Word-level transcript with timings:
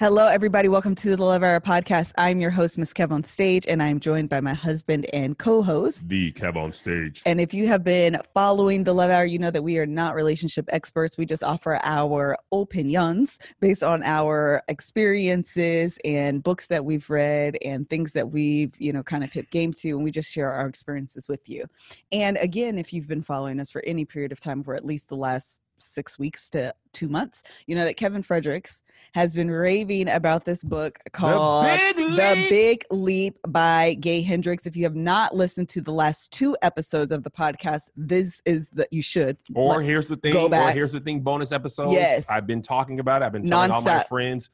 Hello, 0.00 0.26
everybody. 0.26 0.66
Welcome 0.66 0.96
to 0.96 1.14
the 1.14 1.24
Love 1.24 1.44
Hour 1.44 1.60
podcast. 1.60 2.10
I'm 2.18 2.40
your 2.40 2.50
host, 2.50 2.76
Miss 2.78 2.92
Kev 2.92 3.12
on 3.12 3.22
stage, 3.22 3.64
and 3.68 3.80
I'm 3.80 4.00
joined 4.00 4.28
by 4.28 4.40
my 4.40 4.52
husband 4.52 5.06
and 5.12 5.38
co-host, 5.38 6.08
the 6.08 6.32
Kev 6.32 6.56
on 6.56 6.72
stage. 6.72 7.22
And 7.24 7.40
if 7.40 7.54
you 7.54 7.68
have 7.68 7.84
been 7.84 8.18
following 8.34 8.82
the 8.82 8.92
Love 8.92 9.12
Hour, 9.12 9.24
you 9.24 9.38
know 9.38 9.52
that 9.52 9.62
we 9.62 9.78
are 9.78 9.86
not 9.86 10.16
relationship 10.16 10.68
experts. 10.70 11.16
We 11.16 11.26
just 11.26 11.44
offer 11.44 11.78
our 11.84 12.36
opinions 12.50 13.38
based 13.60 13.84
on 13.84 14.02
our 14.02 14.64
experiences 14.66 15.96
and 16.04 16.42
books 16.42 16.66
that 16.66 16.84
we've 16.84 17.08
read 17.08 17.56
and 17.64 17.88
things 17.88 18.14
that 18.14 18.28
we've, 18.28 18.74
you 18.80 18.92
know, 18.92 19.04
kind 19.04 19.22
of 19.22 19.32
hit 19.32 19.48
game 19.52 19.72
to, 19.74 19.90
and 19.90 20.02
we 20.02 20.10
just 20.10 20.30
share 20.30 20.50
our 20.50 20.66
experiences 20.66 21.28
with 21.28 21.48
you. 21.48 21.66
And 22.10 22.36
again, 22.38 22.78
if 22.78 22.92
you've 22.92 23.06
been 23.06 23.22
following 23.22 23.60
us 23.60 23.70
for 23.70 23.82
any 23.86 24.04
period 24.04 24.32
of 24.32 24.40
time 24.40 24.64
for 24.64 24.74
at 24.74 24.84
least 24.84 25.08
the 25.08 25.16
last 25.16 25.60
six 25.78 26.18
weeks 26.18 26.48
to 26.50 26.74
two 26.92 27.08
months. 27.08 27.42
You 27.66 27.74
know 27.74 27.84
that 27.84 27.96
Kevin 27.96 28.22
Fredericks 28.22 28.82
has 29.12 29.34
been 29.34 29.50
raving 29.50 30.08
about 30.08 30.44
this 30.44 30.64
book 30.64 30.98
called 31.12 31.66
The 31.66 31.92
Big 31.94 31.96
Leap, 31.98 32.16
the 32.16 32.46
Big 32.48 32.84
Leap 32.90 33.38
by 33.48 33.94
Gay 33.94 34.22
Hendricks. 34.22 34.66
If 34.66 34.76
you 34.76 34.84
have 34.84 34.96
not 34.96 35.34
listened 35.34 35.68
to 35.70 35.80
the 35.80 35.92
last 35.92 36.32
two 36.32 36.56
episodes 36.62 37.12
of 37.12 37.22
the 37.22 37.30
podcast, 37.30 37.90
this 37.96 38.40
is 38.44 38.70
that 38.70 38.92
you 38.92 39.02
should. 39.02 39.36
Or 39.54 39.82
here's 39.82 40.08
the 40.08 40.16
thing, 40.16 40.32
go 40.32 40.46
or 40.46 40.70
here's 40.70 40.92
the 40.92 41.00
thing, 41.00 41.20
bonus 41.20 41.52
episode. 41.52 41.92
Yes. 41.92 42.28
I've 42.30 42.46
been 42.46 42.62
talking 42.62 43.00
about 43.00 43.22
it. 43.22 43.26
I've 43.26 43.32
been 43.32 43.44
telling 43.44 43.70
all 43.70 43.82
my 43.82 44.04
friends. 44.04 44.50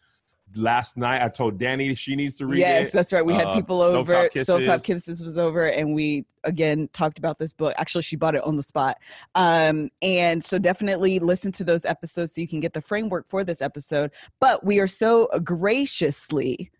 Last 0.56 0.96
night 0.96 1.22
I 1.22 1.28
told 1.28 1.58
Danny 1.58 1.94
she 1.94 2.16
needs 2.16 2.36
to 2.38 2.46
read 2.46 2.58
yes, 2.58 2.88
it. 2.88 2.92
that's 2.92 3.12
right. 3.12 3.24
We 3.24 3.34
had 3.34 3.46
Uh, 3.46 3.54
people 3.54 3.78
Stovetop 3.78 3.94
over. 3.94 4.28
Kisses. 4.30 4.48
Stovetop 4.48 4.84
Kisses 4.84 5.22
was 5.22 5.38
over, 5.38 5.66
and 5.66 5.94
we 5.94 6.26
again 6.44 6.88
talked 6.92 7.18
about 7.18 7.38
this 7.38 7.52
book. 7.52 7.74
Actually, 7.76 8.02
she 8.02 8.16
bought 8.16 8.34
it 8.34 8.42
on 8.44 8.56
the 8.56 8.62
spot. 8.62 8.96
Um, 9.34 9.90
and 10.02 10.42
so 10.42 10.58
definitely 10.58 11.18
listen 11.18 11.52
to 11.52 11.64
those 11.64 11.84
episodes 11.84 12.34
so 12.34 12.40
you 12.40 12.48
can 12.48 12.60
get 12.60 12.72
the 12.72 12.80
framework 12.80 13.28
for 13.28 13.44
this 13.44 13.62
episode. 13.62 14.10
But 14.40 14.64
we 14.64 14.80
are 14.80 14.86
so 14.86 15.28
graciously 15.44 16.70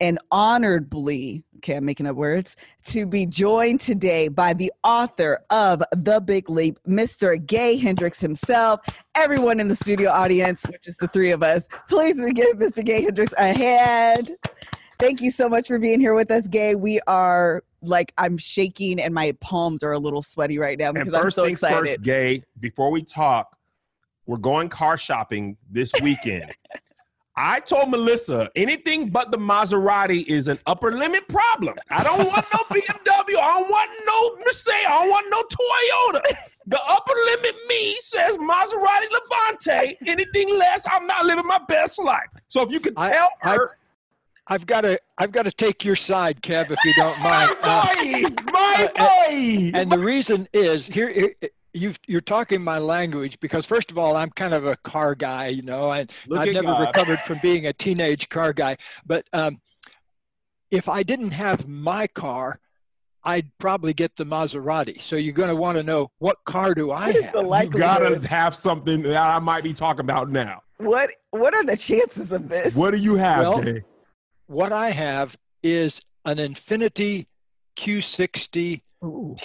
and 0.00 0.18
honoredly, 0.32 1.44
okay, 1.58 1.76
I'm 1.76 1.84
making 1.84 2.06
up 2.06 2.16
words, 2.16 2.56
to 2.86 3.06
be 3.06 3.26
joined 3.26 3.80
today 3.80 4.28
by 4.28 4.54
the 4.54 4.72
author 4.82 5.44
of 5.50 5.82
The 5.92 6.20
Big 6.20 6.48
Leap, 6.48 6.78
Mr. 6.88 7.44
Gay 7.44 7.76
Hendricks 7.76 8.20
himself. 8.20 8.80
Everyone 9.14 9.60
in 9.60 9.68
the 9.68 9.76
studio 9.76 10.10
audience, 10.10 10.64
which 10.66 10.86
is 10.86 10.96
the 10.96 11.08
three 11.08 11.30
of 11.30 11.42
us, 11.42 11.68
please 11.88 12.16
give 12.32 12.56
Mr. 12.56 12.84
Gay 12.84 13.02
Hendricks 13.02 13.34
a 13.36 13.52
hand. 13.52 14.32
Thank 14.98 15.20
you 15.20 15.30
so 15.30 15.48
much 15.48 15.68
for 15.68 15.78
being 15.78 16.00
here 16.00 16.14
with 16.14 16.30
us, 16.30 16.46
Gay. 16.46 16.74
We 16.74 17.00
are 17.06 17.62
like 17.82 18.12
I'm 18.18 18.36
shaking 18.36 19.00
and 19.00 19.14
my 19.14 19.32
palms 19.40 19.82
are 19.82 19.92
a 19.92 19.98
little 19.98 20.22
sweaty 20.22 20.58
right 20.58 20.78
now 20.78 20.92
because 20.92 21.08
and 21.08 21.16
I'm 21.16 21.22
first 21.22 21.36
so 21.36 21.44
things 21.44 21.58
excited. 21.58 21.88
first, 21.88 22.02
gay. 22.02 22.42
Before 22.58 22.90
we 22.90 23.02
talk, 23.02 23.56
we're 24.26 24.36
going 24.36 24.68
car 24.68 24.96
shopping 24.96 25.56
this 25.70 25.92
weekend. 26.02 26.54
I 27.36 27.60
told 27.60 27.90
Melissa 27.90 28.50
anything 28.56 29.08
but 29.08 29.30
the 29.30 29.38
Maserati 29.38 30.26
is 30.26 30.48
an 30.48 30.58
upper 30.66 30.92
limit 30.92 31.26
problem. 31.28 31.76
I 31.90 32.02
don't 32.02 32.26
want 32.26 32.44
no 32.52 32.60
BMW. 32.70 33.36
I 33.38 33.60
don't 33.60 33.70
want 33.70 33.90
no 34.06 34.44
Mercedes. 34.44 34.84
I 34.86 35.00
don't 35.00 35.10
want 35.10 35.26
no 35.30 35.42
Toyota. 35.42 36.46
The 36.66 36.80
upper 36.88 37.12
limit 37.26 37.56
me 37.68 37.96
says 38.00 38.36
Maserati 38.36 39.06
Levante. 39.10 39.96
Anything 40.06 40.58
less, 40.58 40.82
I'm 40.90 41.06
not 41.06 41.24
living 41.24 41.46
my 41.46 41.60
best 41.68 41.98
life. 41.98 42.26
So 42.48 42.62
if 42.62 42.70
you 42.70 42.80
could 42.80 42.96
tell 42.96 43.30
I- 43.42 43.54
her, 43.54 43.76
I've 44.46 44.66
got 44.66 44.80
to 44.80 44.98
I've 45.18 45.30
got 45.30 45.44
to 45.44 45.52
take 45.52 45.84
your 45.84 45.94
side, 45.94 46.42
Kev, 46.42 46.70
if 46.72 46.78
you 46.84 46.92
don't 46.96 47.16
my 47.20 47.46
mind. 47.46 47.56
Uh, 47.62 47.94
boy, 47.94 48.52
my 48.52 48.90
uh, 48.98 49.04
boy. 49.28 49.70
and 49.78 49.92
the 49.92 49.98
reason 49.98 50.48
is 50.52 50.86
here. 50.86 51.08
here 51.08 51.34
you 51.72 51.94
you're 52.06 52.20
talking 52.20 52.62
my 52.62 52.78
language 52.78 53.38
because 53.40 53.66
first 53.66 53.90
of 53.90 53.98
all, 53.98 54.16
I'm 54.16 54.30
kind 54.30 54.54
of 54.54 54.66
a 54.66 54.76
car 54.76 55.14
guy, 55.14 55.48
you 55.48 55.62
know, 55.62 55.92
and 55.92 56.10
Look 56.28 56.40
I've 56.40 56.52
never 56.52 56.68
God. 56.68 56.80
recovered 56.80 57.18
from 57.20 57.38
being 57.38 57.66
a 57.66 57.72
teenage 57.84 58.28
car 58.28 58.52
guy. 58.52 58.76
But 59.06 59.24
um, 59.32 59.60
if 60.70 60.88
I 60.88 61.02
didn't 61.02 61.30
have 61.32 61.66
my 61.68 62.06
car, 62.06 62.58
I'd 63.24 63.50
probably 63.58 63.92
get 63.92 64.16
the 64.16 64.24
Maserati. 64.24 65.00
So 65.00 65.16
you're 65.16 65.34
going 65.34 65.50
to 65.50 65.56
want 65.56 65.76
to 65.76 65.82
know 65.82 66.10
what 66.20 66.36
car 66.46 66.74
do 66.74 66.90
I 66.90 67.12
have? 67.12 67.32
the 67.32 67.40
You 67.42 67.46
likelihood? 67.46 68.22
gotta 68.22 68.28
have 68.28 68.54
something 68.56 69.02
that 69.02 69.16
I 69.16 69.38
might 69.38 69.62
be 69.62 69.72
talking 69.74 70.00
about 70.00 70.30
now. 70.30 70.62
what 70.78 71.10
what 71.30 71.54
are 71.54 71.64
the 71.64 71.76
chances 71.76 72.32
of 72.32 72.48
this? 72.48 72.74
What 72.74 72.92
do 72.92 72.96
you 72.96 73.16
have, 73.16 73.40
Well, 73.40 73.62
Gay? 73.62 73.82
What 74.46 74.72
I 74.72 74.90
have 74.90 75.36
is 75.62 76.00
an 76.24 76.38
Infiniti 76.38 77.26
Q60T 77.76 78.80
Ooh. 79.04 79.36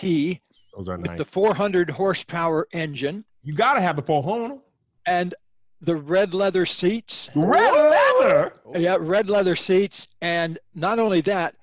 Those 0.75 0.89
are 0.89 0.97
with 0.97 1.07
nice. 1.07 1.17
the 1.17 1.25
400 1.25 1.89
horsepower 1.89 2.67
engine. 2.73 3.23
you 3.43 3.53
gotta 3.53 3.81
have 3.81 3.95
the 3.95 4.01
full 4.01 4.21
horn. 4.21 4.61
and 5.07 5.33
the 5.81 5.95
red 5.95 6.33
leather 6.33 6.65
seats. 6.65 7.29
Red 7.35 7.71
leather. 7.71 8.59
Oh. 8.65 8.77
Yeah, 8.77 8.97
red 8.99 9.29
leather 9.29 9.55
seats. 9.55 10.07
And 10.21 10.57
not 10.73 10.97
only 10.99 11.21
that, 11.21 11.55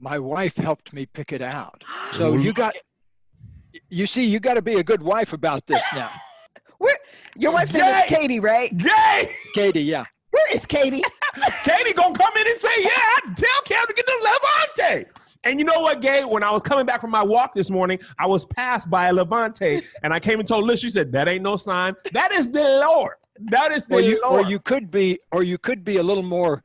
my 0.00 0.18
wife 0.18 0.56
helped 0.56 0.92
me 0.92 1.06
pick 1.06 1.32
it 1.32 1.40
out. 1.40 1.82
So 2.12 2.34
you 2.36 2.52
got, 2.52 2.74
you 3.88 4.06
see, 4.06 4.24
you 4.24 4.38
got 4.40 4.54
to 4.54 4.62
be 4.62 4.74
a 4.74 4.82
good 4.84 5.02
wife 5.02 5.32
about 5.32 5.64
this 5.66 5.82
now. 5.94 6.10
Where 6.78 6.96
your 7.36 7.52
wife's 7.52 7.72
name 7.72 7.84
is 7.84 8.02
Katie, 8.06 8.40
right? 8.40 8.76
Gay. 8.76 9.34
Katie, 9.54 9.82
yeah. 9.82 10.04
Where 10.30 10.54
is 10.56 10.66
Katie? 10.66 11.02
Katie 11.64 11.92
gonna 11.94 12.18
come 12.18 12.36
in 12.36 12.46
and 12.46 12.60
say, 12.60 12.68
"Yeah, 12.80 12.90
I 12.90 13.20
tell 13.36 13.60
Cam 13.64 13.86
to 13.86 13.94
get 13.94 14.04
the 14.04 14.18
Levante." 14.78 15.10
And 15.44 15.58
you 15.58 15.64
know 15.64 15.80
what, 15.80 16.00
Gay? 16.00 16.24
When 16.24 16.42
I 16.42 16.50
was 16.50 16.62
coming 16.62 16.86
back 16.86 17.00
from 17.00 17.10
my 17.10 17.22
walk 17.22 17.54
this 17.54 17.70
morning, 17.70 17.98
I 18.18 18.26
was 18.26 18.44
passed 18.44 18.88
by 18.90 19.06
a 19.08 19.12
Levante, 19.12 19.82
and 20.02 20.12
I 20.12 20.20
came 20.20 20.38
and 20.40 20.48
told 20.48 20.64
Liz. 20.64 20.80
She 20.80 20.88
said, 20.88 21.12
"That 21.12 21.28
ain't 21.28 21.42
no 21.42 21.56
sign. 21.56 21.94
That 22.12 22.32
is 22.32 22.50
the 22.50 22.62
Lord. 22.62 23.14
That 23.50 23.72
is 23.72 23.86
the 23.88 23.96
Or 23.96 24.00
you, 24.00 24.22
or 24.24 24.42
you 24.42 24.58
could 24.58 24.90
be, 24.90 25.18
or 25.32 25.42
you 25.42 25.58
could 25.58 25.84
be 25.84 25.96
a 25.98 26.02
little 26.02 26.22
more 26.22 26.62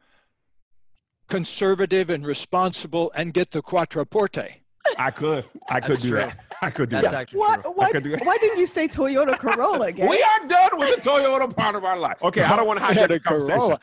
conservative 1.30 2.10
and 2.10 2.26
responsible 2.26 3.12
and 3.16 3.34
get 3.34 3.52
the 3.52 3.62
Quattroporte. 3.62 4.52
I 4.98 5.12
could. 5.12 5.46
I 5.70 5.80
could 5.80 5.92
That's 5.92 6.02
do 6.02 6.10
true. 6.10 6.20
that. 6.20 6.40
I 6.62 6.70
could 6.72 6.90
do 6.90 6.96
That's 6.98 7.12
that. 7.12 7.22
actually 7.22 7.40
Why, 7.40 7.58
true. 7.58 7.72
why, 7.72 7.92
could 7.92 8.04
do 8.04 8.10
that. 8.12 8.26
why 8.26 8.38
didn't 8.38 8.58
you 8.60 8.66
say 8.68 8.88
Toyota 8.88 9.38
Corolla, 9.38 9.92
Gay? 9.94 10.08
We 10.08 10.22
are 10.22 10.48
done 10.48 10.78
with 10.80 10.96
the 11.04 11.10
Toyota 11.10 11.56
part 11.56 11.76
of 11.76 11.86
our 11.86 11.98
life. 11.98 12.18
Okay, 12.24 12.42
I 12.42 12.56
don't 12.56 12.66
want 12.68 12.80
to 12.80 12.86
I 12.88 12.94
hijack 12.94 13.08
the 13.10 13.14
a 13.16 13.20
conversation. 13.20 13.60
Corolla. 13.60 13.80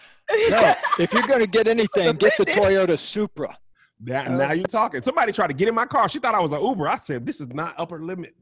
No, 0.50 0.74
if 0.98 1.12
you're 1.12 1.22
going 1.26 1.40
to 1.40 1.46
get 1.46 1.68
anything, 1.68 2.16
get 2.18 2.36
the 2.36 2.44
Toyota 2.46 2.98
Supra. 2.98 3.56
That, 4.00 4.30
now 4.30 4.50
oh. 4.50 4.52
you're 4.52 4.66
talking. 4.66 5.02
Somebody 5.02 5.32
tried 5.32 5.48
to 5.48 5.54
get 5.54 5.68
in 5.68 5.74
my 5.74 5.86
car. 5.86 6.08
She 6.08 6.18
thought 6.18 6.34
I 6.34 6.40
was 6.40 6.52
an 6.52 6.62
Uber. 6.62 6.88
I 6.88 6.98
said, 6.98 7.24
"This 7.24 7.40
is 7.40 7.48
not 7.48 7.74
upper 7.78 8.02
limit. 8.02 8.34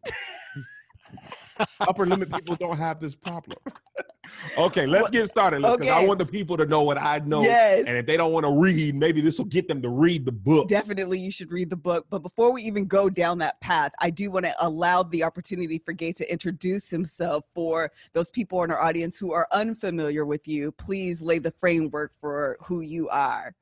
upper 1.80 2.06
limit 2.06 2.32
people 2.32 2.56
don't 2.56 2.76
have 2.76 3.00
this 3.00 3.14
problem." 3.14 3.58
okay, 4.58 4.86
let's 4.86 5.10
get 5.10 5.28
started 5.28 5.62
because 5.62 5.88
I 5.88 6.04
want 6.04 6.18
the 6.18 6.26
people 6.26 6.56
to 6.56 6.66
know 6.66 6.82
what 6.82 6.98
I 6.98 7.18
know. 7.20 7.42
Yes. 7.42 7.84
And 7.86 7.96
if 7.96 8.04
they 8.04 8.16
don't 8.16 8.32
want 8.32 8.44
to 8.44 8.52
read, 8.52 8.96
maybe 8.96 9.20
this 9.20 9.38
will 9.38 9.44
get 9.44 9.68
them 9.68 9.80
to 9.82 9.88
read 9.88 10.24
the 10.24 10.32
book. 10.32 10.68
Definitely, 10.68 11.20
you 11.20 11.30
should 11.30 11.52
read 11.52 11.70
the 11.70 11.76
book. 11.76 12.06
But 12.10 12.20
before 12.20 12.52
we 12.52 12.62
even 12.62 12.86
go 12.86 13.08
down 13.08 13.38
that 13.38 13.60
path, 13.60 13.92
I 14.00 14.10
do 14.10 14.32
want 14.32 14.46
to 14.46 14.54
allow 14.58 15.04
the 15.04 15.22
opportunity 15.22 15.78
for 15.78 15.92
Gay 15.92 16.12
to 16.14 16.30
introduce 16.30 16.90
himself 16.90 17.44
for 17.54 17.92
those 18.12 18.32
people 18.32 18.64
in 18.64 18.72
our 18.72 18.82
audience 18.82 19.16
who 19.16 19.32
are 19.32 19.46
unfamiliar 19.52 20.24
with 20.24 20.48
you. 20.48 20.72
Please 20.72 21.22
lay 21.22 21.38
the 21.38 21.52
framework 21.52 22.12
for 22.20 22.56
who 22.60 22.80
you 22.80 23.08
are. 23.08 23.54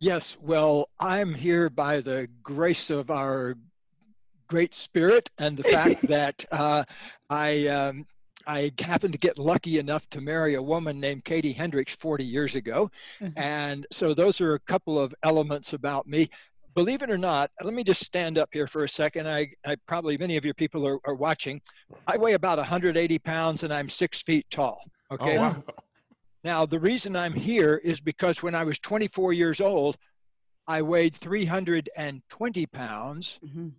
Yes, 0.00 0.36
well, 0.42 0.90
I'm 1.00 1.32
here 1.32 1.70
by 1.70 2.00
the 2.00 2.28
grace 2.42 2.90
of 2.90 3.10
our 3.10 3.54
great 4.46 4.74
spirit 4.74 5.30
and 5.38 5.56
the 5.56 5.64
fact 5.64 6.02
that 6.08 6.44
uh, 6.52 6.84
I 7.30 7.66
um, 7.68 8.06
I 8.46 8.72
happened 8.78 9.12
to 9.12 9.18
get 9.18 9.38
lucky 9.38 9.78
enough 9.78 10.08
to 10.10 10.20
marry 10.20 10.54
a 10.54 10.62
woman 10.62 11.00
named 11.00 11.24
Katie 11.24 11.52
Hendricks 11.52 11.96
40 11.96 12.24
years 12.24 12.54
ago, 12.54 12.90
and 13.36 13.86
so 13.90 14.12
those 14.12 14.40
are 14.40 14.54
a 14.54 14.60
couple 14.60 14.98
of 14.98 15.14
elements 15.22 15.72
about 15.72 16.06
me. 16.06 16.28
Believe 16.74 17.00
it 17.00 17.10
or 17.10 17.16
not, 17.16 17.50
let 17.62 17.72
me 17.72 17.82
just 17.82 18.04
stand 18.04 18.36
up 18.36 18.50
here 18.52 18.66
for 18.66 18.84
a 18.84 18.88
second. 18.88 19.26
I, 19.26 19.48
I 19.64 19.76
probably 19.86 20.18
many 20.18 20.36
of 20.36 20.44
your 20.44 20.52
people 20.52 20.86
are, 20.86 20.98
are 21.06 21.14
watching. 21.14 21.58
I 22.06 22.18
weigh 22.18 22.34
about 22.34 22.58
180 22.58 23.18
pounds 23.20 23.62
and 23.62 23.72
I'm 23.72 23.88
six 23.88 24.20
feet 24.20 24.44
tall. 24.50 24.78
Okay. 25.10 25.38
Oh, 25.38 25.40
wow. 25.40 25.64
Now, 26.46 26.64
the 26.64 26.78
reason 26.78 27.16
I'm 27.16 27.32
here 27.32 27.80
is 27.82 28.00
because 28.00 28.40
when 28.40 28.54
I 28.54 28.62
was 28.62 28.78
24 28.78 29.32
years 29.32 29.60
old, 29.60 29.96
I 30.68 30.80
weighed 30.80 31.16
320 31.16 32.66
pounds. 32.66 33.40
Mhm. 33.44 33.72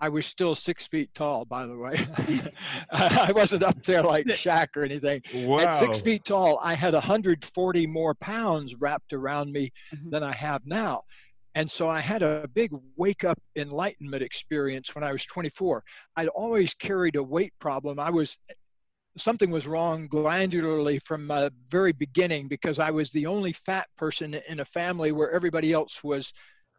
I 0.00 0.08
was 0.08 0.26
still 0.26 0.56
six 0.56 0.88
feet 0.88 1.08
tall, 1.14 1.44
by 1.44 1.66
the 1.66 1.76
way. 1.76 1.94
I 2.90 3.30
wasn't 3.32 3.62
up 3.62 3.80
there 3.84 4.02
like 4.02 4.26
Shaq 4.42 4.76
or 4.76 4.82
anything. 4.82 5.22
wow. 5.32 5.60
At 5.60 5.72
six 5.72 6.00
feet 6.00 6.24
tall, 6.24 6.58
I 6.60 6.74
had 6.74 6.94
140 6.94 7.86
more 7.86 8.14
pounds 8.16 8.74
wrapped 8.74 9.12
around 9.12 9.52
me 9.52 9.70
Mhm. 9.94 10.10
than 10.10 10.24
I 10.24 10.32
have 10.32 10.66
now. 10.66 11.02
And 11.54 11.70
so 11.70 11.88
I 11.88 12.00
had 12.00 12.22
a 12.22 12.48
big 12.54 12.72
wake 12.96 13.22
up 13.22 13.38
enlightenment 13.54 14.24
experience 14.24 14.96
when 14.96 15.04
I 15.04 15.12
was 15.12 15.24
24. 15.26 15.84
I'd 16.16 16.28
always 16.28 16.74
carried 16.74 17.14
a 17.14 17.22
weight 17.22 17.52
problem. 17.60 18.00
I 18.00 18.10
was 18.10 18.36
something 19.16 19.50
was 19.50 19.66
wrong 19.66 20.08
glandularly 20.08 20.98
from 21.00 21.26
the 21.26 21.52
very 21.68 21.92
beginning 21.92 22.48
because 22.48 22.78
I 22.78 22.90
was 22.90 23.10
the 23.10 23.26
only 23.26 23.52
fat 23.52 23.88
person 23.96 24.34
in 24.48 24.60
a 24.60 24.64
family 24.64 25.12
where 25.12 25.30
everybody 25.32 25.72
else 25.72 26.02
was 26.04 26.32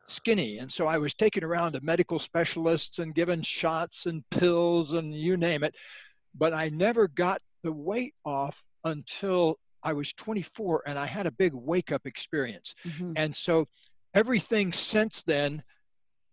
skinny. 0.07 0.59
And 0.59 0.71
so 0.71 0.87
I 0.87 0.97
was 0.97 1.13
taken 1.13 1.43
around 1.43 1.73
to 1.73 1.81
medical 1.81 2.19
specialists 2.19 2.99
and 2.99 3.15
given 3.15 3.41
shots 3.41 4.05
and 4.05 4.27
pills 4.29 4.93
and 4.93 5.13
you 5.13 5.37
name 5.37 5.63
it. 5.63 5.75
But 6.33 6.53
I 6.53 6.69
never 6.69 7.07
got 7.07 7.41
the 7.63 7.71
weight 7.71 8.15
off 8.25 8.61
until 8.83 9.59
I 9.83 9.93
was 9.93 10.13
24 10.13 10.83
and 10.87 10.97
I 10.97 11.05
had 11.05 11.25
a 11.25 11.31
big 11.31 11.53
wake 11.53 11.91
up 11.91 12.05
experience. 12.05 12.75
Mhm. 12.85 13.13
And 13.15 13.35
so 13.35 13.67
everything 14.13 14.71
since 14.73 15.23
then, 15.23 15.63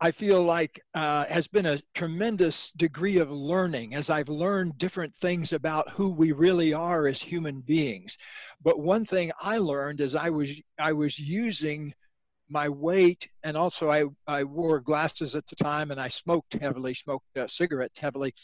I 0.01 0.13
feel 0.13 0.43
like 0.43 0.81
uh, 0.95 1.25
has 1.27 1.49
been 1.49 1.67
a 1.67 1.81
tremendous 1.95 2.71
degree 2.73 3.19
of 3.19 3.33
learning 3.33 3.95
as 3.95 4.11
I've 4.11 4.29
learned 4.29 4.79
different 4.79 5.17
things 5.17 5.53
about 5.53 5.91
who 5.91 6.11
we 6.11 6.31
really 6.31 6.73
are 6.73 7.09
as 7.09 7.21
human 7.21 7.63
beings. 7.63 8.17
But 8.63 8.79
one 8.79 9.05
thing 9.05 9.33
I 9.41 9.59
learned 9.59 10.01
is 10.01 10.15
I 10.15 10.31
was 10.31 10.51
I 10.79 10.93
was 10.93 11.19
using 11.19 11.93
my 12.49 12.69
weight 12.69 13.29
and 13.43 13.57
also 13.57 13.91
I, 13.91 14.05
I 14.27 14.45
wore 14.45 14.81
glasses 14.81 15.35
at 15.35 15.47
the 15.47 15.57
time 15.57 15.91
and 15.91 16.01
I 16.01 16.09
smoked 16.09 16.55
heavily, 16.55 16.95
smoked 16.95 17.37
uh, 17.37 17.49
cigarettes 17.49 17.99
heavily 17.99 18.35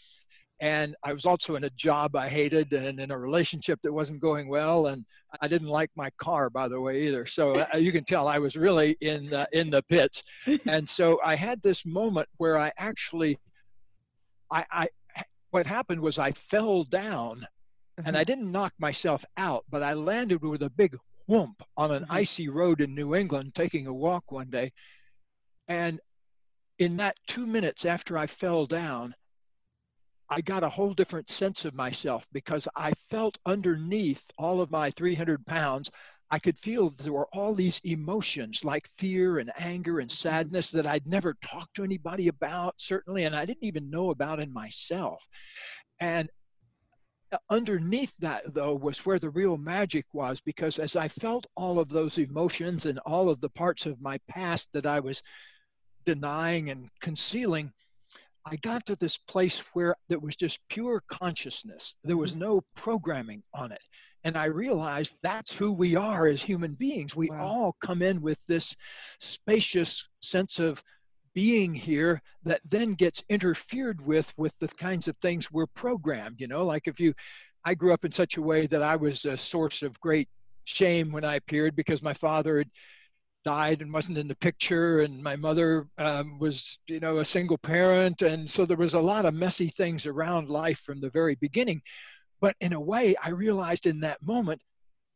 and 0.61 0.95
I 1.03 1.13
was 1.13 1.27
also 1.27 1.57
in 1.57 1.65
a 1.65 1.71
job 1.71 2.17
I 2.17 2.29
hated 2.29 2.73
and 2.73 3.01
in 3.01 3.11
a 3.11 3.19
relationship 3.19 3.81
that 3.83 3.93
wasn't 3.93 4.21
going 4.21 4.49
well, 4.49 4.87
and 4.87 5.05
I 5.41 5.49
didn't 5.49 5.69
like 5.69 5.91
my 5.97 6.11
car, 6.19 6.49
by 6.49 6.69
the 6.69 6.81
way, 6.81 7.03
either. 7.03 7.27
So 7.27 7.59
uh, 7.73 7.77
you 7.77 7.91
can 7.93 8.05
tell 8.05 8.29
I 8.29 8.39
was 8.39 8.57
really 8.57 8.97
in 9.01 9.33
uh, 9.33 9.47
in 9.53 9.71
the 9.71 9.83
pits, 9.85 10.23
and 10.67 10.89
so 10.89 11.21
I 11.25 11.35
had 11.35 11.61
this 11.63 11.85
moment 11.85 12.29
where 12.37 12.57
I 12.59 12.73
actually, 12.79 13.39
I, 14.51 14.65
I 14.71 14.89
what 15.51 15.67
happened 15.67 16.01
was 16.01 16.19
I 16.19 16.33
fell 16.33 16.85
down, 16.85 17.47
and 18.05 18.17
I 18.17 18.25
didn't 18.25 18.51
knock 18.51 18.73
myself 18.79 19.25
out, 19.37 19.65
but 19.71 19.83
I 19.83 19.95
landed 19.95 20.43
with 20.43 20.63
a 20.63 20.71
big 20.71 20.97
whoomp 21.29 21.61
on 21.77 21.91
an 21.91 22.05
Mhm. 22.05 22.11
icy 22.11 22.49
road 22.49 22.81
in 22.81 22.95
New 22.95 23.15
England, 23.15 23.55
taking 23.55 23.87
a 23.87 23.95
walk 23.95 24.31
one 24.31 24.51
day, 24.51 24.73
and 25.69 26.01
in 26.79 26.97
that 26.99 27.17
two 27.27 27.47
minutes 27.47 27.85
after 27.85 28.19
I 28.19 28.27
fell 28.27 28.67
down, 28.67 29.15
I 30.31 30.41
got 30.41 30.65
a 30.65 30.69
whole 30.69 30.95
different 30.95 31.29
sense 31.29 31.65
of 31.65 31.75
myself 31.75 32.27
because 32.33 32.67
I 32.75 32.93
felt 33.11 33.39
underneath 33.45 34.23
all 34.39 34.61
of 34.61 34.71
my 34.71 34.91
300 34.91 35.45
pounds, 35.47 35.91
I 36.31 36.39
could 36.39 36.59
feel 36.59 36.91
there 36.91 37.13
were 37.13 37.29
all 37.33 37.55
these 37.55 37.81
emotions 37.85 38.65
like 38.65 38.89
fear 38.99 39.39
and 39.39 39.53
anger 39.59 40.01
and 40.01 40.11
sadness 40.11 40.71
that 40.71 40.87
I'd 40.87 41.07
never 41.07 41.35
talked 41.35 41.77
to 41.77 41.85
anybody 41.85 42.29
about, 42.29 42.75
certainly, 42.79 43.25
and 43.25 43.37
I 43.37 43.45
didn't 43.45 43.65
even 43.65 43.91
know 43.91 44.11
about 44.11 44.41
in 44.41 44.53
myself. 44.53 45.27
And 46.01 46.31
uh, 47.31 47.39
underneath 47.51 48.17
that, 48.19 48.55
though, 48.55 48.75
was 48.75 49.05
where 49.05 49.19
the 49.19 49.31
real 49.31 49.57
magic 49.57 50.07
was 50.13 50.41
because 50.41 50.79
as 50.79 50.97
I 50.97 51.09
felt 51.09 51.47
all 51.55 51.79
of 51.79 51.89
those 51.89 52.19
emotions 52.19 52.87
and 52.87 52.99
all 53.01 53.29
of 53.29 53.41
the 53.41 53.51
parts 53.51 53.87
of 53.87 54.01
my 54.01 54.19
past 54.29 54.71
that 54.73 54.87
I 54.87 55.01
was 55.01 55.23
denying 56.05 56.71
and 56.71 56.89
concealing, 57.01 57.73
I 58.47 58.57
got 58.57 58.87
to 58.87 58.97
this 58.97 59.17
place 59.17 59.61
where 59.73 59.97
there 60.09 60.19
was 60.19 60.37
just 60.37 60.61
pure 60.69 61.03
consciousness. 61.09 61.95
There 62.05 62.17
was 62.17 62.33
mm-hmm. 62.33 62.41
no 62.41 62.61
programming 62.77 63.43
on 63.55 63.73
it. 63.73 63.83
And 64.25 64.37
I 64.37 64.47
realized 64.47 65.15
that's 65.23 65.53
who 65.53 65.73
we 65.73 65.97
are 65.97 66.27
as 66.27 66.43
human 66.43 66.75
beings. 66.75 67.15
We 67.15 67.29
Wow. 67.29 67.47
all 67.47 67.77
come 67.81 68.01
in 68.03 68.23
with 68.23 68.39
this 68.47 68.75
spacious 69.19 70.05
sense 70.21 70.59
of 70.59 70.83
being 71.35 71.75
here 71.75 72.23
that 72.45 72.61
then 72.65 72.93
gets 72.93 73.23
interfered 73.29 74.01
with 74.01 74.33
with 74.37 74.55
the 74.61 74.69
kinds 74.69 75.09
of 75.09 75.17
things 75.19 75.51
we're 75.51 75.67
programmed. 75.67 76.41
You 76.41 76.47
know, 76.47 76.65
like 76.65 76.87
if 76.87 77.01
you, 77.01 77.13
I 77.65 77.75
grew 77.75 77.93
up 77.93 78.05
in 78.05 78.13
such 78.13 78.37
a 78.37 78.43
way 78.43 78.67
that 78.67 78.83
I 78.83 78.97
was 78.97 79.25
a 79.25 79.37
source 79.37 79.83
of 79.83 80.01
great 80.01 80.29
shame 80.65 81.13
when 81.13 81.25
I 81.25 81.35
appeared 81.35 81.77
because 81.77 82.03
my 82.03 82.15
father 82.15 82.59
had 82.59 82.71
died 83.45 83.81
and 83.83 83.93
wasn't 83.93 84.17
in 84.19 84.29
the 84.29 84.37
picture 84.37 85.01
and 85.01 85.23
my 85.23 85.37
mother 85.37 85.87
um, 85.99 86.39
was 86.39 86.79
you 86.87 87.01
know 87.01 87.19
a 87.19 87.25
single 87.25 87.59
parent 87.59 88.23
and 88.23 88.49
so 88.49 88.65
there 88.65 88.77
was 88.77 88.95
a 88.95 89.01
lot 89.01 89.27
of 89.27 89.35
messy 89.35 89.69
things 89.69 90.07
around 90.07 90.49
life 90.49 90.81
from 90.81 91.01
the 91.01 91.11
very 91.11 91.35
beginning 91.37 91.81
but 92.41 92.55
in 92.61 92.73
a 92.73 92.81
way 92.81 93.15
i 93.23 93.29
realized 93.31 93.87
in 93.87 94.01
that 94.01 94.23
moment 94.23 94.61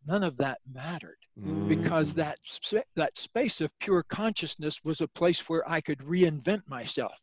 none 0.07 0.23
of 0.23 0.37
that 0.37 0.59
mattered 0.73 1.17
because 1.69 2.13
Mm. 2.13 2.17
that 2.17 2.39
sp- 2.45 2.89
that 2.97 3.17
space 3.17 3.61
of 3.61 3.71
pure 3.79 4.03
consciousness 4.09 4.81
was 4.85 5.01
a 5.01 5.09
place 5.09 5.49
where 5.49 5.69
i 5.71 5.81
could 5.81 5.99
reinvent 5.99 6.63
myself 6.69 7.15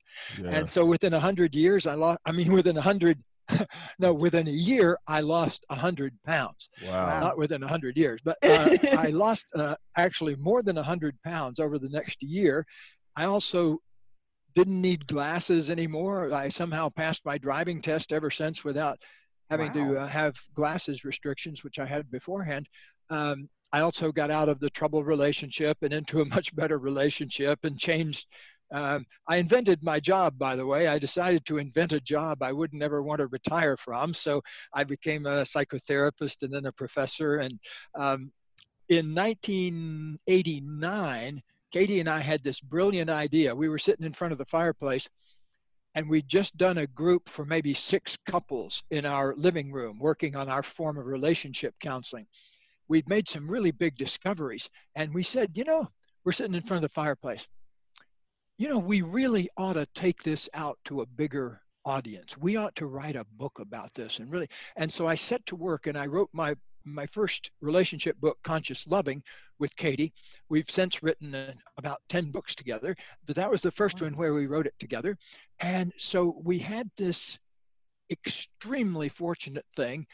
Yeah. 0.42 0.50
and 0.52 0.70
so 0.70 0.86
within 0.86 1.14
a 1.14 1.20
hundred 1.20 1.54
years 1.54 1.86
i 1.88 1.94
lost 1.94 2.20
i 2.26 2.32
mean 2.32 2.52
within 2.60 2.78
a 2.78 2.82
hundred 2.82 3.22
no 4.00 4.14
within 4.14 4.48
a 4.48 4.52
year 4.52 4.98
i 5.08 5.22
lost 5.22 5.66
a 5.70 5.76
hundred 5.76 6.14
pounds 6.26 6.70
wow. 6.84 7.20
not 7.20 7.38
within 7.38 7.62
100 7.62 7.98
years, 7.98 8.20
but 8.24 8.38
uh, 8.44 8.78
I 8.98 9.08
lost 9.08 9.48
uh, 9.56 9.76
actually 9.98 10.36
more 10.36 10.62
than 10.62 10.76
100 10.76 11.18
pounds 11.24 11.60
over 11.60 11.78
the 11.80 11.90
next 11.90 12.22
year. 12.22 12.66
I 13.16 13.26
also 13.26 13.80
didn't 14.54 14.82
need 14.82 15.08
glasses 15.08 15.70
anymore. 15.70 16.34
I 16.34 16.48
somehow 16.50 16.90
passed 16.90 17.26
my 17.26 17.38
driving 17.38 17.82
test 17.82 18.14
ever 18.14 18.32
since 18.32 18.64
without 18.64 19.00
having 19.50 19.72
to 19.74 20.00
uh, 20.00 20.08
have 20.08 20.36
glasses 20.56 21.06
restrictions, 21.06 21.64
which 21.64 21.78
I 21.78 21.86
had 21.86 22.10
beforehand. 22.10 22.68
Um, 23.10 23.50
I 23.72 23.82
also 23.82 24.12
got 24.12 24.32
out 24.32 24.50
of 24.50 24.60
the 24.60 24.70
troubled 24.70 25.06
relationship 25.06 25.78
and 25.82 25.94
into 25.94 26.22
a 26.22 26.26
much 26.26 26.56
better 26.56 26.78
relationship 26.78 27.60
and 27.64 27.78
changed. 27.78 28.28
Um, 28.72 29.06
I 29.28 29.38
invented 29.38 29.84
my 29.84 30.00
job, 30.00 30.38
by 30.38 30.56
the 30.56 30.66
way. 30.66 30.88
I 30.88 30.98
decided 30.98 31.46
to 31.46 31.58
invent 31.58 31.94
a 31.94 32.00
job 32.00 32.42
I 32.42 32.52
would 32.52 32.74
never 32.74 33.04
want 33.04 33.20
to 33.20 33.28
retire 33.28 33.78
from. 33.78 34.14
So 34.14 34.42
I 34.74 34.84
became 34.84 35.26
a 35.26 35.44
psychotherapist 35.44 36.42
and 36.42 36.54
then 36.54 36.66
a 36.66 36.72
professor. 36.72 37.38
And 37.38 37.60
um, 37.96 38.32
in 38.90 39.14
1989, 39.14 41.42
Katie 41.72 42.00
and 42.00 42.10
I 42.10 42.22
had 42.22 42.44
this 42.44 42.62
brilliant 42.62 43.10
idea. 43.10 43.56
We 43.56 43.70
were 43.70 43.78
sitting 43.78 44.06
in 44.06 44.14
front 44.14 44.32
of 44.32 44.38
the 44.38 44.46
fireplace 44.46 45.08
and 45.96 46.10
we'd 46.10 46.28
just 46.28 46.58
done 46.58 46.80
a 46.80 46.88
group 46.88 47.30
for 47.30 47.46
maybe 47.46 47.74
six 47.74 48.18
couples 48.26 48.84
in 48.92 49.06
our 49.06 49.34
living 49.38 49.72
room 49.72 49.98
working 49.98 50.36
on 50.36 50.50
our 50.50 50.64
form 50.64 50.98
of 50.98 51.06
relationship 51.06 51.74
counseling. 51.80 52.28
We'd 52.88 53.10
made 53.10 53.30
some 53.30 53.50
really 53.50 53.72
big 53.72 53.96
discoveries 53.96 54.70
and 54.96 55.14
we 55.14 55.24
said, 55.24 55.58
you 55.58 55.64
know, 55.64 55.88
we're 56.24 56.34
sitting 56.34 56.54
in 56.54 56.64
front 56.64 56.84
of 56.84 56.90
the 56.90 56.94
fireplace. 56.94 57.48
You 58.58 58.70
know, 58.70 58.80
we 58.80 59.02
really 59.02 59.50
ought 59.58 59.74
to 59.74 59.86
take 59.96 60.24
this 60.24 60.50
out 60.54 60.78
to 60.86 61.02
a 61.02 61.06
bigger 61.06 61.62
audience. 61.86 62.38
We 62.38 62.56
ought 62.56 62.76
to 62.78 62.88
write 62.88 63.16
a 63.16 63.26
book 63.34 63.60
about 63.60 63.94
this 63.94 64.20
and 64.20 64.32
really 64.32 64.48
and 64.76 64.92
so 64.92 65.08
I 65.08 65.16
set 65.16 65.46
to 65.48 65.56
work 65.56 65.88
and 65.88 65.98
I 65.98 66.08
wrote 66.08 66.30
my 66.34 66.56
my 66.86 67.06
first 67.08 67.52
relationship 67.62 68.20
book 68.20 68.38
Conscious 68.44 68.86
Loving 68.88 69.24
with 69.60 69.76
Katie. 69.76 70.14
We've 70.50 70.70
since 70.70 71.02
written 71.04 71.34
uh, 71.34 71.54
about 71.78 72.02
10 72.10 72.32
books 72.32 72.54
together, 72.54 72.96
but 73.26 73.36
that 73.36 73.50
was 73.50 73.62
the 73.62 73.72
first 73.72 74.02
one 74.02 74.16
where 74.16 74.34
we 74.34 74.46
wrote 74.46 74.68
it 74.68 74.76
together. 74.80 75.18
And 75.60 75.92
so 75.98 76.40
we 76.44 76.60
had 76.60 76.90
this 76.96 77.40
extremely 78.12 79.10
fortunate 79.10 79.66
thing 79.76 80.06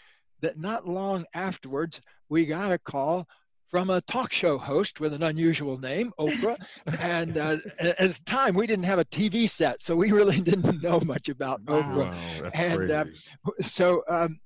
that 0.42 0.58
not 0.58 0.88
long 0.88 1.26
afterwards 1.34 2.00
we 2.30 2.46
got 2.46 2.72
a 2.72 2.78
call 2.78 3.28
from 3.72 3.90
a 3.90 4.02
talk 4.02 4.34
show 4.34 4.58
host 4.58 5.00
with 5.00 5.14
an 5.14 5.24
unusual 5.24 5.78
name, 5.78 6.12
Oprah. 6.20 6.58
and 7.00 7.38
uh, 7.38 7.58
at 7.80 7.98
the 7.98 8.20
time, 8.26 8.54
we 8.54 8.68
didn't 8.68 8.86
have 8.86 9.00
a 9.00 9.06
TV 9.06 9.48
set, 9.48 9.82
so 9.82 9.96
we 9.96 10.12
really 10.12 10.40
didn't 10.42 10.84
know 10.84 11.00
much 11.00 11.30
about 11.30 11.62
Wow. 11.68 11.82
Oprah 11.82 12.52
And, 12.54 12.92
uh, 12.92 13.06
so 13.62 14.04
um, 14.10 14.38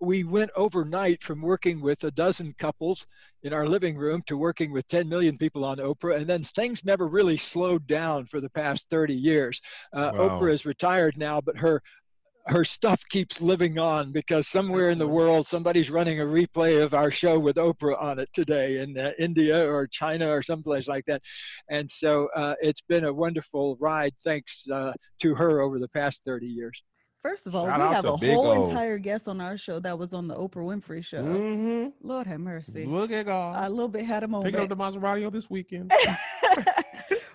we 0.00 0.24
went 0.24 0.50
overnight 0.56 1.22
from 1.22 1.40
working 1.40 1.80
with 1.80 2.02
a 2.02 2.10
dozen 2.10 2.52
couples 2.58 3.06
in 3.44 3.52
our 3.52 3.68
living 3.68 3.96
room 3.96 4.20
to 4.26 4.36
working 4.36 4.72
with 4.72 4.84
10 4.88 5.08
million 5.08 5.38
people 5.38 5.64
on 5.64 5.78
Oprah, 5.78 6.16
and 6.16 6.26
then 6.26 6.42
things 6.42 6.84
never 6.84 7.06
really 7.06 7.36
slowed 7.36 7.86
down 7.86 8.26
for 8.26 8.40
the 8.40 8.50
past 8.50 8.88
30 8.90 9.14
years. 9.14 9.60
Uh, 9.92 10.10
Wow. 10.12 10.28
Oprah 10.40 10.52
is 10.52 10.66
retired 10.66 11.16
now, 11.16 11.40
but 11.40 11.56
her 11.56 11.80
her 12.46 12.64
stuff 12.64 13.00
keeps 13.08 13.40
living 13.40 13.78
on 13.78 14.10
because 14.12 14.48
somewhere 14.48 14.90
in 14.90 14.98
the 14.98 15.04
Excellent. 15.04 15.28
world 15.28 15.46
somebody's 15.48 15.90
running 15.90 16.20
a 16.20 16.24
replay 16.24 16.82
of 16.82 16.92
our 16.92 17.10
show 17.10 17.38
with 17.38 17.56
Oprah 17.56 18.00
on 18.02 18.18
it 18.18 18.28
today 18.32 18.78
in 18.78 18.98
uh, 18.98 19.12
India 19.18 19.64
or 19.64 19.86
China 19.86 20.28
or 20.28 20.42
someplace 20.42 20.88
like 20.88 21.04
that. 21.06 21.22
And 21.70 21.90
so 21.90 22.28
uh, 22.34 22.54
it's 22.60 22.80
been 22.80 23.04
a 23.04 23.12
wonderful 23.12 23.76
ride 23.80 24.14
thanks 24.24 24.64
uh, 24.70 24.92
to 25.20 25.34
her 25.34 25.60
over 25.60 25.78
the 25.78 25.88
past 25.88 26.24
30 26.24 26.46
years. 26.46 26.82
First 27.22 27.46
of 27.46 27.54
all, 27.54 27.66
Shout 27.66 27.78
we 27.78 27.94
have 27.94 28.04
a 28.04 28.16
whole 28.16 28.48
O. 28.48 28.64
entire 28.66 28.98
guest 28.98 29.28
on 29.28 29.40
our 29.40 29.56
show 29.56 29.78
that 29.78 29.96
was 29.96 30.12
on 30.12 30.26
the 30.26 30.34
Oprah 30.34 30.56
Winfrey 30.56 31.04
show. 31.04 31.22
Mhm. 31.22 31.92
Lord 32.02 32.26
have 32.26 32.40
mercy. 32.40 32.84
Look 32.84 33.12
at 33.12 33.26
God. 33.26 33.54
I 33.56 33.66
a 33.66 33.70
little 33.70 33.86
bit 33.88 34.04
had 34.04 34.24
a 34.24 34.28
moment. 34.28 34.52
Picking 34.52 34.60
up 34.64 34.68
the 34.68 34.76
Maserati 34.76 35.24
on 35.24 35.32
this 35.32 35.48
weekend. 35.48 35.92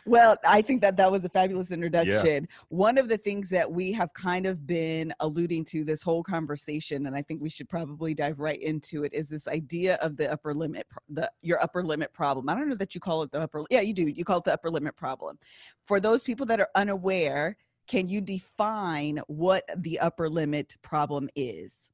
well, 0.07 0.37
I 0.47 0.61
think 0.61 0.81
that 0.81 0.97
that 0.97 1.11
was 1.11 1.25
a 1.25 1.29
fabulous 1.29 1.71
introduction. 1.71 2.47
One 2.69 2.97
of 2.97 3.09
the 3.09 3.17
things 3.17 3.49
that 3.49 3.71
we 3.71 3.91
have 3.91 4.13
kind 4.13 4.45
of 4.45 4.65
been 4.65 5.13
alluding 5.19 5.65
to 5.65 5.83
this 5.83 6.01
whole 6.01 6.23
conversation, 6.23 7.05
and 7.07 7.15
I 7.15 7.21
think 7.21 7.41
we 7.41 7.49
should 7.49 7.69
probably 7.69 8.13
dive 8.13 8.39
right 8.39 8.61
into 8.61 9.03
it, 9.03 9.13
is 9.13 9.29
this 9.29 9.47
idea 9.47 9.95
of 9.95 10.17
the 10.17 10.31
upper 10.31 10.53
limit, 10.53 10.87
the 11.09 11.29
your 11.41 11.61
upper 11.61 11.83
limit 11.83 12.13
problem. 12.13 12.49
I 12.49 12.55
don't 12.55 12.69
know 12.69 12.75
that 12.75 12.95
you 12.95 13.01
call 13.01 13.21
it 13.23 13.31
the 13.31 13.41
upper. 13.41 13.63
Yeah, 13.69 13.81
you 13.81 13.93
do. 13.93 14.07
You 14.07 14.23
call 14.23 14.39
it 14.39 14.45
the 14.45 14.53
upper 14.53 14.69
limit 14.69 14.95
problem. 14.95 15.37
For 15.85 15.99
those 15.99 16.23
people 16.23 16.45
that 16.47 16.59
are 16.59 16.69
unaware, 16.75 17.57
can 17.87 18.09
you 18.09 18.21
define 18.21 19.21
what 19.27 19.63
the 19.77 19.99
upper 19.99 20.29
limit 20.29 20.75
problem 20.81 21.29
is? 21.35 21.89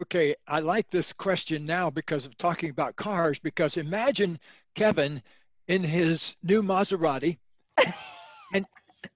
Okay, 0.00 0.34
I 0.48 0.60
like 0.60 0.90
this 0.90 1.12
question 1.12 1.66
now 1.66 1.90
because 1.90 2.24
of 2.24 2.36
talking 2.38 2.70
about 2.70 2.96
cars. 2.96 3.38
Because 3.38 3.76
imagine 3.76 4.38
Kevin 4.74 5.22
in 5.68 5.82
his 5.82 6.36
new 6.42 6.62
Maserati, 6.62 7.38
and 8.54 8.66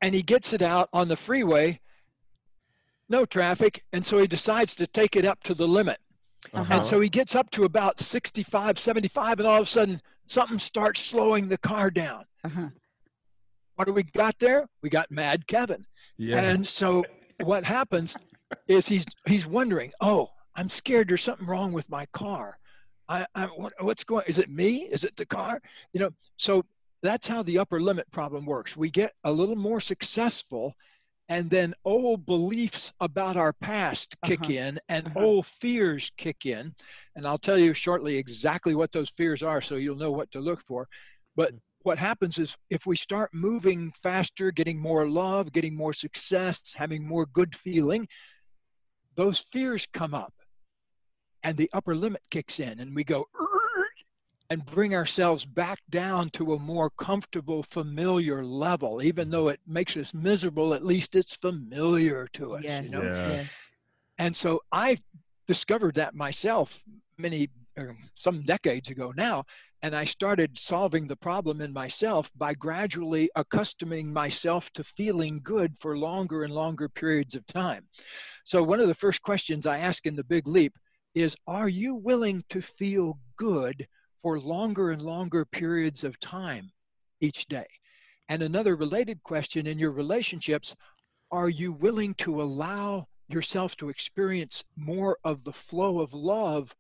and 0.01 0.15
he 0.15 0.23
gets 0.23 0.53
it 0.53 0.63
out 0.63 0.89
on 0.93 1.09
the 1.09 1.17
freeway, 1.17 1.81
no 3.09 3.25
traffic, 3.25 3.85
and 3.93 4.05
so 4.05 4.19
he 4.19 4.27
decides 4.27 4.75
to 4.77 4.87
take 4.87 5.17
it 5.17 5.25
up 5.25 5.43
to 5.45 5.55
the 5.55 5.67
limit. 5.67 5.99
Uh-huh. 6.53 6.75
And 6.75 6.85
so 6.85 7.01
he 7.01 7.09
gets 7.09 7.35
up 7.35 7.51
to 7.51 7.65
about 7.65 7.99
65, 7.99 8.79
75, 8.79 9.41
and 9.41 9.49
all 9.49 9.63
of 9.63 9.67
a 9.67 9.71
sudden 9.71 10.01
something 10.27 10.59
starts 10.59 11.01
slowing 11.01 11.49
the 11.49 11.59
car 11.59 11.91
down. 11.91 12.25
Uh-huh. 12.45 12.69
What 13.75 13.87
do 13.87 13.93
we 13.93 14.05
got 14.05 14.39
there? 14.39 14.67
We 14.83 14.89
got 14.89 15.11
Mad 15.11 15.47
Kevin. 15.47 15.85
Yeah. 16.17 16.41
And 16.41 16.67
so 16.67 17.05
what 17.43 17.65
happens 17.65 18.17
is 18.69 18.89
he's 18.89 19.05
he's 19.27 19.47
wondering, 19.47 19.93
oh, 20.01 20.31
I'm 20.55 20.69
scared 20.69 21.09
there's 21.09 21.23
something 21.23 21.47
wrong 21.47 21.73
with 21.73 21.89
my 21.91 22.07
car. 22.07 22.59
I, 23.09 23.27
I 23.35 23.47
what, 23.47 23.73
what's 23.81 24.05
going? 24.05 24.25
Is 24.27 24.39
it 24.39 24.51
me? 24.51 24.89
Is 24.91 25.05
it 25.05 25.17
the 25.17 25.27
car? 25.27 25.61
You 25.93 26.01
know. 26.01 26.11
So 26.37 26.65
that's 27.03 27.27
how 27.27 27.43
the 27.43 27.59
upper 27.59 27.81
limit 27.81 28.11
problem 28.11 28.47
works. 28.47 28.77
We 28.77 28.91
get 28.91 29.13
a 29.25 29.31
little 29.31 29.57
more 29.57 29.81
successful, 29.81 30.75
and 31.29 31.49
then 31.51 31.75
old 31.85 32.27
beliefs 32.27 32.93
about 33.01 33.37
our 33.37 33.53
past 33.53 34.17
kick 34.23 34.41
Uh-huh. 34.41 34.53
in, 34.53 34.81
and 34.89 35.07
Uh-huh. 35.07 35.21
old 35.21 35.47
fears 35.47 36.11
kick 36.17 36.47
in. 36.47 36.75
And 37.15 37.27
I'll 37.27 37.39
tell 37.39 37.59
you 37.59 37.75
shortly 37.75 38.17
exactly 38.17 38.75
what 38.75 38.93
those 38.93 39.11
fears 39.11 39.43
are, 39.43 39.61
so 39.61 39.77
you'll 39.77 39.97
know 39.97 40.13
what 40.13 40.31
to 40.33 40.41
look 40.41 40.63
for. 40.65 40.89
But 41.37 41.53
what 41.83 41.99
happens 41.99 42.39
is 42.39 42.57
if 42.71 42.87
we 42.87 42.97
start 42.97 43.31
moving 43.33 43.93
faster, 44.03 44.51
getting 44.51 44.81
more 44.81 45.09
love, 45.09 45.53
getting 45.53 45.77
more 45.77 45.93
success, 45.93 46.75
having 46.75 47.07
more 47.07 47.27
good 47.27 47.55
feeling, 47.55 48.09
those 49.15 49.39
fears 49.39 49.87
come 49.93 50.15
up 50.15 50.33
and 51.47 51.57
the 51.57 51.71
upper 51.73 51.95
limit 51.95 52.23
kicks 52.31 52.61
in 52.61 52.81
and 52.81 52.95
we 52.95 53.05
go 53.05 53.25
and 54.51 54.65
bring 54.67 54.95
ourselves 54.95 55.45
back 55.45 55.79
down 55.91 56.31
to 56.31 56.55
a 56.55 56.59
more 56.59 56.91
comfortable 56.91 57.63
familiar 57.63 58.45
level 58.45 59.03
even 59.03 59.31
though 59.31 59.49
it 59.49 59.61
makes 59.67 59.97
us 59.97 60.13
miserable 60.13 60.75
at 60.75 60.85
least 60.85 61.17
it's 61.17 61.37
familiar 61.37 62.29
to 62.33 62.55
us 62.57 62.63
Yes. 62.65 62.85
you 62.85 62.91
know 62.91 63.03
Yeah. 63.03 63.29
Yes. 63.31 63.51
and 64.19 64.37
so 64.37 64.61
I 64.73 64.99
discovered 65.47 65.95
that 65.95 66.15
myself 66.15 66.83
many, 67.19 67.49
er, 67.79 67.97
some 68.15 68.43
decades 68.43 68.91
ago 68.91 69.13
now. 69.17 69.45
And 69.83 69.95
I 69.95 70.05
started 70.05 70.59
solving 70.59 71.07
the 71.07 71.17
problem 71.17 71.61
in 71.61 71.73
myself 71.73 72.31
by 72.35 72.55
gradually 72.55 73.31
accustoming 73.37 74.13
myself 74.13 74.71
to 74.73 74.83
feeling 74.83 75.41
good 75.43 75.77
for 75.81 75.97
longer 75.99 76.45
and 76.45 76.53
longer 76.53 76.89
periods 76.89 77.35
of 77.35 77.47
time. 77.47 77.85
So, 78.45 78.63
one 78.63 78.81
of 78.81 78.89
the 78.89 78.95
first 78.95 79.23
questions 79.23 79.67
I 79.67 79.79
ask 79.79 80.07
in 80.07 80.17
the 80.17 80.25
Big 80.25 80.49
Leap 80.49 80.77
is 81.17 81.35
Are 81.49 81.69
you 81.69 81.97
willing 81.97 82.45
to 82.51 82.63
feel 82.63 83.19
good 83.37 83.89
for 84.23 84.39
longer 84.39 84.93
and 84.93 85.03
longer 85.03 85.45
periods 85.47 86.05
of 86.05 86.21
time 86.21 86.71
each 87.21 87.47
day? 87.47 87.67
And 88.29 88.43
another 88.43 88.77
related 88.77 89.23
question 89.23 89.67
in 89.67 89.79
your 89.79 89.93
relationships 89.93 90.77
Are 91.33 91.49
you 91.49 91.73
willing 91.73 92.15
to 92.17 92.41
allow 92.41 93.09
yourself 93.29 93.77
to 93.77 93.89
experience 93.89 94.63
more 94.77 95.19
of 95.25 95.43
the 95.43 95.53
flow 95.53 96.01
of 96.01 96.15
love 96.15 96.75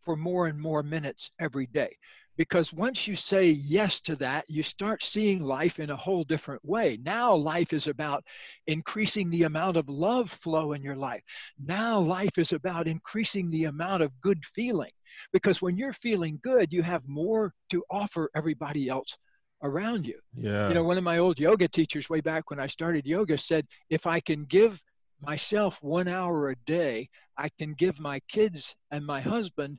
for 0.00 0.16
more 0.16 0.46
and 0.46 0.58
more 0.58 0.82
minutes 0.82 1.30
every 1.38 1.66
day. 1.66 1.96
Because 2.40 2.72
once 2.72 3.06
you 3.06 3.16
say 3.16 3.50
yes 3.50 4.00
to 4.00 4.16
that, 4.16 4.48
you 4.48 4.62
start 4.62 5.04
seeing 5.04 5.44
life 5.44 5.78
in 5.78 5.90
a 5.90 5.96
whole 5.96 6.24
different 6.24 6.64
way. 6.64 6.98
Now, 7.02 7.34
life 7.34 7.74
is 7.74 7.86
about 7.86 8.24
increasing 8.66 9.28
the 9.28 9.42
amount 9.42 9.76
of 9.76 9.90
love 9.90 10.30
flow 10.30 10.72
in 10.72 10.82
your 10.82 10.96
life. 10.96 11.22
Now, 11.62 12.00
life 12.00 12.38
is 12.38 12.54
about 12.54 12.88
increasing 12.88 13.50
the 13.50 13.64
amount 13.64 14.02
of 14.02 14.18
good 14.22 14.42
feeling. 14.54 14.88
Because 15.34 15.60
when 15.60 15.76
you're 15.76 15.92
feeling 15.92 16.40
good, 16.42 16.72
you 16.72 16.82
have 16.82 17.06
more 17.06 17.52
to 17.72 17.84
offer 17.90 18.30
everybody 18.34 18.88
else 18.88 19.18
around 19.62 20.06
you 20.06 20.18
Yeah. 20.34 20.68
you 20.68 20.74
know 20.74 20.82
one 20.84 20.96
of 20.96 21.04
my 21.04 21.18
old 21.18 21.38
yoga 21.38 21.68
teachers 21.68 22.08
way 22.08 22.22
back 22.22 22.48
when 22.48 22.58
i 22.58 22.66
started 22.66 23.04
yoga 23.04 23.36
said 23.36 23.66
if 23.90 24.06
i 24.06 24.18
can 24.18 24.46
give 24.46 24.82
myself 25.20 25.78
one 25.82 26.08
hour 26.08 26.48
a 26.48 26.56
day 26.64 27.06
i 27.36 27.50
can 27.58 27.74
give 27.74 28.00
my 28.00 28.18
kids 28.26 28.74
and 28.90 29.04
my 29.04 29.20
husband 29.20 29.78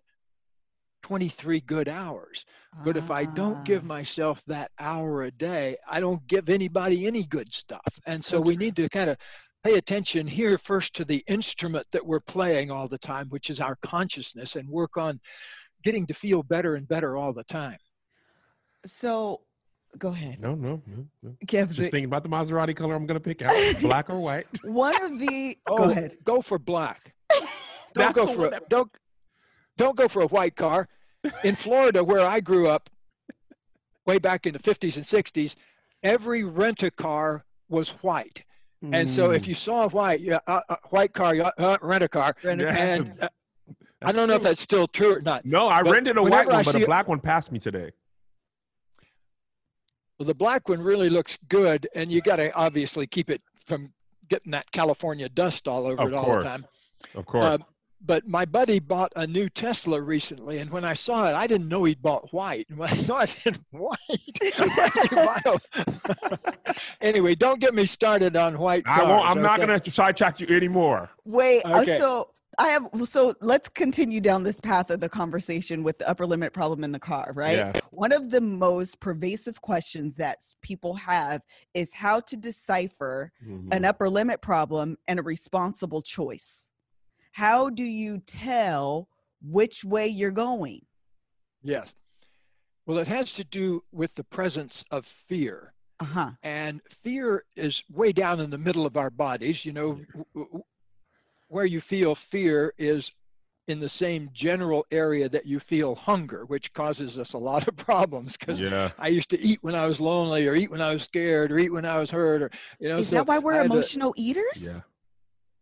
23 1.04 1.60
good 1.62 1.88
hours 1.90 2.46
but 2.84 2.96
if 2.96 3.10
i 3.12 3.26
don't 3.26 3.64
give 3.66 3.84
Ah. 3.84 3.88
myself 3.88 4.42
that 4.48 4.72
hour 4.80 5.24
a 5.24 5.32
day 5.32 5.76
i 5.90 6.00
don't 6.00 6.26
give 6.28 6.50
anybody 6.50 7.08
any 7.08 7.24
good 7.24 7.52
stuff 7.54 7.82
and 8.06 8.24
so, 8.24 8.38
So 8.38 8.42
we 8.42 8.56
need 8.56 8.76
to 8.78 8.88
kind 8.90 9.10
of 9.10 9.18
pay 9.64 9.76
attention 9.76 10.28
here 10.28 10.58
first 10.58 10.94
to 10.96 11.06
the 11.06 11.24
instrument 11.28 11.86
that 11.92 12.06
we're 12.06 12.20
playing 12.20 12.72
all 12.72 12.88
the 12.88 12.98
time 12.98 13.28
which 13.30 13.50
is 13.50 13.60
our 13.62 13.76
consciousness 13.84 14.56
and 14.56 14.68
work 14.70 14.98
on 14.98 15.20
getting 15.84 16.06
to 16.08 16.14
feel 16.14 16.44
better 16.44 16.76
and 16.76 16.88
better 16.88 17.18
all 17.18 17.34
the 17.34 17.44
time 17.46 17.78
So 18.86 19.42
go 19.98 20.10
ahead. 20.10 20.40
no, 20.40 20.56
no, 20.56 20.82
no, 20.88 21.06
no. 21.24 21.36
Give 21.46 21.68
Just 21.68 21.80
the, 21.80 21.84
thinking 21.88 22.06
about 22.06 22.24
the 22.24 22.30
Maserati 22.30 22.76
color 22.76 22.96
I'm 22.96 23.06
gonna 23.06 23.20
pick 23.20 23.42
out, 23.42 23.52
black 23.82 24.10
or 24.10 24.20
white. 24.20 24.48
one 24.64 25.00
of 25.04 25.20
the 25.20 25.58
oh, 25.68 25.78
go 25.78 25.84
ahead. 25.90 26.18
go 26.24 26.42
for 26.42 26.58
black 26.60 27.14
don't 27.32 27.48
That's 27.96 28.14
go 28.14 28.28
for 28.28 28.42
one 28.42 28.52
that- 28.52 28.70
don't 28.70 28.90
don't 29.78 29.96
go 29.96 30.08
for 30.08 30.22
a 30.22 30.28
white 30.28 30.56
car. 30.56 30.88
In 31.44 31.56
Florida, 31.66 32.04
where 32.04 32.26
I 32.26 32.40
grew 32.40 32.68
up, 32.68 32.90
way 34.06 34.18
back 34.20 34.46
in 34.46 34.54
the 34.54 34.60
50s 34.60 34.96
and 34.98 35.06
60s, 35.06 35.56
every 36.04 36.44
rent 36.44 36.84
a 36.84 36.92
car 36.92 37.46
was 37.70 37.90
white. 38.04 38.44
And 38.94 39.08
so 39.08 39.30
if 39.30 39.44
Mm. 39.44 39.48
you 39.50 39.54
saw 39.56 39.86
a 39.86 39.90
white 39.90 40.22
yeah, 40.22 40.40
uh, 40.48 40.62
uh, 40.68 40.76
white 40.90 41.14
car, 41.14 41.36
you, 41.36 41.44
uh, 41.44 41.78
rent 41.84 42.04
a 42.04 42.08
car. 42.10 42.36
Rent 42.44 42.62
a 42.62 42.66
Yeah. 42.66 42.72
car. 42.74 42.82
And 42.84 43.24
uh, 43.24 43.30
I 44.02 44.12
don't 44.12 44.28
know 44.28 44.34
if 44.36 44.42
that's 44.42 44.60
still 44.60 44.88
true 44.88 45.18
or 45.18 45.22
not. 45.22 45.46
No, 45.46 45.68
I 45.68 45.84
but 45.84 45.92
rented 45.92 46.18
a 46.18 46.24
whenever 46.24 46.46
white 46.50 46.54
I 46.54 46.56
one, 46.58 46.64
but 46.66 46.72
see 46.74 46.82
a 46.82 46.84
a- 46.86 46.88
black 46.88 47.08
one 47.08 47.20
passed 47.20 47.52
me 47.52 47.60
today. 47.60 47.92
Well, 50.18 50.26
the 50.26 50.34
black 50.34 50.68
one 50.70 50.82
really 50.82 51.10
looks 51.12 51.38
good, 51.48 51.88
and 51.96 52.12
you 52.12 52.22
got 52.22 52.38
to 52.38 52.52
obviously 52.56 53.06
keep 53.08 53.30
it 53.30 53.42
from 53.68 53.94
getting 54.30 54.52
that 54.52 54.72
California 54.72 55.30
dust 55.30 55.68
all 55.68 55.86
over 55.86 56.02
Of 56.02 56.08
it 56.10 56.14
all 56.16 56.26
course. 56.26 56.44
the 56.44 56.50
time. 56.50 56.66
Of 57.16 57.26
course. 57.28 57.46
Uh, 57.46 57.58
but 58.06 58.28
my 58.28 58.46
buddy 58.46 58.80
bought 58.80 59.12
a 59.16 59.26
new 59.28 59.48
Tesla 59.50 60.02
recently, 60.02 60.58
and 60.60 60.70
when 60.72 60.84
I 60.84 60.94
saw 60.94 61.30
it, 61.30 61.34
I 61.34 61.48
didn't 61.48 61.68
know 61.68 61.84
he'd 61.84 62.02
bought 62.02 62.32
white. 62.34 62.68
And 62.70 62.78
when 62.78 62.90
I 62.90 62.96
saw 62.96 63.20
it 63.20 63.36
in 63.46 63.56
white, 63.72 63.98
why 64.58 64.90
did 64.94 65.12
you 65.12 65.60
anyway, 67.02 67.36
don't 67.36 67.60
get 67.60 67.74
me 67.74 67.86
started 67.86 68.36
on 68.36 68.58
white. 68.58 68.84
I 68.86 69.04
won't. 69.04 69.28
I'm 69.28 69.42
not 69.42 69.60
gonna 69.60 69.82
sidetrack 69.90 70.40
you 70.40 70.48
anymore. 70.56 71.10
Wait, 71.26 71.62
uh, 71.66 71.82
Okay. 71.82 71.98
so 71.98 72.30
I 72.58 72.68
have 72.70 72.88
so 73.06 73.34
let's 73.42 73.70
continue 73.70 74.20
down 74.20 74.44
this 74.44 74.60
path 74.60 74.90
of 74.92 75.00
the 75.00 75.10
conversation 75.10 75.84
with 75.84 75.98
the 76.00 76.10
upper 76.10 76.26
limit 76.26 76.54
problem 76.54 76.84
in 76.84 76.92
the 76.92 77.00
car, 77.00 77.32
right? 77.36 77.58
Yeah. 77.58 77.74
One 77.92 78.12
of 78.12 78.30
the 78.30 78.42
most 78.42 79.00
pervasive 79.00 79.62
questions 79.62 80.16
that 80.16 80.40
people 80.62 80.94
have 80.96 81.42
is 81.74 81.94
how 81.94 82.20
to 82.22 82.36
decipher 82.36 83.32
Mhm. 83.46 83.74
an 83.74 83.86
upper 83.86 84.10
limit 84.10 84.42
problem 84.42 84.98
and 85.08 85.20
a 85.20 85.24
responsible 85.24 86.02
choice. 86.02 86.68
How 87.32 87.70
do 87.70 87.84
you 87.84 88.20
tell 88.20 89.08
which 89.42 89.84
way 89.84 90.08
you're 90.08 90.32
going? 90.32 90.82
Yes. 91.64 91.92
Well, 92.86 92.98
it 92.98 93.08
has 93.08 93.34
to 93.36 93.44
do 93.46 93.84
with 93.92 94.14
the 94.16 94.24
presence 94.24 94.84
of 94.92 95.06
fear. 95.06 95.74
Uh-huh. 96.00 96.32
And 96.44 96.82
fear 97.04 97.46
is 97.56 97.84
way 97.92 98.12
down 98.12 98.40
in 98.40 98.50
the 98.50 98.58
middle 98.58 98.86
of 98.86 98.98
our 98.98 99.10
bodies. 99.12 99.64
You 99.66 99.72
know, 99.72 99.94
w- 99.94 100.26
w- 100.36 100.64
where 101.48 101.66
you 101.66 101.80
feel 101.80 102.16
fear 102.16 102.74
is 102.78 103.12
in 103.68 103.80
the 103.80 103.88
same 103.88 104.30
general 104.34 104.86
area 104.92 105.30
that 105.30 105.46
you 105.46 105.60
feel 105.60 105.94
hunger, 105.94 106.46
which 106.46 106.74
causes 106.74 107.20
us 107.20 107.34
a 107.34 107.38
lot 107.38 107.68
of 107.68 107.76
problems 107.78 108.36
because 108.36 108.60
Yeah. 108.60 108.90
I 108.98 109.10
used 109.10 109.30
to 109.30 109.40
eat 109.40 109.60
when 109.62 109.76
I 109.76 109.86
was 109.86 110.02
lonely 110.02 110.48
or 110.48 110.56
eat 110.56 110.72
when 110.72 110.82
I 110.82 110.92
was 110.94 111.04
scared 111.04 111.52
or 111.52 111.60
eat 111.60 111.72
when 111.72 111.86
I 111.86 112.00
was 112.00 112.10
hurt 112.10 112.42
or, 112.42 112.50
you 112.80 112.90
know, 112.90 112.98
Is 112.98 113.10
so 113.10 113.18
that 113.18 113.28
why 113.28 113.38
we're 113.38 113.54
had 113.54 113.70
to- 113.70 113.74
emotional 113.74 114.14
eaters? 114.18 114.64
Yeah. 114.66 114.80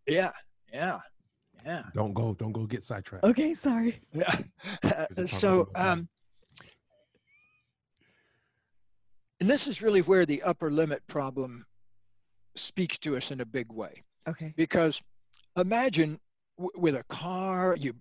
yeah, 0.07 0.31
yeah, 0.73 0.99
yeah. 1.65 1.83
Don't 1.93 2.13
go. 2.13 2.33
Don't 2.33 2.51
go 2.51 2.65
get 2.65 2.85
sidetracked. 2.85 3.23
Okay, 3.23 3.55
sorry. 3.55 3.99
Yeah. 4.13 5.05
So, 5.25 5.69
um, 5.75 6.07
and 9.39 9.49
this 9.49 9.67
is 9.67 9.81
really 9.81 10.01
where 10.01 10.25
the 10.25 10.41
upper 10.43 10.71
limit 10.71 11.01
problem 11.07 11.65
speaks 12.55 12.97
to 12.99 13.15
us 13.17 13.31
in 13.31 13.41
a 13.41 13.45
big 13.45 13.71
way. 13.71 14.03
Okay. 14.27 14.53
Because 14.57 15.01
imagine 15.55 16.19
w- 16.57 16.71
with 16.79 16.95
a 16.95 17.03
car, 17.03 17.75
you, 17.79 17.93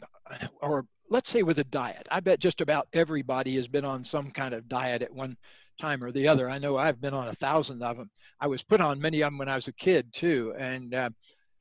or 0.61 0.87
let's 1.11 1.31
say 1.31 1.43
with 1.43 1.59
a 1.59 1.65
diet. 1.65 2.07
I 2.11 2.21
bet 2.21 2.41
just 2.41 2.61
about 2.61 2.89
everybody 2.93 3.55
has 3.57 3.69
been 3.69 3.85
on 3.85 4.05
some 4.05 4.31
kind 4.31 4.55
of 4.55 4.69
diet 4.69 5.03
at 5.03 5.13
one 5.13 5.37
time 5.81 6.03
or 6.03 6.11
the 6.11 6.27
other. 6.29 6.51
I 6.51 6.59
know 6.59 6.77
I've 6.77 7.01
been 7.01 7.15
on 7.15 7.29
a 7.29 7.35
thousand 7.35 7.83
of 7.83 7.97
them. 7.97 8.11
I 8.41 8.47
was 8.47 8.63
put 8.63 8.81
on 8.81 9.01
many 9.01 9.23
of 9.23 9.27
them 9.31 9.39
when 9.39 9.49
I 9.49 9.55
was 9.55 9.69
a 9.69 9.73
kid 9.73 10.13
too, 10.13 10.55
and 10.59 10.95
uh, 10.95 11.11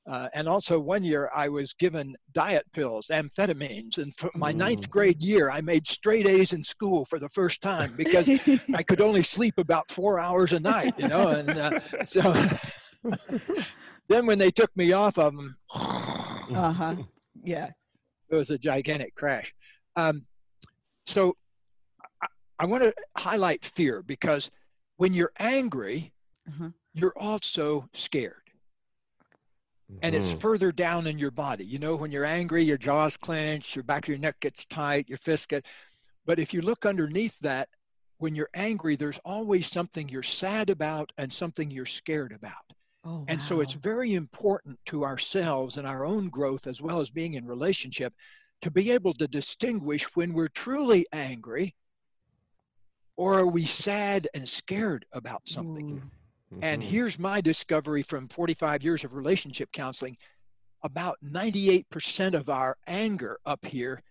uh, 0.10 0.30
and 0.34 0.48
also 0.48 0.80
one 0.80 1.04
year 1.04 1.30
I 1.36 1.50
was 1.50 1.74
given 1.74 2.16
diet 2.34 2.66
pills, 2.74 3.08
amphetamines, 3.12 3.98
and 3.98 4.16
for 4.18 4.32
my 4.36 4.52
ninth 4.52 4.88
Mm. 4.88 4.90
grade 4.90 5.22
year 5.22 5.50
I 5.52 5.62
made 5.62 5.86
straight 5.86 6.28
A's 6.28 6.54
in 6.54 6.64
school 6.64 7.06
for 7.06 7.20
the 7.20 7.30
first 7.30 7.62
time 7.62 7.94
because 7.98 8.30
I 8.74 8.84
could 8.84 9.02
only 9.02 9.22
sleep 9.24 9.56
about 9.58 9.90
four 9.92 10.20
hours 10.20 10.54
a 10.54 10.60
night, 10.60 10.94
you 10.98 11.08
know, 11.08 11.30
and 11.32 11.58
uh, 11.58 11.72
so 12.06 12.22
then 14.10 14.26
when 14.26 14.40
they 14.40 14.52
took 14.52 14.76
me 14.78 14.94
off 14.94 15.18
of 15.18 15.36
them, 15.36 15.56
uh-huh. 16.56 16.96
Yeah. 17.44 17.70
it 18.30 18.36
was 18.36 18.50
a 18.50 18.58
gigantic 18.58 19.14
crash. 19.16 19.54
Um, 19.96 20.26
so 21.06 21.36
I, 22.22 22.28
I 22.60 22.66
want 22.66 22.84
to 22.84 22.94
highlight 23.18 23.66
fear 23.66 24.02
because 24.04 24.50
when 24.98 25.14
you're 25.14 25.34
angry, 25.40 26.14
Uh-huh. 26.48 26.70
you're 26.94 27.18
also 27.18 27.88
scared. 27.94 28.47
And 30.02 30.16
it's 30.16 30.30
Mhm. 30.30 30.40
further 30.40 30.72
down 30.72 31.08
in 31.08 31.18
your 31.20 31.32
body. 31.32 31.66
You 31.66 31.80
know, 31.80 31.96
when 31.96 32.12
you're 32.12 32.26
angry, 32.26 32.64
your 32.64 32.78
jaws 32.78 33.18
clench, 33.18 33.76
your 33.76 33.84
back 33.84 34.06
of 34.06 34.10
your 34.10 34.18
neck 34.20 34.40
gets 34.40 34.66
tight, 34.66 35.10
your 35.10 35.18
fists 35.20 35.48
get. 35.48 35.66
But 36.26 36.40
if 36.40 36.54
you 36.54 36.62
look 36.62 36.86
underneath 36.86 37.38
that, 37.42 37.70
when 38.18 38.36
you're 38.36 38.50
angry, 38.54 38.96
there's 38.96 39.20
always 39.26 39.68
something 39.72 40.10
you're 40.10 40.24
sad 40.24 40.70
about 40.70 41.12
and 41.18 41.32
something 41.32 41.72
you're 41.72 41.86
scared 41.86 42.32
about. 42.34 42.54
Oh, 43.04 43.28
And 43.28 43.42
so 43.42 43.62
it's 43.62 43.74
very 43.74 44.14
important 44.16 44.80
to 44.88 45.04
ourselves 45.06 45.78
and 45.78 45.88
our 45.88 46.06
own 46.06 46.30
growth, 46.30 46.68
as 46.68 46.82
well 46.82 47.02
as 47.02 47.10
being 47.10 47.36
in 47.36 47.46
relationship, 47.46 48.14
to 48.62 48.72
be 48.72 48.92
able 48.92 49.14
to 49.16 49.28
distinguish 49.28 50.04
when 50.16 50.34
we're 50.34 50.48
truly 50.50 51.06
angry 51.14 51.76
or 53.18 53.40
are 53.40 53.48
we 53.48 53.66
sad 53.66 54.28
and 54.34 54.48
scared 54.48 55.06
about 55.12 55.48
something. 55.48 55.86
Ooh. 56.54 56.60
And 56.62 56.82
here's 56.82 57.20
my 57.20 57.42
discovery 57.42 58.04
from 58.04 58.28
45 58.30 58.84
years 58.84 59.04
of 59.04 59.14
relationship 59.14 59.72
counseling 59.72 60.18
about 60.84 61.18
98% 61.24 62.34
of 62.34 62.50
our 62.50 62.78
anger 62.88 63.40
up 63.46 63.66
here 63.66 64.02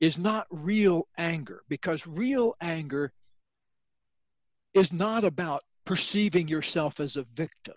is 0.00 0.18
not 0.18 0.46
real 0.50 1.06
anger 1.16 1.62
because 1.68 2.06
real 2.06 2.54
anger 2.60 3.12
is 4.74 4.92
not 4.92 5.22
about 5.22 5.62
perceiving 5.84 6.48
yourself 6.48 6.98
as 6.98 7.16
a 7.16 7.26
victim. 7.34 7.74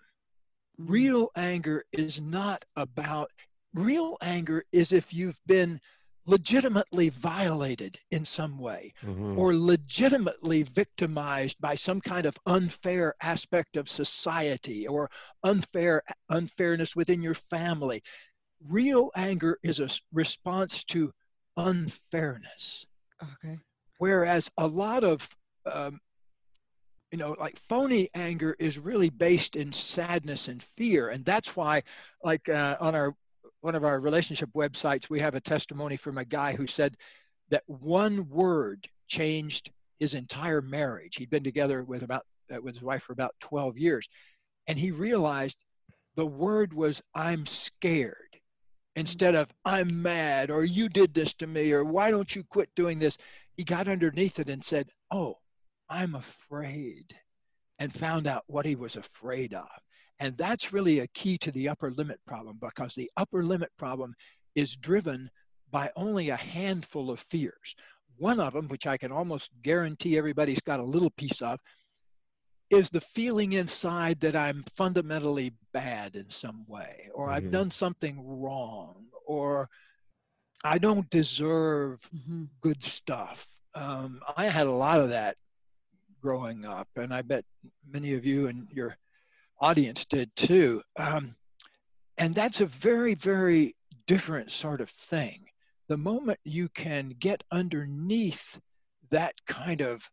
Mm. 0.80 0.90
Real 0.90 1.30
anger 1.36 1.84
is 1.92 2.20
not 2.20 2.64
about, 2.74 3.30
real 3.74 4.16
anger 4.20 4.64
is 4.72 4.92
if 4.92 5.12
you've 5.12 5.38
been 5.46 5.80
legitimately 6.26 7.08
violated 7.10 7.98
in 8.10 8.24
some 8.24 8.58
way 8.58 8.92
Mhm. 9.02 9.36
or 9.36 9.56
legitimately 9.56 10.62
victimized 10.62 11.56
by 11.60 11.74
some 11.74 12.00
kind 12.00 12.26
of 12.26 12.36
unfair 12.46 13.14
aspect 13.22 13.76
of 13.76 13.88
society 13.88 14.86
or 14.88 15.10
unfair 15.44 16.02
unfairness 16.30 16.96
within 16.96 17.22
your 17.22 17.34
family 17.34 18.02
real 18.68 19.10
anger 19.16 19.58
is 19.62 19.80
a 19.80 19.88
response 20.12 20.84
to 20.84 21.12
unfairness 21.56 22.86
Okay. 23.22 23.60
whereas 23.98 24.50
a 24.58 24.66
lot 24.66 25.04
of 25.04 25.28
um, 25.66 26.00
you 27.12 27.18
know 27.18 27.36
like 27.38 27.56
phony 27.68 28.08
anger 28.14 28.56
is 28.58 28.78
really 28.78 29.10
based 29.10 29.56
in 29.56 29.72
sadness 29.72 30.48
and 30.48 30.62
fear 30.76 31.08
and 31.08 31.24
that's 31.24 31.56
why 31.56 31.82
like 32.22 32.48
uh, 32.48 32.76
on 32.80 32.94
our 32.94 33.14
one 33.66 33.74
of 33.74 33.84
our 33.84 33.98
relationship 33.98 34.48
websites 34.54 35.10
we 35.10 35.18
have 35.18 35.34
a 35.34 35.40
testimony 35.40 35.96
from 35.96 36.18
a 36.18 36.24
guy 36.24 36.54
who 36.54 36.68
said 36.68 36.96
that 37.50 37.64
one 37.66 38.28
word 38.28 38.88
changed 39.08 39.72
his 39.98 40.14
entire 40.14 40.62
marriage. 40.62 41.16
He'd 41.16 41.30
been 41.30 41.42
together 41.42 41.82
with 41.82 42.04
about 42.04 42.24
uh, 42.54 42.60
with 42.62 42.74
his 42.74 42.82
wife 42.82 43.02
for 43.02 43.12
about 43.12 43.34
12 43.40 43.76
years 43.76 44.08
and 44.68 44.78
he 44.78 44.92
realized 44.92 45.58
the 46.14 46.24
word 46.24 46.72
was 46.72 47.02
i'm 47.12 47.44
scared 47.44 48.38
instead 48.94 49.34
of 49.34 49.52
i'm 49.64 49.88
mad 49.92 50.48
or 50.48 50.64
you 50.64 50.88
did 50.88 51.12
this 51.12 51.34
to 51.34 51.48
me 51.48 51.72
or 51.72 51.82
why 51.84 52.12
don't 52.12 52.36
you 52.36 52.44
quit 52.44 52.70
doing 52.76 53.00
this? 53.00 53.16
He 53.56 53.64
got 53.64 53.88
underneath 53.88 54.38
it 54.38 54.48
and 54.48 54.62
said 54.62 54.88
oh 55.10 55.38
i'm 55.90 56.14
afraid 56.14 57.12
and 57.80 57.92
found 57.92 58.28
out 58.28 58.44
what 58.46 58.64
he 58.64 58.76
was 58.76 58.94
afraid 58.94 59.54
of 59.54 59.66
and 60.20 60.36
that's 60.36 60.72
really 60.72 61.00
a 61.00 61.06
key 61.08 61.36
to 61.38 61.50
the 61.52 61.68
upper 61.68 61.90
limit 61.90 62.18
problem 62.26 62.58
because 62.60 62.94
the 62.94 63.10
upper 63.16 63.44
limit 63.44 63.70
problem 63.76 64.14
is 64.54 64.76
driven 64.76 65.30
by 65.70 65.90
only 65.96 66.30
a 66.30 66.36
handful 66.36 67.10
of 67.10 67.20
fears 67.30 67.74
one 68.18 68.40
of 68.40 68.52
them 68.52 68.68
which 68.68 68.86
i 68.86 68.96
can 68.96 69.12
almost 69.12 69.50
guarantee 69.62 70.16
everybody's 70.16 70.60
got 70.60 70.80
a 70.80 70.82
little 70.82 71.10
piece 71.10 71.42
of 71.42 71.58
is 72.70 72.90
the 72.90 73.00
feeling 73.00 73.52
inside 73.52 74.20
that 74.20 74.34
I'm 74.34 74.64
fundamentally 74.74 75.54
bad 75.72 76.16
in 76.16 76.28
some 76.28 76.64
way, 76.66 77.08
or 77.14 77.30
I've 77.30 77.44
Mhm. 77.44 77.52
done 77.52 77.70
something 77.70 78.20
wrong, 78.26 79.06
or 79.24 79.70
I 80.64 80.78
don't 80.78 81.08
deserve 81.10 82.00
Mhm. 82.12 82.48
good 82.60 82.82
stuff. 82.82 83.46
Um, 83.74 84.20
I 84.36 84.46
had 84.46 84.66
a 84.66 84.72
lot 84.72 85.00
of 85.00 85.10
that 85.10 85.36
growing 86.20 86.64
up, 86.64 86.88
and 86.96 87.14
I 87.14 87.22
bet 87.22 87.44
many 87.86 88.14
of 88.14 88.24
you 88.24 88.48
and 88.48 88.68
your 88.72 88.96
audience 89.60 90.04
did 90.06 90.34
too. 90.36 90.82
Um, 90.96 91.36
and 92.18 92.34
that's 92.34 92.60
a 92.60 92.66
very, 92.66 93.14
very 93.14 93.76
different 94.06 94.52
sort 94.52 94.80
of 94.80 94.90
thing. 94.90 95.46
The 95.88 95.96
moment 95.96 96.38
you 96.44 96.68
can 96.70 97.10
get 97.18 97.44
underneath 97.50 98.58
that 99.10 99.34
kind 99.46 99.80
of 99.80 100.08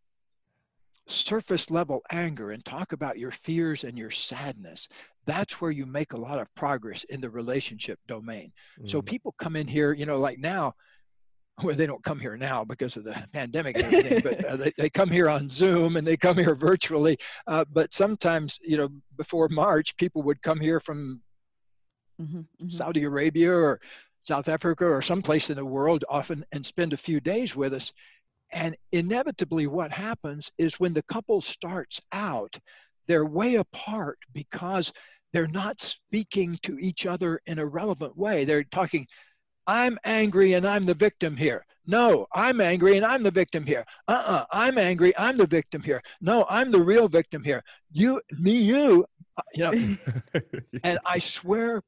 surface 1.07 1.69
level 1.69 2.01
anger 2.11 2.51
and 2.51 2.63
talk 2.63 2.93
about 2.93 3.19
your 3.19 3.31
fears 3.31 3.83
and 3.83 3.97
your 3.97 4.11
sadness, 4.11 4.87
that's 5.25 5.59
where 5.59 5.71
you 5.71 5.85
make 5.85 6.13
a 6.13 6.19
lot 6.19 6.39
of 6.39 6.53
progress 6.55 7.03
in 7.05 7.19
the 7.21 7.29
relationship 7.29 7.99
domain. 8.07 8.53
So 8.85 9.01
Mhm. 9.01 9.05
people 9.05 9.33
come 9.37 9.55
in 9.55 9.67
here, 9.67 9.93
you 9.93 10.05
know, 10.05 10.17
like 10.17 10.39
now, 10.39 10.75
well, 11.63 11.75
they 11.75 11.85
don't 11.85 12.03
come 12.03 12.19
here 12.19 12.35
now 12.35 12.63
because 12.63 12.97
of 12.97 13.03
the 13.03 13.13
pandemic 13.31 13.77
and 13.77 13.93
everything, 13.93 14.21
but 14.23 14.43
uh, 14.45 14.55
they, 14.55 14.71
they 14.77 14.89
come 14.89 15.09
here 15.09 15.29
on 15.29 15.49
Zoom 15.49 15.97
and 15.97 16.07
they 16.07 16.17
come 16.17 16.37
here 16.37 16.55
virtually. 16.69 17.17
Uh, 17.47 17.65
but 17.71 17.93
sometimes, 17.93 18.57
you 18.61 18.77
know, 18.77 18.89
before 19.17 19.47
March, 19.49 19.95
people 19.97 20.23
would 20.23 20.41
come 20.41 20.59
here 20.59 20.79
from 20.79 21.21
Mhm. 22.21 22.45
Mhm. 22.61 22.71
Saudi 22.71 23.03
Arabia 23.03 23.51
or 23.51 23.81
South 24.21 24.47
Africa 24.47 24.85
or 24.85 25.01
someplace 25.01 25.49
in 25.49 25.57
the 25.57 25.65
world 25.65 26.05
often 26.07 26.45
and 26.51 26.65
spend 26.65 26.93
a 26.93 26.97
few 26.97 27.19
days 27.19 27.55
with 27.55 27.73
us. 27.73 27.91
And 28.51 28.77
inevitably, 28.91 29.67
what 29.67 29.91
happens 29.91 30.51
is 30.57 30.79
when 30.79 30.93
the 30.93 31.03
couple 31.03 31.41
starts 31.41 31.99
out, 32.11 32.55
they're 33.07 33.25
way 33.25 33.55
apart 33.55 34.19
because 34.31 34.93
they're 35.33 35.47
not 35.47 35.81
speaking 35.81 36.57
to 36.61 36.77
each 36.77 37.05
other 37.07 37.41
in 37.47 37.57
a 37.57 37.65
relevant 37.65 38.15
way. 38.15 38.45
They're 38.45 38.63
talking, 38.63 39.07
I'm 39.67 39.97
angry 40.03 40.53
and 40.53 40.65
I'm 40.67 40.85
the 40.85 40.93
victim 40.93 41.35
here. 41.37 41.65
No, 41.85 42.27
I'm 42.33 42.61
angry 42.61 42.97
and 42.97 43.05
I'm 43.05 43.23
the 43.23 43.31
victim 43.31 43.65
here. 43.65 43.83
Uh 44.07 44.11
uh-uh, 44.13 44.31
uh, 44.33 44.45
i 44.51 44.67
am 44.67 44.77
angry, 44.77 45.13
I'm 45.17 45.37
the 45.37 45.47
victim 45.47 45.81
here. 45.81 46.01
No, 46.21 46.45
I'm 46.49 46.71
the 46.71 46.79
real 46.81 47.07
victim 47.07 47.43
here. 47.43 47.63
You, 47.91 48.21
me, 48.39 48.57
you. 48.57 49.05
Uh, 49.37 49.41
You 49.55 49.63
know, 49.63 50.41
and 50.83 50.99
I 51.05 51.19
swear, 51.19 51.81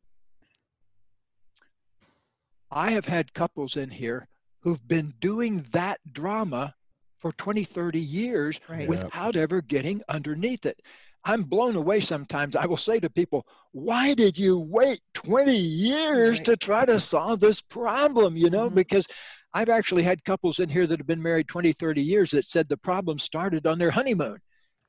I 2.72 2.92
have 2.92 3.06
had 3.06 3.34
couples 3.34 3.78
in 3.78 3.90
here 3.90 4.28
who've 4.62 4.86
been 4.88 5.14
doing 5.20 5.66
that 5.72 6.00
drama 6.12 6.74
for 7.20 7.32
20, 7.34 7.64
30 7.64 8.00
years 8.00 8.60
Right. 8.68 8.82
Yeah. 8.82 8.88
without 8.88 9.36
ever 9.36 9.62
getting 9.62 10.02
underneath 10.10 10.66
it. 10.66 10.80
I'm 11.26 11.44
blown 11.44 11.76
away 11.76 12.00
sometimes. 12.02 12.56
I 12.56 12.66
will 12.68 12.78
say 12.78 13.00
to 13.00 13.10
people, 13.10 13.46
why 13.72 14.14
did 14.14 14.38
you 14.38 14.60
wait 14.60 15.02
20 15.16 15.56
years 15.58 16.38
Right. 16.38 16.46
to 16.46 16.56
try 16.56 16.86
to 16.86 17.00
solve 17.00 17.40
this 17.40 17.62
problem? 17.62 18.38
You 18.38 18.50
know, 18.52 18.70
Mhm. 18.70 18.76
because 18.76 19.08
I've 19.54 19.70
actually 19.70 20.04
had 20.04 20.24
couples 20.24 20.60
in 20.60 20.70
here 20.70 20.86
that 20.86 21.00
have 21.00 21.08
been 21.08 21.22
married 21.24 21.48
20, 21.48 21.74
30 21.74 22.04
years 22.04 22.32
that 22.32 22.46
said 22.46 22.70
the 22.70 22.78
problem 22.78 23.18
started 23.18 23.66
on 23.66 23.80
their 23.80 23.92
honeymoon. 23.92 24.40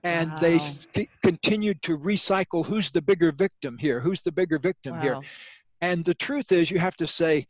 And 0.05 0.37
they 0.39 0.53
Wow. 0.53 0.57
s- 0.57 0.87
c- 0.95 1.09
continued 1.23 1.83
to 1.83 1.97
recycle 1.99 2.65
who's 2.67 2.91
the 2.91 3.03
bigger 3.03 3.33
victim 3.33 3.79
here? 3.79 3.99
Who's 4.01 4.21
the 4.23 4.33
bigger 4.33 4.59
victim 4.59 5.01
here? 5.01 5.19
And 5.81 6.05
the 6.05 6.15
truth 6.15 6.53
is, 6.53 6.71
you 6.71 6.79
have 6.79 6.97
to 6.97 7.07
say, 7.07 7.47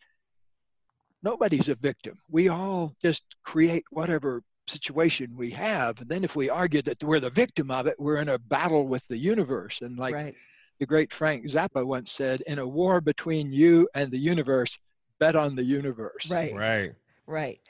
nobody's 1.22 1.68
a 1.68 1.74
victim. 1.74 2.18
We 2.28 2.48
all 2.48 2.94
just 3.02 3.24
create 3.44 3.84
whatever 3.90 4.42
situation 4.68 5.34
we 5.36 5.50
have. 5.50 6.00
And 6.00 6.08
then 6.08 6.24
if 6.24 6.36
we 6.36 6.50
argue 6.50 6.82
that 6.82 7.02
we're 7.02 7.20
the 7.20 7.30
victim 7.30 7.70
of 7.70 7.86
it, 7.86 7.96
we're 7.98 8.18
in 8.18 8.28
a 8.28 8.38
battle 8.38 8.86
with 8.86 9.06
the 9.08 9.16
universe. 9.16 9.80
And 9.82 9.98
like 9.98 10.14
right. 10.14 10.34
the 10.80 10.86
great 10.86 11.12
Frank 11.12 11.46
Zappa 11.46 11.84
once 11.84 12.12
said, 12.12 12.42
in 12.42 12.58
a 12.58 12.66
war 12.66 13.00
between 13.00 13.52
you 13.52 13.88
and 13.94 14.10
the 14.10 14.18
universe, 14.18 14.78
bet 15.18 15.36
on 15.36 15.56
the 15.56 15.64
universe. 15.64 16.30
Right. 16.30 16.54
right. 16.54 16.92
Right. 17.26 17.60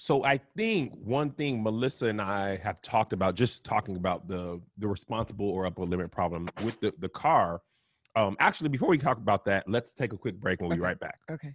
So 0.00 0.22
I 0.22 0.38
think 0.56 0.92
one 1.02 1.30
thing 1.30 1.60
Melissa 1.62 2.06
and 2.06 2.22
I 2.22 2.56
have 2.58 2.80
talked 2.82 3.12
about, 3.12 3.34
just 3.34 3.64
talking 3.64 3.96
about 3.96 4.28
the 4.28 4.60
the 4.78 4.86
responsible 4.86 5.50
or 5.50 5.66
upper 5.66 5.84
limit 5.84 6.12
problem 6.12 6.48
with 6.62 6.80
the 6.80 6.92
the 7.00 7.08
car. 7.08 7.62
Um, 8.14 8.36
actually, 8.38 8.68
before 8.68 8.88
we 8.88 8.98
talk 8.98 9.18
about 9.18 9.44
that, 9.46 9.68
let's 9.68 9.92
take 9.92 10.12
a 10.12 10.16
quick 10.16 10.36
break 10.38 10.60
and 10.60 10.68
we'll 10.68 10.76
be 10.76 10.82
right 10.82 10.98
back. 11.00 11.18
Okay. 11.28 11.52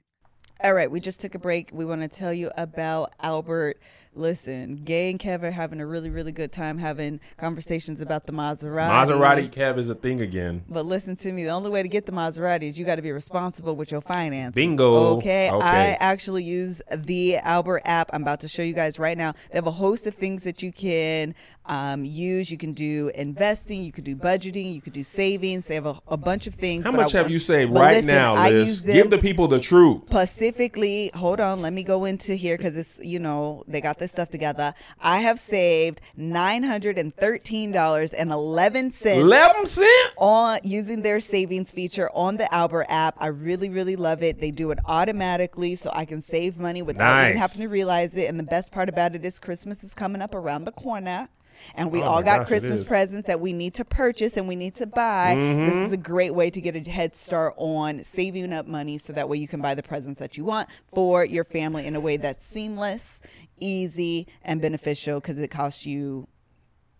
All 0.63 0.73
right, 0.73 0.89
we 0.89 1.01
just 1.01 1.19
took 1.19 1.35
a 1.35 1.39
break. 1.39 1.71
We 1.73 1.83
want 1.83 2.03
to 2.03 2.07
tell 2.07 2.31
you 2.31 2.49
about 2.55 3.11
Albert. 3.19 3.77
Listen, 4.15 4.75
Gay 4.75 5.09
and 5.09 5.19
Kev 5.19 5.41
are 5.41 5.51
having 5.51 5.81
a 5.81 5.87
really, 5.87 6.11
really 6.11 6.31
good 6.31 6.51
time 6.51 6.77
having 6.77 7.19
conversations 7.35 7.99
about 7.99 8.27
the 8.27 8.31
Maserati. 8.31 9.07
Maserati 9.07 9.51
Kev 9.51 9.77
is 9.79 9.89
a 9.89 9.95
thing 9.95 10.21
again. 10.21 10.63
But 10.69 10.85
listen 10.85 11.15
to 11.17 11.31
me. 11.31 11.43
The 11.43 11.49
only 11.49 11.71
way 11.71 11.81
to 11.81 11.89
get 11.89 12.05
the 12.05 12.11
Maserati 12.11 12.63
is 12.63 12.77
you 12.77 12.85
got 12.85 12.95
to 12.95 13.01
be 13.01 13.11
responsible 13.11 13.75
with 13.75 13.91
your 13.91 14.01
finances. 14.01 14.53
Bingo. 14.53 15.17
Okay? 15.17 15.49
Okay. 15.51 15.65
I 15.65 15.97
actually 15.99 16.43
use 16.43 16.79
the 16.95 17.37
Albert 17.37 17.81
app. 17.85 18.11
I'm 18.13 18.21
about 18.21 18.39
to 18.41 18.47
show 18.47 18.61
you 18.61 18.73
guys 18.73 18.99
right 18.99 19.17
now. 19.17 19.33
They 19.51 19.57
have 19.57 19.67
a 19.67 19.71
host 19.71 20.05
of 20.05 20.13
things 20.13 20.43
that 20.43 20.61
you 20.61 20.71
can 20.71 21.33
um, 21.65 22.05
use. 22.05 22.51
You 22.51 22.59
can 22.59 22.73
do 22.73 23.11
investing. 23.15 23.81
You 23.83 23.91
could 23.91 24.03
do 24.03 24.15
budgeting. 24.15 24.75
You 24.75 24.81
could 24.81 24.93
do 24.93 25.03
savings. 25.03 25.65
They 25.65 25.75
have 25.75 25.87
a, 25.87 25.99
a 26.07 26.17
bunch 26.17 26.45
of 26.45 26.53
things. 26.53 26.85
How 26.85 26.91
but 26.91 26.99
I 26.99 27.03
much 27.03 27.11
have 27.13 27.23
want- 27.23 27.33
you 27.33 27.39
saved 27.39 27.71
right 27.71 27.95
listen, 27.95 28.07
now, 28.07 28.35
I 28.35 28.51
Liz? 28.51 28.81
Give 28.81 29.09
the 29.09 29.17
people 29.17 29.47
the 29.47 29.59
truth. 29.59 30.03
Specifically 30.53 31.09
hold 31.15 31.39
on 31.39 31.61
let 31.61 31.73
me 31.73 31.83
go 31.83 32.05
into 32.05 32.35
here 32.35 32.57
because 32.57 32.77
it's 32.77 32.99
you 33.01 33.19
know 33.19 33.63
they 33.67 33.81
got 33.81 33.97
this 33.97 34.11
stuff 34.11 34.29
together. 34.29 34.73
I 35.01 35.19
have 35.19 35.39
saved 35.39 35.99
nine 36.15 36.63
hundred 36.63 36.97
and 36.97 37.15
thirteen 37.15 37.71
dollars 37.71 38.13
and 38.13 38.31
eleven 38.31 38.91
cents. 38.91 39.19
Eleven 39.19 39.67
cent. 39.67 40.13
on 40.17 40.59
using 40.63 41.01
their 41.01 41.19
savings 41.19 41.71
feature 41.71 42.09
on 42.13 42.37
the 42.37 42.53
Albert 42.53 42.85
app. 42.89 43.15
I 43.19 43.27
really, 43.27 43.69
really 43.69 43.95
love 43.95 44.21
it. 44.21 44.39
They 44.39 44.51
do 44.51 44.69
it 44.71 44.79
automatically 44.85 45.75
so 45.75 45.89
I 45.93 46.05
can 46.05 46.21
save 46.21 46.59
money 46.59 46.81
without 46.81 47.25
even 47.25 47.37
having 47.37 47.61
to 47.61 47.67
realize 47.67 48.15
it. 48.15 48.29
And 48.29 48.39
the 48.39 48.43
best 48.43 48.71
part 48.71 48.89
about 48.89 49.15
it 49.15 49.25
is 49.25 49.39
Christmas 49.39 49.83
is 49.83 49.93
coming 49.93 50.21
up 50.21 50.35
around 50.35 50.65
the 50.65 50.71
corner. 50.71 51.29
And 51.75 51.91
we 51.91 52.01
Oh 52.01 52.05
all 52.05 52.21
got 52.23 52.39
gosh, 52.39 52.47
Christmas 52.47 52.83
presents 52.83 53.27
that 53.27 53.39
we 53.39 53.53
need 53.53 53.73
to 53.75 53.85
purchase 53.85 54.37
and 54.37 54.47
we 54.47 54.55
need 54.55 54.75
to 54.75 54.85
buy. 54.85 55.35
This 55.35 55.43
Mm-hmm. 55.43 55.85
is 55.85 55.93
a 55.93 55.97
great 55.97 56.33
way 56.35 56.49
to 56.49 56.61
get 56.61 56.75
a 56.75 56.89
head 56.89 57.15
start 57.15 57.53
on 57.57 58.03
saving 58.03 58.53
up 58.53 58.67
money 58.67 58.97
so 58.97 59.13
that 59.13 59.27
way 59.29 59.37
you 59.37 59.47
can 59.47 59.61
buy 59.61 59.75
the 59.75 59.83
presents 59.83 60.19
that 60.19 60.37
you 60.37 60.45
want 60.45 60.69
for 60.87 61.25
your 61.25 61.43
family 61.43 61.85
in 61.85 61.95
a 61.95 61.99
way 61.99 62.17
that's 62.17 62.45
seamless, 62.45 63.21
easy, 63.59 64.27
and 64.43 64.61
beneficial 64.61 65.19
because 65.19 65.37
it 65.39 65.49
costs 65.49 65.85
you 65.85 66.27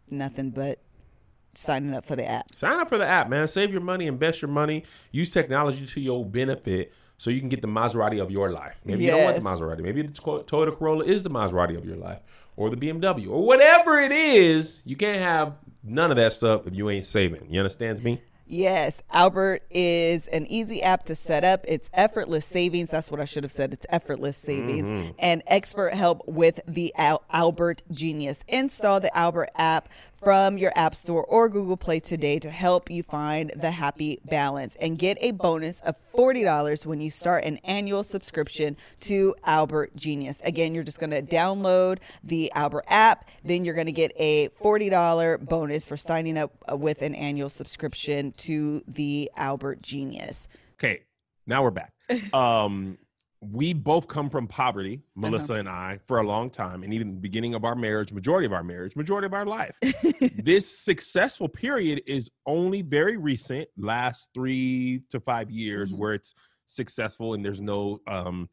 nothing 0.09 0.49
but 0.51 0.79
signing 1.55 1.93
up 1.93 2.05
for 2.05 2.15
the 2.15 2.25
app. 2.25 2.53
Sign 2.55 2.79
up 2.79 2.89
for 2.89 2.97
the 2.97 3.05
app, 3.05 3.29
man. 3.29 3.47
Save 3.47 3.71
your 3.71 3.81
money, 3.81 4.07
invest 4.07 4.41
your 4.41 4.49
money, 4.49 4.83
use 5.11 5.29
technology 5.29 5.85
to 5.85 6.01
your 6.01 6.25
benefit 6.25 6.93
so 7.17 7.29
you 7.29 7.39
can 7.39 7.49
get 7.49 7.61
the 7.61 7.67
Maserati 7.67 8.21
of 8.21 8.31
your 8.31 8.51
life. 8.51 8.75
Maybe 8.83 9.05
you 9.05 9.11
don't 9.11 9.23
want 9.23 9.35
the 9.35 9.41
Maserati. 9.41 9.81
Maybe 9.81 10.01
the 10.01 10.11
Toyota 10.11 10.75
Corolla 10.75 11.05
is 11.05 11.23
the 11.23 11.29
Maserati 11.29 11.77
of 11.77 11.85
your 11.85 11.95
life 11.97 12.19
or 12.55 12.69
the 12.69 12.77
BMW 12.77 13.29
or 13.29 13.45
whatever 13.45 13.99
it 13.99 14.11
is. 14.11 14.81
You 14.85 14.95
can't 14.95 15.19
have 15.19 15.53
none 15.83 16.11
of 16.11 16.17
that 16.17 16.33
stuff 16.33 16.67
if 16.67 16.75
you 16.75 16.89
ain't 16.89 17.05
saving. 17.05 17.47
You 17.49 17.59
understand 17.59 18.03
me? 18.03 18.21
Yes, 18.45 19.01
Albert 19.11 19.63
is 19.69 20.27
an 20.27 20.45
easy 20.47 20.83
app 20.83 21.05
to 21.05 21.15
set 21.15 21.43
up. 21.43 21.63
It's 21.67 21.89
effortless 21.93 22.45
savings. 22.45 22.91
That's 22.91 23.09
what 23.09 23.21
I 23.21 23.25
should 23.25 23.43
have 23.43 23.53
said. 23.53 23.71
It's 23.73 23.85
effortless 23.89 24.35
savings 24.37 24.87
mm-hmm. 24.87 25.11
and 25.17 25.41
expert 25.47 25.93
help 25.93 26.27
with 26.27 26.59
the 26.67 26.93
Al- 26.95 27.23
Albert 27.31 27.83
Genius. 27.91 28.43
Install 28.49 28.99
the 28.99 29.17
Albert 29.17 29.49
app 29.55 29.89
from 30.17 30.57
your 30.57 30.73
App 30.75 30.93
Store 30.93 31.23
or 31.23 31.47
Google 31.47 31.77
Play 31.77 31.99
today 32.01 32.37
to 32.39 32.49
help 32.49 32.91
you 32.91 33.01
find 33.01 33.51
the 33.55 33.71
happy 33.71 34.19
balance 34.25 34.75
and 34.75 34.99
get 34.99 35.17
a 35.21 35.31
bonus 35.31 35.79
of 35.79 35.95
$40 36.15 36.85
when 36.85 37.01
you 37.01 37.09
start 37.09 37.43
an 37.43 37.57
annual 37.63 38.03
subscription 38.03 38.77
to 39.01 39.35
Albert 39.43 39.95
Genius. 39.95 40.41
Again, 40.43 40.75
you're 40.75 40.83
just 40.83 40.99
going 40.99 41.09
to 41.09 41.21
download 41.21 41.99
the 42.23 42.51
Albert 42.53 42.85
app, 42.87 43.29
then 43.43 43.65
you're 43.65 43.75
going 43.75 43.87
to 43.87 43.91
get 43.91 44.11
a 44.17 44.49
$40 44.49 45.39
bonus 45.47 45.85
for 45.85 45.97
signing 45.97 46.37
up 46.37 46.51
uh, 46.71 46.75
with 46.75 47.01
an 47.01 47.15
annual 47.15 47.49
subscription 47.49 48.31
to 48.37 48.83
the 48.87 49.31
Albert 49.35 49.81
Genius. 49.81 50.47
Okay, 50.79 51.01
now 51.45 51.63
we're 51.63 51.71
back. 51.71 51.91
Um, 52.33 52.97
we 53.51 53.73
both 53.73 54.07
come 54.07 54.29
from 54.29 54.47
poverty, 54.47 55.01
Melissa 55.15 55.55
and 55.55 55.67
I, 55.67 55.99
for 56.07 56.19
a 56.19 56.23
long 56.23 56.49
time, 56.49 56.83
and 56.83 56.93
even 56.93 57.15
the 57.15 57.19
beginning 57.19 57.53
of 57.55 57.65
our 57.65 57.75
marriage, 57.75 58.11
majority 58.13 58.45
of 58.45 58.53
our 58.53 58.63
marriage, 58.63 58.95
majority 58.95 59.25
of 59.25 59.33
our 59.33 59.45
life. 59.45 59.75
this 60.35 60.79
successful 60.79 61.47
period 61.47 62.01
is 62.07 62.29
only 62.45 62.81
very 62.81 63.17
recent, 63.17 63.67
last 63.77 64.29
three 64.33 65.01
to 65.09 65.19
five 65.19 65.51
years, 65.51 65.91
Mhm. 65.91 65.97
where 65.97 66.13
it's 66.13 66.33
successful 66.65 67.33
and 67.33 67.43
there's 67.43 67.61
no 67.61 67.99
um, 68.07 68.49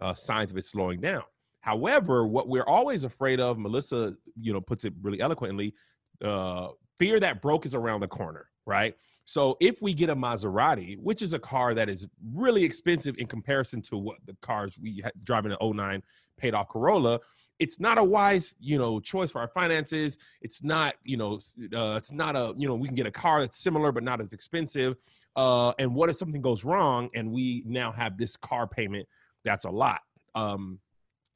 uh, 0.00 0.14
signs 0.14 0.52
of 0.52 0.56
it 0.58 0.64
slowing 0.64 1.00
down. 1.00 1.22
However, 1.60 2.26
what 2.26 2.48
we're 2.48 2.62
always 2.66 3.04
afraid 3.04 3.40
of, 3.40 3.58
Melissa, 3.58 4.14
you 4.40 4.52
know, 4.52 4.60
puts 4.60 4.84
it 4.84 4.92
really 5.02 5.20
eloquently, 5.20 5.74
uh, 6.22 6.68
fear 6.98 7.20
that 7.20 7.42
broke 7.42 7.66
is 7.66 7.74
around 7.74 8.00
the 8.00 8.08
corner, 8.08 8.48
right? 8.66 8.94
So 9.24 9.56
if 9.60 9.82
we 9.82 9.92
get 9.92 10.08
a 10.08 10.16
Maserati, 10.16 10.98
which 10.98 11.20
is 11.20 11.34
a 11.34 11.38
car 11.38 11.74
that 11.74 11.88
is 11.88 12.06
really 12.32 12.64
expensive 12.64 13.16
in 13.18 13.26
comparison 13.26 13.82
to 13.82 13.96
what 13.96 14.16
the 14.24 14.34
cars 14.40 14.78
we 14.80 15.02
had 15.04 15.12
driving 15.22 15.52
an 15.52 15.58
09 15.60 16.02
paid 16.38 16.54
off 16.54 16.68
Corolla, 16.68 17.20
it's 17.58 17.80
not 17.80 17.98
a 17.98 18.04
wise, 18.04 18.54
you 18.60 18.78
know, 18.78 19.00
choice 19.00 19.30
for 19.30 19.40
our 19.40 19.48
finances. 19.48 20.16
It's 20.40 20.62
not, 20.62 20.94
you 21.04 21.16
know, 21.16 21.40
uh, 21.74 21.96
it's 21.96 22.12
not 22.12 22.36
a, 22.36 22.54
you 22.56 22.68
know, 22.68 22.74
we 22.74 22.88
can 22.88 22.94
get 22.94 23.06
a 23.06 23.10
car 23.10 23.40
that's 23.40 23.58
similar 23.58 23.92
but 23.92 24.02
not 24.02 24.20
as 24.20 24.32
expensive. 24.32 24.96
Uh, 25.36 25.72
and 25.78 25.94
what 25.94 26.08
if 26.08 26.16
something 26.16 26.40
goes 26.40 26.64
wrong 26.64 27.10
and 27.14 27.30
we 27.30 27.62
now 27.66 27.92
have 27.92 28.16
this 28.16 28.36
car 28.36 28.66
payment 28.66 29.06
that's 29.44 29.64
a 29.64 29.70
lot? 29.70 30.00
Um, 30.34 30.78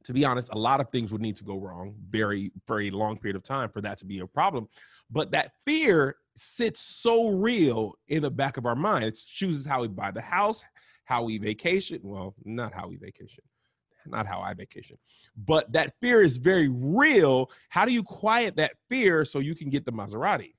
to 0.05 0.13
be 0.13 0.25
honest, 0.25 0.51
a 0.53 0.59
lot 0.59 0.81
of 0.81 0.89
things 0.91 1.13
would 1.13 1.21
need 1.21 1.37
to 1.37 1.45
go 1.45 1.57
wrong 1.57 1.95
very, 2.11 2.51
very 2.67 2.91
long 2.91 3.17
period 3.17 3.37
of 3.37 3.43
time 3.43 3.69
for 3.69 3.81
that 3.81 3.99
to 3.99 4.05
be 4.05 4.21
a 4.21 4.27
problem. 4.27 4.69
But 5.13 5.31
that 5.33 5.53
fear 5.65 6.17
sits 6.37 6.81
so 6.81 7.29
real 7.29 7.95
in 8.09 8.23
the 8.23 8.31
back 8.31 8.57
of 8.57 8.65
our 8.67 8.75
mind. 8.75 9.05
It 9.05 9.19
chooses 9.27 9.67
how 9.67 9.83
we 9.83 9.89
buy 9.89 10.11
the 10.11 10.23
house, 10.23 10.65
how 11.05 11.23
we 11.25 11.39
vacation. 11.39 12.01
Well, 12.03 12.35
not 12.45 12.73
how 12.73 12.89
we 12.89 12.97
vacation, 12.97 13.45
not 14.07 14.27
how 14.27 14.41
I 14.41 14.55
vacation, 14.55 14.97
but 15.37 15.71
that 15.73 15.93
fear 16.01 16.23
is 16.23 16.39
very 16.39 16.69
real. 16.69 17.51
How 17.69 17.85
do 17.85 17.93
you 17.93 18.03
quiet 18.03 18.57
that 18.57 18.73
fear 18.89 19.25
so 19.27 19.39
you 19.39 19.55
can 19.55 19.69
get 19.69 19.85
the 19.85 19.93
Maserati? 19.93 20.55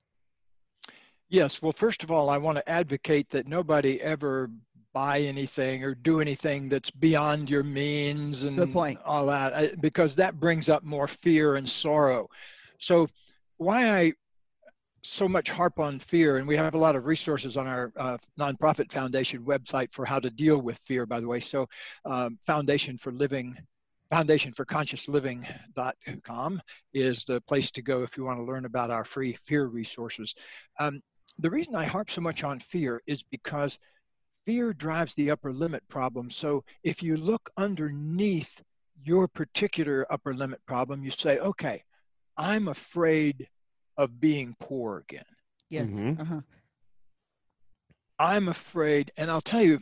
Yes. 1.30 1.62
Well, 1.62 1.74
first 1.74 2.04
of 2.04 2.12
all, 2.12 2.30
I 2.30 2.38
want 2.38 2.60
to 2.60 2.70
advocate 2.70 3.30
that 3.32 3.48
nobody 3.48 4.00
ever 4.02 4.52
buy 4.94 5.22
anything 5.22 5.84
or 5.84 5.96
do 5.96 6.22
anything 6.22 6.70
that's 6.70 6.92
beyond 6.92 7.50
your 7.50 7.64
means 7.64 8.44
and 8.44 8.56
Good 8.58 8.72
point. 8.72 9.00
all 9.04 9.26
that, 9.26 9.54
uh, 9.54 9.76
because 9.82 10.16
that 10.18 10.40
brings 10.40 10.70
up 10.70 10.84
more 10.84 11.08
fear 11.08 11.56
and 11.56 11.68
sorrow. 11.68 12.28
So, 12.78 13.08
why 13.58 13.90
I 13.90 14.14
so 15.04 15.28
much 15.28 15.50
harp 15.50 15.80
on 15.80 16.00
fear, 16.00 16.38
and 16.38 16.48
we 16.48 16.56
have 16.56 16.74
a 16.74 16.78
lot 16.78 16.96
of 16.96 17.06
resources 17.06 17.58
on 17.58 17.68
our 17.68 17.92
uh, 17.98 18.18
nonprofit 18.40 18.92
foundation 18.92 19.44
website 19.44 19.92
for 19.92 20.06
how 20.06 20.20
to 20.20 20.30
deal 20.30 20.62
with 20.62 20.80
fear, 20.86 21.06
by 21.06 21.20
the 21.20 21.28
way. 21.28 21.40
So, 21.40 21.68
um, 22.06 22.38
Foundation 22.46 22.98
for 22.98 23.12
Living. 23.12 23.58
Foundation 24.10 24.54
for 24.54 24.64
Conscious 24.64 25.08
Living.com 25.08 26.62
is 26.94 27.26
the 27.26 27.42
place 27.42 27.72
to 27.72 27.82
go 27.82 28.04
if 28.04 28.16
you 28.16 28.24
want 28.24 28.40
to 28.40 28.44
learn 28.44 28.66
about 28.66 28.92
our 28.92 29.04
free 29.04 29.34
fear 29.46 29.66
resources. 29.66 30.36
Um, 30.80 31.02
the 31.40 31.50
reason 31.50 31.76
I 31.76 31.86
harp 31.86 32.12
so 32.12 32.22
much 32.22 32.44
on 32.44 32.60
fear 32.60 33.02
is 33.08 33.24
because 33.24 33.80
fear 34.46 34.72
drives 34.72 35.16
the 35.16 35.32
upper 35.32 35.52
limit 35.52 35.82
problem. 35.88 36.30
So 36.30 36.64
if 36.84 37.02
you 37.02 37.18
look 37.18 37.50
underneath 37.58 38.62
your 39.04 39.28
particular 39.28 40.06
upper 40.12 40.34
limit 40.34 40.64
problem, 40.68 41.04
you 41.04 41.12
say, 41.12 41.40
okay, 41.40 41.84
I'm 42.38 42.68
afraid 42.68 43.48
of 43.98 44.20
being 44.20 44.56
poor 44.60 45.00
again. 45.00 45.26
Yes. 45.70 45.90
Mhm. 45.90 46.20
Uh-huh. 46.20 46.42
I'm 48.20 48.48
afraid, 48.50 49.12
and 49.18 49.30
I'll 49.30 49.42
tell 49.42 49.64
you, 49.64 49.82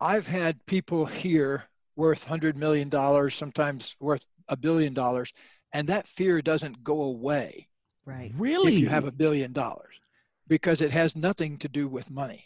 I've 0.00 0.26
had 0.26 0.64
people 0.66 1.06
here 1.06 1.64
worth 1.96 2.26
$100 2.26 2.56
million, 2.56 2.90
sometimes 3.30 3.94
worth 4.00 4.24
a 4.48 4.56
billion 4.56 4.94
dollars, 4.94 5.32
and 5.72 5.88
that 5.88 6.06
fear 6.08 6.42
doesn't 6.42 6.82
go 6.82 7.02
away 7.02 7.68
Right. 8.06 8.32
Really? 8.36 8.74
if 8.74 8.80
you 8.80 8.88
have 8.88 9.04
a 9.04 9.12
billion 9.12 9.52
dollars 9.52 9.94
because 10.48 10.80
it 10.80 10.90
has 10.90 11.14
nothing 11.14 11.58
to 11.58 11.68
do 11.68 11.86
with 11.86 12.10
money. 12.10 12.44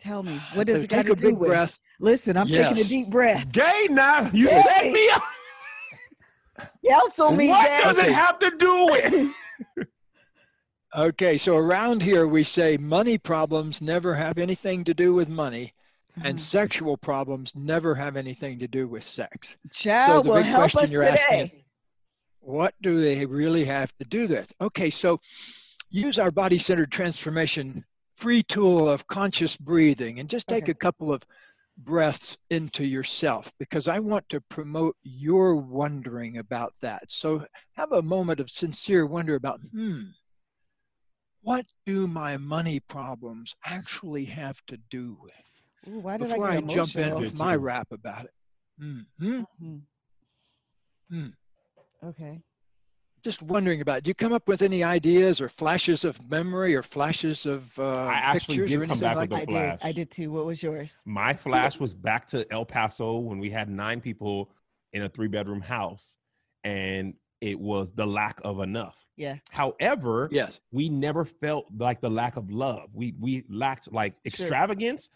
Tell 0.00 0.22
me, 0.22 0.38
what 0.54 0.66
does 0.66 0.78
So 0.80 0.84
it 0.84 0.88
got 0.90 0.96
take 0.98 1.06
to 1.06 1.12
a 1.12 1.16
do 1.16 1.22
big 1.30 1.36
with? 1.38 1.48
breath. 1.48 1.78
Listen, 2.00 2.36
I'm 2.36 2.48
taking 2.48 2.78
a 2.78 2.84
deep 2.84 3.10
breath. 3.10 3.50
Gay 3.52 3.88
now. 3.90 4.30
You 4.32 4.48
Gay. 4.48 4.62
set 4.62 4.92
me 4.92 5.08
up. 5.10 5.22
Counsel 6.86 7.32
me, 7.32 7.48
What 7.48 7.66
Dad. 7.66 7.82
does 7.82 7.98
it 7.98 8.12
have 8.12 8.38
to 8.38 8.50
do 8.56 8.86
with? 8.86 9.30
Okay, 10.94 11.36
so 11.36 11.56
around 11.56 12.00
here 12.02 12.26
we 12.26 12.42
say 12.42 12.76
money 12.76 13.18
problems 13.18 13.80
never 13.82 14.14
have 14.14 14.38
anything 14.38 14.84
to 14.84 14.94
do 14.94 15.14
with 15.14 15.28
money, 15.28 15.74
and 16.22 16.38
Mhm. 16.38 16.40
sexual 16.40 16.96
problems 16.96 17.54
never 17.54 17.94
have 17.94 18.16
anything 18.16 18.58
to 18.60 18.68
do 18.68 18.88
with 18.88 19.04
sex. 19.04 19.56
Child 19.70 20.24
the 20.24 20.30
will 20.30 20.36
big 20.36 20.44
help 20.44 20.60
question 20.72 20.84
us 20.84 20.90
you're 20.92 21.02
asking 21.02 21.48
today. 21.48 21.64
What 22.40 22.74
do 22.82 23.00
they 23.00 23.26
really 23.26 23.64
have 23.64 23.92
to 23.98 24.04
do 24.04 24.28
with? 24.28 24.52
Okay, 24.60 24.90
so 24.90 25.18
use 25.90 26.18
our 26.18 26.30
body 26.30 26.58
centered 26.58 26.92
transformation 26.92 27.84
free 28.16 28.42
tool 28.44 28.88
of 28.88 29.06
conscious 29.08 29.56
breathing 29.56 30.20
and 30.20 30.30
just 30.30 30.48
take 30.48 30.64
Okay. 30.64 30.72
a 30.72 30.74
couple 30.74 31.12
of 31.12 31.22
breaths 31.78 32.38
into 32.50 32.84
yourself 32.86 33.52
because 33.58 33.88
I 33.88 33.98
want 33.98 34.28
to 34.30 34.40
promote 34.42 34.96
your 35.02 35.56
wondering 35.56 36.38
about 36.38 36.74
that. 36.80 37.10
So 37.10 37.44
have 37.74 37.92
a 37.92 38.02
moment 38.02 38.40
of 38.40 38.50
sincere 38.50 39.04
wonder 39.06 39.34
about, 39.34 39.60
hmm, 39.60 40.02
what 41.46 41.64
do 41.86 42.08
my 42.08 42.36
money 42.36 42.80
problems 42.80 43.54
actually 43.64 44.24
have 44.24 44.60
to 44.66 44.76
do 44.90 45.16
with? 45.22 45.32
Ooh, 45.88 46.00
why 46.00 46.16
did 46.18 46.26
Before 46.28 46.44
I 46.44 46.56
I, 46.56 46.60
jump 46.60 46.96
in 46.96 47.02
emotional? 47.02 47.20
with 47.20 47.38
my 47.38 47.54
rap 47.54 47.86
about 47.92 48.24
it. 48.24 48.32
Hmm. 48.80 49.00
Mhm. 49.20 49.80
Hmm. 51.08 51.26
Okay. 52.04 52.42
just 53.22 53.42
wondering 53.42 53.80
about 53.80 54.02
do 54.02 54.08
you 54.10 54.14
come 54.14 54.32
up 54.32 54.46
with 54.48 54.60
any 54.62 54.82
ideas 54.84 55.40
or 55.40 55.48
flashes 55.48 56.04
of 56.04 56.14
memory 56.30 56.74
or 56.76 56.82
flashes 56.82 57.46
of 57.46 57.76
uh, 57.78 57.82
I 57.82 58.14
actually 58.14 58.58
pictures 58.58 58.70
did 58.70 58.88
come 58.88 58.98
back 58.98 59.16
like 59.16 59.30
with 59.30 59.38
I 59.38 59.42
a 59.42 59.46
that? 59.46 59.48
did. 59.48 59.52
flash. 59.54 59.80
I 59.82 59.92
did 59.92 60.10
too. 60.10 60.30
What 60.32 60.46
was 60.46 60.62
yours? 60.62 60.96
My 61.04 61.32
flash 61.32 61.78
was 61.78 61.94
back 61.94 62.26
to 62.28 62.44
El 62.52 62.64
Paso 62.64 63.18
when 63.18 63.38
we 63.38 63.50
had 63.50 63.68
nine 63.70 64.00
people 64.00 64.50
in 64.92 65.02
a 65.02 65.08
three 65.08 65.28
bedroom 65.28 65.60
house 65.60 66.18
and 66.64 67.14
it 67.40 67.58
was 67.58 67.92
the 67.94 68.06
lack 68.06 68.40
of 68.44 68.60
enough. 68.60 68.96
Yeah. 69.16 69.36
However, 69.50 70.28
yes 70.30 70.60
we 70.72 70.88
never 70.88 71.24
felt 71.24 71.66
like 71.78 72.00
the 72.00 72.10
lack 72.10 72.36
of 72.36 72.50
love. 72.50 72.90
We 72.92 73.14
we 73.18 73.44
lacked 73.48 73.92
like 73.92 74.12
Sure. 74.14 74.26
extravagance, 74.46 75.10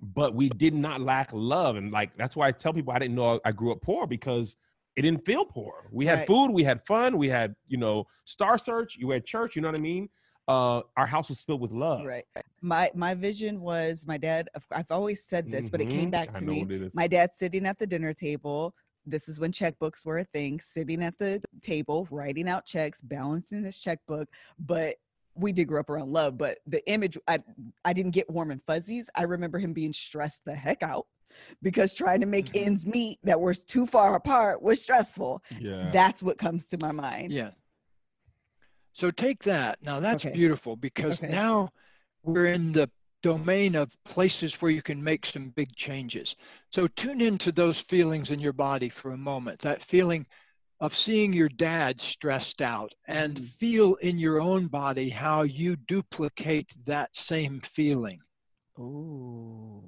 but 0.00 0.34
we 0.34 0.48
did 0.50 0.74
not 0.74 1.00
lack 1.00 1.30
love. 1.32 1.76
And 1.76 1.90
like 1.90 2.16
that's 2.16 2.36
why 2.36 2.48
I 2.48 2.52
tell 2.52 2.72
people 2.72 2.92
I 2.92 2.98
didn't 2.98 3.14
know 3.14 3.40
I 3.44 3.52
grew 3.52 3.72
up 3.72 3.80
poor 3.80 4.06
because 4.06 4.56
it 4.96 5.02
didn't 5.02 5.24
feel 5.24 5.44
poor. 5.44 5.88
We 5.90 6.06
had 6.06 6.20
Right. 6.20 6.26
food, 6.26 6.50
we 6.50 6.64
had 6.64 6.84
fun, 6.86 7.16
we 7.18 7.28
had 7.28 7.54
you 7.66 7.78
know 7.78 8.06
Star 8.26 8.58
Search, 8.58 8.96
you 8.96 9.10
had 9.10 9.24
church. 9.24 9.56
You 9.56 9.62
know 9.62 9.68
what 9.68 9.78
I 9.78 9.82
mean? 9.82 10.08
Uh, 10.48 10.82
our 10.96 11.06
house 11.06 11.28
was 11.28 11.40
filled 11.42 11.60
with 11.60 11.72
love. 11.72 12.04
Right. 12.06 12.24
My 12.60 12.90
my 12.94 13.14
vision 13.14 13.60
was 13.60 14.06
my 14.06 14.16
dad. 14.18 14.48
I've 14.70 14.90
always 14.90 15.24
said 15.24 15.50
this, 15.50 15.68
but 15.70 15.80
it 15.80 15.88
came 15.90 16.08
Mhm. 16.08 16.12
back 16.12 16.32
to 16.34 16.44
me. 16.44 16.60
what 16.62 16.70
it 16.70 16.82
is. 16.82 16.94
My 16.94 17.08
dad 17.08 17.34
sitting 17.34 17.66
at 17.66 17.78
the 17.78 17.86
dinner 17.86 18.12
table. 18.14 18.74
This 19.06 19.28
is 19.28 19.38
when 19.38 19.52
checkbooks 19.52 20.04
were 20.04 20.18
a 20.18 20.24
thing, 20.24 20.60
sitting 20.60 21.02
at 21.02 21.16
the 21.18 21.40
table, 21.62 22.08
writing 22.10 22.48
out 22.48 22.66
checks, 22.66 23.00
balancing 23.00 23.64
his 23.64 23.78
checkbook. 23.80 24.28
But 24.58 24.96
we 25.36 25.52
did 25.52 25.68
grow 25.68 25.80
up 25.80 25.90
around 25.90 26.10
love, 26.12 26.36
but 26.36 26.58
the 26.66 26.86
image, 26.90 27.16
I, 27.28 27.38
I 27.84 27.92
didn't 27.92 28.12
get 28.12 28.28
warm 28.28 28.50
and 28.50 28.62
fuzzies. 28.62 29.08
I 29.14 29.24
remember 29.24 29.58
him 29.58 29.72
being 29.72 29.92
stressed 29.92 30.44
the 30.44 30.54
heck 30.54 30.82
out 30.82 31.06
because 31.62 31.92
trying 31.92 32.20
to 32.20 32.26
make 32.26 32.46
Mhm. 32.52 32.66
ends 32.66 32.86
meet 32.86 33.18
that 33.22 33.40
were 33.40 33.54
too 33.54 33.86
far 33.86 34.16
apart 34.16 34.62
was 34.62 34.82
stressful. 34.82 35.42
yeah. 35.60 35.90
That's 35.92 36.22
what 36.22 36.38
comes 36.38 36.66
to 36.68 36.78
my 36.80 36.90
mind. 36.92 37.32
Yeah. 37.32 37.50
So 38.92 39.10
take 39.10 39.42
that. 39.44 39.78
Now 39.84 40.00
that's 40.00 40.24
Okay. 40.24 40.34
beautiful 40.34 40.74
because 40.74 41.22
Okay. 41.22 41.32
now 41.32 41.68
we're 42.22 42.46
in 42.46 42.72
the 42.72 42.90
domain 43.22 43.74
of 43.74 43.96
places 44.04 44.60
where 44.60 44.70
you 44.70 44.82
can 44.82 45.02
make 45.02 45.26
some 45.26 45.50
big 45.50 45.74
changes. 45.74 46.36
So 46.70 46.86
tune 46.86 47.20
into 47.20 47.52
those 47.52 47.80
feelings 47.80 48.30
in 48.30 48.38
your 48.40 48.52
body 48.52 48.88
for 48.88 49.12
a 49.12 49.16
moment. 49.18 49.60
That 49.60 49.82
feeling 49.82 50.26
of 50.80 50.94
seeing 50.94 51.32
your 51.32 51.48
dad 51.48 52.00
stressed 52.00 52.60
out 52.62 52.92
and 53.06 53.38
Mhm. 53.38 53.44
feel 53.58 53.94
in 53.96 54.18
your 54.18 54.40
own 54.40 54.66
body 54.68 55.08
how 55.08 55.42
you 55.42 55.76
duplicate 55.76 56.72
that 56.84 57.14
same 57.16 57.60
feeling. 57.60 58.20
Ooh. 58.78 59.82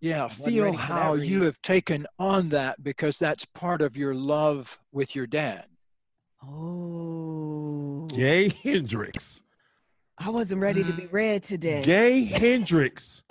Yeah, 0.00 0.24
Wasn't 0.24 0.44
feel 0.44 0.64
ready 0.64 0.76
for 0.76 0.94
that 0.94 0.94
how 0.94 1.14
you 1.14 1.42
have 1.42 1.60
taken 1.62 2.06
on 2.18 2.48
that 2.50 2.82
because 2.82 3.18
that's 3.18 3.44
part 3.46 3.82
of 3.82 3.96
your 3.96 4.14
love 4.14 4.78
with 4.92 5.14
your 5.14 5.26
dad. 5.26 5.66
Oh. 6.42 8.06
Gay 8.08 8.48
Hendricks. 8.62 9.42
I 10.22 10.28
wasn't 10.28 10.60
ready 10.60 10.84
to 10.84 10.92
be 10.92 11.04
Mm. 11.04 11.12
read 11.12 11.42
today. 11.42 11.82
Gay 11.82 12.24
Hendricks. 12.24 13.24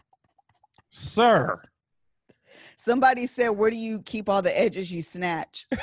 Sir. 0.89 1.61
Somebody 2.77 3.27
said, 3.27 3.49
Where 3.49 3.69
do 3.69 3.75
you 3.77 4.01
keep 4.01 4.27
all 4.27 4.41
the 4.41 4.57
edges 4.57 4.91
you 4.91 5.03
snatch? 5.03 5.67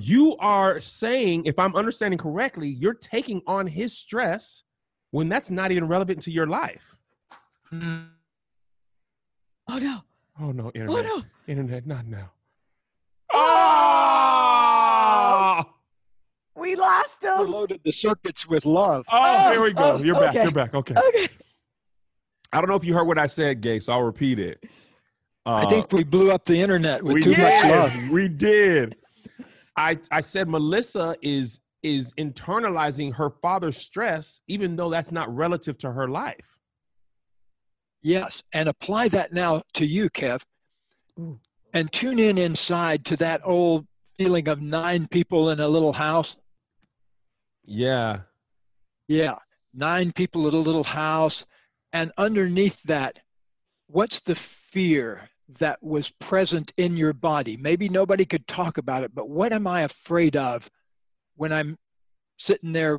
You 0.00 0.36
are 0.38 0.80
saying, 0.80 1.44
if 1.44 1.58
I'm 1.58 1.76
understanding 1.76 2.16
correctly, 2.18 2.66
you're 2.70 2.94
taking 2.94 3.42
on 3.46 3.66
his 3.66 3.92
stress 3.96 4.64
when 5.10 5.28
that's 5.28 5.50
not 5.50 5.70
even 5.70 5.86
relevant 5.86 6.22
to 6.22 6.30
your 6.30 6.46
life. 6.46 6.82
Mm. 7.70 8.08
Oh 9.68 9.78
no. 9.78 9.98
Oh 10.40 10.50
no, 10.50 10.68
Oh 10.68 10.70
internet. 10.74 11.04
no. 11.04 11.22
Internet, 11.46 11.86
not 11.86 12.06
now. 12.06 12.32
Oh! 13.34 13.38
Oh, 13.38 14.41
We 16.54 16.74
lost 16.76 17.22
him. 17.22 17.30
Overloaded 17.32 17.80
the 17.84 17.92
circuits 17.92 18.46
with 18.46 18.66
love. 18.66 19.04
oh, 19.10 19.50
here 19.52 19.62
we 19.62 19.72
go. 19.72 19.92
Oh, 19.92 19.96
You're 20.02 20.14
back. 20.14 20.30
okay. 20.30 20.42
You're 20.42 20.52
back. 20.52 20.74
Okay. 20.74 20.94
Okay. 21.08 21.28
I 22.52 22.60
don't 22.60 22.68
know 22.68 22.76
if 22.76 22.84
you 22.84 22.92
heard 22.94 23.04
what 23.06 23.18
I 23.18 23.26
said, 23.26 23.60
Gay, 23.62 23.80
so 23.80 23.92
I'll 23.92 24.02
repeat 24.02 24.38
it. 24.38 24.62
I 25.46 25.62
Uh, 25.62 25.68
think 25.68 25.90
we 25.92 26.04
blew 26.04 26.30
up 26.30 26.44
the 26.44 26.60
internet 26.60 27.02
with 27.02 27.22
too 27.24 27.34
did. 27.34 27.38
much 27.38 27.70
love. 27.70 28.10
We 28.10 28.28
did. 28.28 28.96
I 29.76 29.98
I 30.10 30.20
said 30.20 30.48
Melissa 30.48 31.16
is 31.22 31.58
is 31.82 32.12
internalizing 32.18 33.12
her 33.14 33.30
father's 33.42 33.76
stress, 33.78 34.40
even 34.46 34.76
though 34.76 34.90
that's 34.90 35.10
not 35.10 35.34
relative 35.34 35.78
to 35.78 35.90
her 35.90 36.06
life. 36.08 36.44
Yes, 38.02 38.42
and 38.52 38.68
apply 38.68 39.08
that 39.08 39.32
now 39.32 39.62
to 39.74 39.86
you, 39.86 40.10
Kev. 40.10 40.42
And 41.74 41.90
tune 41.92 42.18
in 42.18 42.36
inside 42.38 43.04
to 43.06 43.16
that 43.16 43.40
old 43.44 43.86
feeling 44.18 44.48
of 44.48 44.60
nine 44.60 45.08
people 45.08 45.50
in 45.50 45.58
a 45.60 45.66
little 45.66 45.92
house. 45.92 46.36
Yeah. 47.64 48.20
Yeah, 49.08 49.36
nine 49.74 50.12
people 50.12 50.46
at 50.46 50.54
a 50.54 50.58
little 50.58 50.84
house. 50.84 51.44
And 51.92 52.10
underneath 52.16 52.82
that, 52.84 53.18
what's 53.88 54.20
the 54.20 54.34
fear 54.34 55.28
that 55.58 55.82
was 55.82 56.10
present 56.20 56.72
in 56.78 56.96
your 56.96 57.12
body? 57.12 57.56
Maybe 57.56 57.88
nobody 57.88 58.24
could 58.24 58.46
talk 58.46 58.78
about 58.78 59.02
it, 59.02 59.14
but 59.14 59.28
what 59.28 59.52
am 59.52 59.66
I 59.66 59.82
afraid 59.82 60.36
of 60.36 60.68
when 61.36 61.52
I'm 61.52 61.76
sitting 62.38 62.72
there 62.72 62.98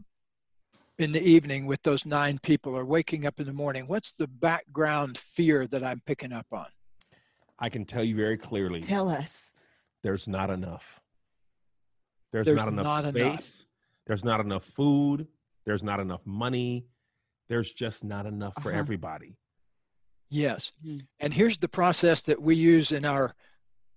in 0.99 1.11
the 1.11 1.23
evening 1.27 1.65
with 1.65 1.81
those 1.81 2.05
nine 2.05 2.37
people 2.43 2.75
or 2.75 2.85
waking 2.85 3.25
up 3.25 3.39
in 3.39 3.47
the 3.47 3.53
morning? 3.53 3.87
What's 3.87 4.11
the 4.11 4.27
background 4.27 5.17
fear 5.17 5.65
that 5.67 5.83
I'm 5.83 6.01
picking 6.05 6.31
up 6.31 6.45
on? 6.51 6.67
I 7.57 7.69
can 7.69 7.85
tell 7.85 8.03
you 8.03 8.15
very 8.15 8.37
clearly 8.37 8.81
Tell 8.81 9.09
us. 9.09 9.51
there's 10.03 10.27
not 10.27 10.49
enough. 10.51 10.99
There's, 12.31 12.45
There's 12.45 12.57
not 12.57 12.67
enough 12.67 12.83
not 12.83 13.05
space. 13.05 13.15
enough. 13.15 13.65
There's 14.05 14.23
not 14.25 14.39
enough 14.39 14.65
food. 14.65 15.27
There's 15.65 15.83
not 15.83 15.99
enough 15.99 16.25
money. 16.25 16.85
There's 17.47 17.71
just 17.71 18.03
not 18.03 18.25
enough 18.25 18.53
for 18.61 18.69
Uh-huh. 18.71 18.79
everybody. 18.79 19.37
Yes. 20.29 20.71
Mm. 20.85 21.05
And 21.19 21.33
here's 21.33 21.57
the 21.57 21.67
process 21.67 22.21
that 22.21 22.41
we 22.41 22.55
use 22.55 22.91
in 22.91 23.05
our 23.05 23.35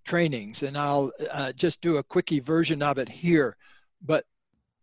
trainings, 0.05 0.63
and 0.63 0.77
I'll 0.77 1.11
uh, 1.31 1.53
just 1.53 1.81
do 1.81 1.97
a 1.97 2.03
quickie 2.03 2.41
version 2.41 2.83
of 2.83 2.99
it 2.99 3.09
here. 3.09 3.57
But 4.03 4.25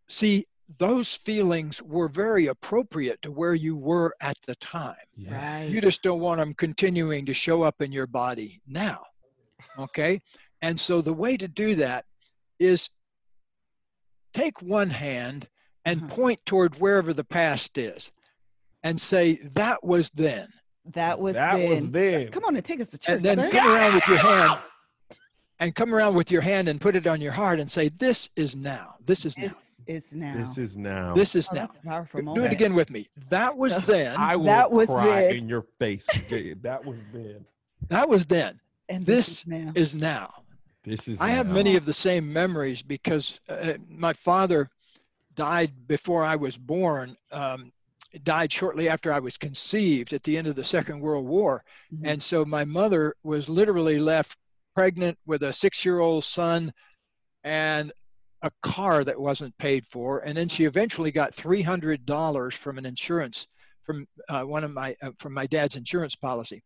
see, 0.10 0.46
those 0.80 1.14
feelings 1.14 1.82
were 1.82 2.08
very 2.10 2.48
appropriate 2.48 3.22
to 3.22 3.32
where 3.32 3.54
you 3.54 3.76
were 3.76 4.16
at 4.22 4.38
the 4.48 4.56
time. 4.56 4.96
Yeah. 5.16 5.64
You 5.64 5.80
just 5.82 6.02
don't 6.02 6.20
want 6.20 6.40
them 6.40 6.54
continuing 6.56 7.26
to 7.28 7.34
show 7.34 7.62
up 7.62 7.82
in 7.82 7.92
your 7.92 8.08
body 8.08 8.62
now. 8.68 9.04
Okay? 9.78 10.22
And 10.62 10.80
so 10.80 11.02
the 11.02 11.14
way 11.14 11.38
to 11.38 11.48
do 11.48 11.76
that 11.76 12.06
is 12.60 12.90
take 14.34 14.62
one 14.62 14.90
hand 14.90 15.48
and 15.86 16.02
Mhm. 16.02 16.10
point 16.10 16.40
toward 16.46 16.76
wherever 16.80 17.14
the 17.14 17.24
past 17.24 17.78
is 17.78 18.12
and 18.84 19.00
say, 19.00 19.36
That 19.54 19.84
was 19.84 20.10
then. 20.12 20.48
That 20.86 21.20
was 21.20 21.36
that 21.36 21.56
then. 21.58 21.70
was 21.70 21.90
then. 21.92 22.28
Come 22.30 22.44
on 22.46 22.56
and 22.56 22.66
take 22.66 22.82
us 22.82 22.90
to 22.90 22.98
church. 22.98 23.16
and 23.16 23.24
then 23.26 23.38
sir. 23.38 23.50
come 23.52 23.72
around 23.72 23.94
with 23.96 24.08
your 24.08 24.18
hand 24.18 24.60
and 25.60 25.74
come 25.76 25.94
around 25.96 26.16
with 26.16 26.30
your 26.32 26.42
hand 26.42 26.68
and 26.68 26.82
put 26.82 26.96
it 26.96 27.08
on 27.08 27.22
your 27.22 27.32
heart 27.32 27.60
and 27.60 27.72
say 27.72 27.88
this 27.90 28.28
is 28.36 28.56
now 28.56 28.96
this 29.06 29.26
is 29.26 29.38
now 29.38 29.44
This 29.86 30.04
is 30.06 30.14
now. 30.14 30.34
This 30.36 30.58
is 30.58 30.78
now. 30.78 31.14
this 31.14 31.36
is 31.36 31.48
Oh, 31.52 31.56
now 31.56 31.62
that's 31.62 31.78
a 31.78 31.82
powerful 31.82 32.20
do 32.20 32.26
moment. 32.26 32.46
it 32.48 32.52
again 32.54 32.74
with 32.74 32.90
me 32.90 33.08
that 33.30 33.56
was 33.58 33.78
then 33.86 34.16
I 34.18 34.36
will 34.36 34.46
That 34.46 34.72
was 34.72 34.88
cry 34.88 35.22
then. 35.24 35.36
in 35.38 35.50
your 35.50 35.64
face. 35.80 36.08
That 36.62 36.84
was 36.86 36.98
then. 37.14 37.46
that 37.90 38.08
was 38.10 38.26
then 38.26 38.60
And 38.90 39.06
this 39.06 39.28
is 39.30 39.48
now. 39.48 39.72
is 39.76 39.96
now 39.96 40.34
This 40.84 41.08
is 41.08 41.20
i 41.20 41.30
have 41.30 41.48
now. 41.48 41.54
many 41.54 41.76
of 41.76 41.86
the 41.86 41.94
same 41.94 42.32
memories 42.32 42.82
because 42.82 43.40
uh, 43.50 43.74
my 43.90 44.14
father 44.14 44.70
died 45.36 45.72
before 45.88 46.24
i 46.24 46.36
was 46.36 46.58
born 46.58 47.16
um, 47.32 47.72
died 48.24 48.52
shortly 48.52 48.90
after 48.90 49.12
i 49.12 49.20
was 49.20 49.38
conceived 49.38 50.14
at 50.14 50.24
the 50.24 50.38
end 50.38 50.48
of 50.48 50.56
the 50.56 50.64
second 50.64 51.00
world 51.00 51.26
war 51.26 51.64
Mhm. 51.94 52.12
And 52.12 52.24
so 52.24 52.46
my 52.46 52.66
mother 52.66 53.16
was 53.24 53.50
literally 53.50 54.00
left 54.00 54.38
pregnant 54.76 55.18
with 55.26 55.44
a 55.44 55.54
six 55.54 55.86
year 55.86 56.00
old 56.00 56.24
son 56.26 56.74
and 57.44 57.92
a 58.42 58.52
car 58.62 59.04
that 59.04 59.20
wasn't 59.20 59.58
paid 59.58 59.86
for. 59.88 60.20
And 60.20 60.36
then 60.38 60.50
she 60.50 60.66
eventually 60.66 61.12
got 61.12 61.34
$300 61.36 62.54
from 62.58 62.78
an 62.78 62.86
insurance, 62.86 63.48
from 63.84 64.06
uh, 64.28 64.44
one 64.44 64.64
of 64.64 64.72
my, 64.72 64.96
uh, 65.02 65.12
from 65.20 65.34
my 65.34 65.46
dad's 65.46 65.76
insurance 65.76 66.16
policy. 66.16 66.62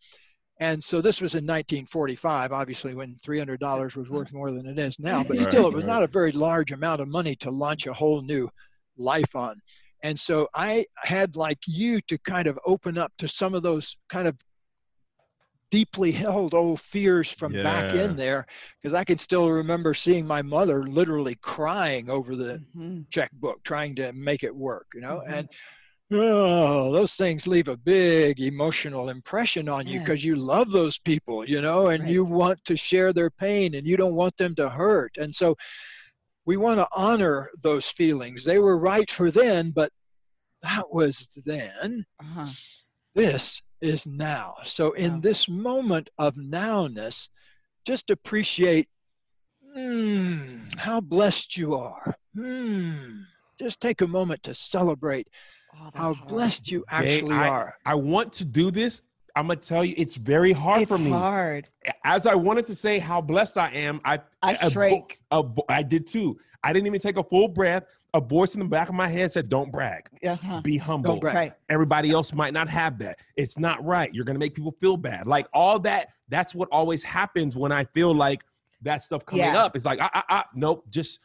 And 0.60 0.84
so 0.84 1.02
this 1.02 1.22
was 1.22 1.36
in 1.36 1.46
1945, 1.46 2.52
obviously 2.52 2.96
when 2.96 3.16
$300 3.24 3.96
was 3.96 4.10
worth 4.10 4.34
more 4.34 4.52
than 4.52 4.66
it 4.66 4.80
is 4.80 4.98
now, 5.00 5.24
but 5.24 5.38
Right, 5.38 5.48
still 5.48 5.68
it 5.68 5.74
was 5.74 5.84
right. 5.84 5.92
not 5.94 6.04
a 6.04 6.08
very 6.08 6.32
large 6.32 6.72
amount 6.72 7.00
of 7.02 7.08
money 7.08 7.36
to 7.38 7.52
launch 7.52 7.86
a 7.86 7.94
whole 7.94 8.22
new 8.22 8.50
life 8.98 9.36
on. 9.36 9.62
And 10.04 10.20
so 10.20 10.48
I 10.56 10.86
had 10.98 11.36
like 11.36 11.60
you 11.68 12.02
to 12.08 12.18
kind 12.20 12.48
of 12.48 12.58
open 12.66 12.98
up 12.98 13.12
to 13.20 13.28
some 13.28 13.54
of 13.54 13.62
those 13.64 13.96
kind 14.10 14.28
of 14.28 14.36
deeply 15.70 16.12
held 16.12 16.54
old 16.54 16.80
fears 16.80 17.32
from 17.32 17.52
back 17.62 17.94
in 17.94 18.16
there 18.16 18.46
because 18.82 18.94
I 18.94 19.04
could 19.04 19.20
still 19.20 19.50
remember 19.52 19.94
seeing 19.94 20.26
my 20.26 20.42
mother 20.42 20.88
literally 20.88 21.36
crying 21.42 22.10
over 22.10 22.36
the 22.36 22.62
Mhm. 22.76 23.06
checkbook 23.10 23.64
trying 23.64 23.96
to 23.96 24.14
make 24.14 24.44
it 24.44 24.56
work, 24.56 24.88
you 24.94 25.02
know, 25.02 25.22
Mhm. 25.28 25.30
and 25.30 25.50
oh, 26.12 26.92
those 26.92 27.16
things 27.16 27.48
leave 27.48 27.68
a 27.68 27.78
big 27.78 28.40
emotional 28.40 29.10
impression 29.10 29.68
on 29.68 29.86
you 29.86 30.00
because 30.00 30.24
Yes. 30.24 30.26
you 30.26 30.36
love 30.36 30.72
those 30.72 30.98
people, 31.00 31.48
you 31.48 31.62
know, 31.62 31.88
and 31.88 32.04
Right. 32.04 32.12
you 32.14 32.24
want 32.24 32.64
to 32.66 32.78
share 32.78 33.12
their 33.14 33.30
pain 33.30 33.76
and 33.76 33.86
you 33.86 33.98
don't 33.98 34.16
want 34.16 34.38
them 34.38 34.56
to 34.56 34.70
hurt. 34.70 35.18
And 35.18 35.34
so 35.34 35.56
we 36.46 36.56
want 36.58 36.80
to 36.80 36.88
honor 36.96 37.50
those 37.62 37.90
feelings. 37.90 38.46
They 38.46 38.60
were 38.60 38.78
right 38.78 39.10
for 39.12 39.32
then, 39.32 39.72
but 39.72 39.92
that 40.62 40.92
was 40.92 41.28
then. 41.46 42.06
Uh-huh. 42.20 42.48
This 43.14 43.62
is 43.82 44.06
now. 44.06 44.56
So 44.64 44.94
in 44.94 45.16
Wow. 45.16 45.20
this 45.20 45.48
moment 45.50 46.10
of 46.18 46.36
nowness, 46.36 47.30
just 47.86 48.10
appreciate 48.10 48.88
hmm, 49.74 50.70
how 50.78 51.02
blessed 51.02 51.58
you 51.58 51.76
are. 51.76 52.16
Hmm. 52.34 53.24
Just 53.60 53.82
take 53.82 54.02
a 54.02 54.08
moment 54.08 54.44
to 54.44 54.56
celebrate 54.56 55.28
Oh, 55.80 55.90
how 55.94 56.14
hard. 56.14 56.28
blessed 56.28 56.72
you 56.72 56.80
Gay, 56.80 56.86
actually 57.18 57.36
I, 57.36 57.48
are. 57.48 57.76
I 57.86 57.96
want 57.96 58.34
to 58.34 58.46
do 58.46 58.72
this. 58.72 59.02
I'm 59.36 59.48
gonna 59.48 59.60
tell 59.60 59.86
you, 59.86 59.94
it's 59.98 60.16
very 60.16 60.52
hard 60.52 60.82
it's 60.82 60.92
for 60.92 60.98
me. 60.98 61.06
It's 61.08 61.14
hard. 61.16 61.70
As 62.04 62.26
I 62.26 62.34
wanted 62.34 62.66
to 62.68 62.76
say 62.76 62.98
how 62.98 63.22
blessed 63.22 63.58
I 63.58 63.70
am, 63.72 64.02
I 64.04 64.20
I 64.42 64.54
a 64.54 64.58
vo- 64.64 64.70
shrank. 64.70 65.22
a 65.30 65.44
vo- 65.44 65.64
I 65.70 65.84
did 65.84 66.08
too. 66.08 66.40
I 66.64 66.74
didn't 66.74 66.88
even 66.88 67.00
take 67.00 67.18
a 67.18 67.24
full 67.24 67.48
breath. 67.48 67.84
A 68.16 68.20
voice 68.22 68.56
in 68.56 68.62
the 68.62 68.66
back 68.68 68.90
of 68.90 68.96
my 68.96 69.08
head 69.08 69.32
said, 69.32 69.48
"Don't 69.48 69.72
brag. 69.72 70.10
Uh-huh. 70.26 70.62
Be 70.62 70.78
humble." 70.78 71.12
Don't 71.12 71.20
brag. 71.20 71.36
Right. 71.36 71.54
Everybody 71.70 72.10
else 72.12 72.34
might 72.34 72.52
not 72.54 72.68
have 72.70 72.98
that. 73.00 73.20
It's 73.36 73.60
not 73.60 73.84
right. 73.86 74.12
You're 74.12 74.26
gonna 74.26 74.40
make 74.40 74.56
people 74.56 74.76
feel 74.80 74.98
bad. 74.98 75.28
Like 75.28 75.46
all 75.54 75.78
that. 75.82 76.10
That's 76.30 76.56
what 76.56 76.68
always 76.72 77.04
happens 77.04 77.56
when 77.56 77.72
I 77.72 77.84
feel 77.84 78.16
like 78.16 78.44
that 78.82 79.04
stuff 79.04 79.24
coming 79.26 79.46
Yeah. 79.46 79.64
up. 79.64 79.76
It's 79.76 79.86
like, 79.86 80.00
I, 80.02 80.10
ah, 80.14 80.26
ah, 80.30 80.46
nope. 80.56 80.84
Just 80.90 81.20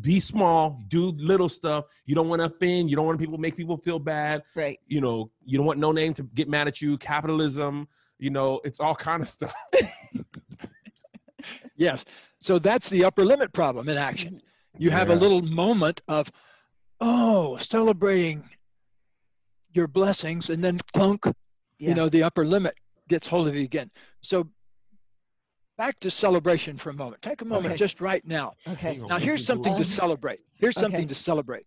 be 0.00 0.18
small. 0.20 0.82
Do 0.88 1.12
little 1.12 1.48
stuff. 1.48 1.84
You 2.04 2.14
don't 2.14 2.28
want 2.28 2.40
to 2.40 2.46
offend. 2.46 2.90
You 2.90 2.96
don't 2.96 3.06
want 3.06 3.18
people 3.20 3.38
make 3.38 3.56
people 3.56 3.76
feel 3.76 3.98
bad. 3.98 4.42
Right. 4.54 4.78
You 4.86 5.00
know. 5.00 5.30
You 5.44 5.58
don't 5.58 5.66
want 5.66 5.78
no 5.78 5.92
name 5.92 6.12
to 6.14 6.22
get 6.34 6.48
mad 6.48 6.66
at 6.68 6.80
you. 6.80 6.98
Capitalism. 6.98 7.86
You 8.18 8.30
know. 8.30 8.60
It's 8.64 8.80
all 8.80 8.94
kind 8.94 9.22
of 9.22 9.28
stuff. 9.28 9.54
Yes. 11.76 12.04
So 12.40 12.58
that's 12.58 12.88
the 12.88 13.04
upper 13.04 13.24
limit 13.24 13.52
problem 13.52 13.88
in 13.88 13.98
action. 13.98 14.40
You 14.78 14.90
have 14.90 15.10
a 15.10 15.14
little 15.14 15.42
moment 15.42 16.00
of, 16.08 16.30
oh, 17.00 17.56
celebrating 17.58 18.42
your 19.72 19.86
blessings, 19.86 20.50
and 20.50 20.62
then 20.64 20.80
clunk, 20.94 21.24
Yeah. 21.78 21.88
you 21.90 21.94
know, 21.94 22.08
the 22.08 22.22
upper 22.22 22.46
limit 22.46 22.74
gets 23.08 23.26
hold 23.26 23.48
of 23.48 23.54
you 23.54 23.62
again. 23.62 23.90
So 24.22 24.48
back 25.78 25.98
to 26.00 26.10
celebration 26.10 26.76
for 26.76 26.90
a 26.90 26.94
moment. 26.94 27.22
Take 27.22 27.42
a 27.42 27.44
moment 27.44 27.66
Okay. 27.66 27.76
just 27.76 28.00
right 28.00 28.26
now. 28.26 28.54
okay. 28.66 28.96
Now, 28.96 29.18
here's 29.18 29.44
something 29.44 29.76
to 29.76 29.84
celebrate. 29.84 30.40
Here's 30.54 30.74
something 30.74 31.00
Okay. 31.00 31.06
to 31.08 31.14
celebrate. 31.14 31.66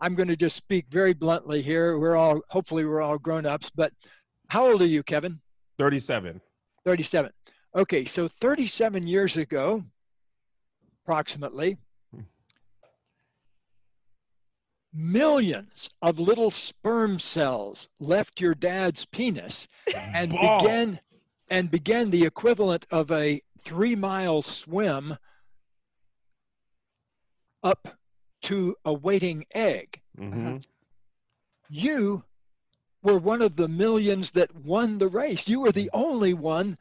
I'm 0.00 0.14
going 0.14 0.28
to 0.28 0.36
just 0.36 0.56
speak 0.56 0.86
very 0.90 1.14
bluntly 1.14 1.62
here. 1.62 1.98
We're 1.98 2.16
all, 2.16 2.40
hopefully, 2.50 2.84
we're 2.84 3.00
all 3.00 3.18
grown 3.18 3.46
ups, 3.46 3.70
but 3.74 3.92
how 4.48 4.66
old 4.70 4.82
are 4.82 4.86
you, 4.86 5.02
Kevin? 5.02 5.40
Thirty-seven. 5.78 6.40
37. 6.84 7.32
Okay, 7.74 8.04
so 8.04 8.28
37 8.28 9.06
years 9.06 9.36
ago, 9.36 9.82
approximately, 11.02 11.76
millions 14.94 15.90
of 16.00 16.18
little 16.18 16.50
sperm 16.50 17.18
cells 17.18 17.88
left 18.00 18.40
your 18.40 18.54
dad's 18.54 19.04
penis 19.06 19.66
and 20.14 20.30
Balls. 20.30 20.62
began 20.62 20.98
and 21.50 21.70
began 21.70 22.10
the 22.10 22.24
equivalent 22.24 22.86
of 22.90 23.10
a 23.10 23.42
three 23.66 23.96
mile 23.96 24.42
swim 24.42 25.16
up 27.62 27.88
to 28.42 28.76
a 28.84 28.92
waiting 28.94 29.44
egg. 29.54 30.00
Mhm. 30.18 30.64
You 31.68 32.22
were 33.02 33.18
one 33.18 33.42
of 33.42 33.56
the 33.56 33.68
millions 33.68 34.30
that 34.32 34.54
won 34.54 34.98
the 34.98 35.08
race. 35.08 35.48
You 35.48 35.60
were 35.60 35.72
the 35.72 35.90
only 35.92 36.32
one 36.32 36.76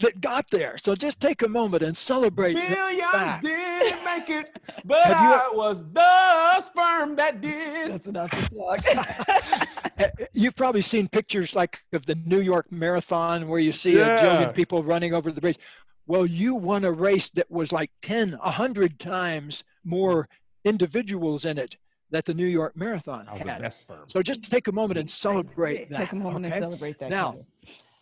that 0.00 0.20
got 0.20 0.48
there. 0.50 0.76
So 0.78 0.94
just 0.94 1.20
take 1.20 1.42
a 1.42 1.48
moment 1.48 1.82
and 1.82 1.96
celebrate. 1.96 2.54
Millions 2.54 3.42
didn't 3.42 4.04
make 4.04 4.28
it, 4.30 4.56
but 4.84 5.06
you- 5.08 5.14
I 5.14 5.50
was 5.52 5.84
the 5.92 6.60
sperm 6.62 7.16
that 7.16 7.40
did. 7.40 7.90
That's 7.92 8.06
enough 8.06 8.30
to 8.30 8.54
talk. 8.54 8.80
Uh, 9.96 10.08
You've 10.32 10.56
probably 10.56 10.82
seen 10.82 11.06
pictures 11.06 11.54
like 11.54 11.78
of 11.92 12.04
the 12.04 12.16
New 12.26 12.40
York 12.40 12.72
Marathon 12.72 13.46
where 13.46 13.60
you 13.60 13.70
see 13.70 13.94
a 13.94 13.98
Yeah. 14.04 14.18
jillion 14.46 14.52
people 14.52 14.82
running 14.82 15.14
over 15.14 15.30
the 15.30 15.40
bridge. 15.40 15.56
Well, 16.06 16.26
you 16.26 16.54
won 16.54 16.84
a 16.84 16.92
race 16.92 17.30
that 17.30 17.50
was 17.50 17.72
like 17.72 17.90
10, 18.02 18.32
100 18.32 18.98
times 18.98 19.64
more 19.84 20.28
individuals 20.64 21.44
in 21.44 21.58
it 21.58 21.76
that 22.10 22.24
the 22.24 22.34
New 22.34 22.46
York 22.46 22.76
Marathon 22.76 23.26
I 23.28 23.32
was 23.32 23.42
the 23.42 23.50
had. 23.50 23.62
best 23.62 23.80
sperm. 23.80 24.04
So 24.06 24.22
just 24.22 24.50
take 24.50 24.68
a 24.68 24.72
moment 24.72 24.98
and 24.98 25.10
celebrate 25.10 25.88
that. 25.90 25.98
Take 25.98 26.12
a 26.12 26.16
moment 26.16 26.46
okay? 26.46 26.56
and 26.56 26.62
celebrate 26.62 26.98
that. 26.98 27.10
Now, 27.10 27.32
Kevin. 27.32 27.46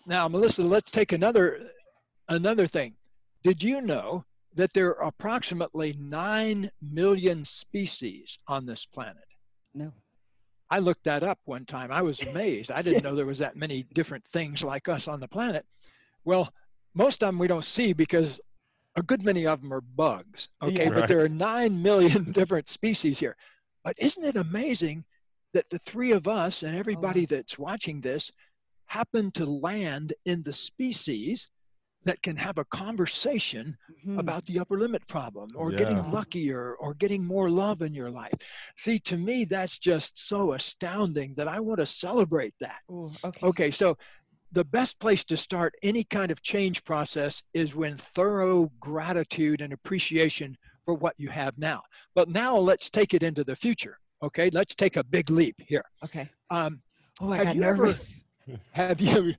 Now, 0.06 0.28
Melissa, 0.28 0.62
let's 0.62 0.90
take 0.90 1.12
another 1.12 1.70
another 2.28 2.66
thing. 2.66 2.94
Did 3.42 3.62
you 3.62 3.80
know 3.80 4.24
that 4.54 4.72
there 4.72 4.88
are 4.98 5.06
approximately 5.06 5.94
9 5.98 6.70
million 6.82 7.44
species 7.44 8.38
on 8.48 8.66
this 8.66 8.84
planet? 8.84 9.24
no. 9.74 9.92
I 10.70 10.78
looked 10.78 11.04
that 11.04 11.22
up 11.22 11.38
one 11.44 11.66
time. 11.66 11.92
I 11.92 12.00
was 12.00 12.18
amazed. 12.22 12.70
I 12.70 12.80
didn't 12.80 13.02
know 13.04 13.14
there 13.14 13.26
was 13.26 13.40
that 13.40 13.56
many 13.56 13.82
different 13.92 14.24
things 14.24 14.64
like 14.64 14.88
us 14.88 15.06
on 15.06 15.20
the 15.20 15.28
planet. 15.28 15.66
Well, 16.24 16.50
most 16.94 17.22
of 17.22 17.28
them 17.28 17.38
we 17.38 17.48
don't 17.48 17.64
see 17.64 17.92
because 17.92 18.40
a 18.96 19.02
good 19.02 19.22
many 19.24 19.46
of 19.46 19.60
them 19.62 19.72
are 19.72 19.80
bugs. 19.80 20.48
Okay, 20.62 20.84
Yeah. 20.84 20.90
but 20.90 21.08
there 21.08 21.20
are 21.20 21.28
9 21.28 21.82
million 21.82 22.24
different 22.32 22.68
species 22.68 23.18
here. 23.18 23.36
But 23.84 23.96
isn't 23.98 24.24
it 24.24 24.36
amazing 24.36 25.04
that 25.54 25.68
the 25.70 25.78
three 25.80 26.12
of 26.12 26.28
us 26.28 26.62
and 26.62 26.76
everybody 26.76 27.26
that's 27.26 27.58
watching 27.58 28.00
this 28.00 28.30
happen 28.86 29.30
to 29.32 29.46
land 29.46 30.12
in 30.26 30.42
the 30.42 30.52
species 30.52 31.50
that 32.04 32.20
can 32.22 32.36
have 32.36 32.58
a 32.58 32.64
conversation 32.66 33.76
Mhm. 34.04 34.18
about 34.18 34.44
the 34.46 34.58
upper 34.58 34.78
limit 34.78 35.06
problem 35.06 35.50
or 35.56 35.70
getting 35.70 36.02
luckier 36.10 36.74
or 36.76 36.94
getting 36.94 37.24
more 37.24 37.48
love 37.48 37.80
in 37.82 37.94
your 37.94 38.10
life. 38.10 38.34
See, 38.76 38.98
to 39.00 39.16
me, 39.16 39.44
that's 39.44 39.78
just 39.78 40.18
so 40.18 40.52
astounding 40.52 41.34
that 41.36 41.48
I 41.48 41.60
want 41.60 41.78
to 41.80 41.86
celebrate 41.86 42.54
that. 42.60 42.80
Ooh, 42.90 43.10
okay. 43.24 43.46
Okay, 43.46 43.70
so 43.70 43.96
the 44.52 44.64
best 44.64 44.98
place 44.98 45.24
to 45.24 45.36
start 45.36 45.74
any 45.82 46.04
kind 46.04 46.30
of 46.30 46.42
change 46.42 46.84
process 46.84 47.42
is 47.54 47.74
when 47.74 47.96
thorough 47.96 48.70
gratitude 48.80 49.60
and 49.62 49.72
appreciation 49.72 50.56
for 50.84 50.94
what 50.94 51.14
you 51.18 51.28
have 51.30 51.56
now. 51.58 51.80
But 52.14 52.28
now 52.28 52.56
let's 52.56 52.90
take 52.90 53.14
it 53.14 53.22
into 53.22 53.44
the 53.44 53.56
future. 53.56 53.98
Okay, 54.22 54.50
let's 54.50 54.74
take 54.74 54.96
a 54.96 55.04
big 55.04 55.30
leap 55.30 55.56
here. 55.66 55.84
Okay. 56.04 56.28
Um, 56.50 56.82
Oh, 57.20 57.30
I 57.30 57.36
Have 57.36 57.46
got 57.48 57.56
you 57.56 57.62
ever- 57.62 57.76
nervous. 57.86 58.12
have 58.72 59.00
you 59.00 59.34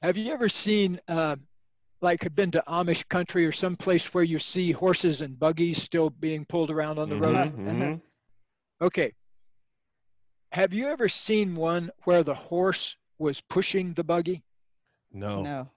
have 0.00 0.16
you 0.16 0.32
ever 0.32 0.48
seen 0.48 0.98
uh, 1.08 1.36
like 2.00 2.22
have 2.22 2.34
been 2.36 2.50
to 2.52 2.62
Amish 2.68 3.06
country 3.08 3.44
or 3.44 3.52
some 3.52 3.76
place 3.76 4.14
where 4.14 4.24
you 4.24 4.38
see 4.38 4.70
horses 4.72 5.20
and 5.20 5.38
buggies 5.38 5.82
still 5.82 6.08
being 6.10 6.46
pulled 6.46 6.70
around 6.70 6.98
on 6.98 7.08
the 7.10 7.16
road? 7.16 7.34
Mhm, 7.36 7.82
Uh-huh. 7.82 7.96
Okay. 8.86 9.12
Have 10.52 10.72
you 10.72 10.86
ever 10.88 11.08
seen 11.08 11.54
one 11.56 11.90
where 12.04 12.22
the 12.22 12.34
horse 12.34 12.96
was 13.18 13.40
pushing 13.40 13.94
the 13.94 14.04
buggy? 14.04 14.42
No. 15.12 15.42
No. 15.42 15.70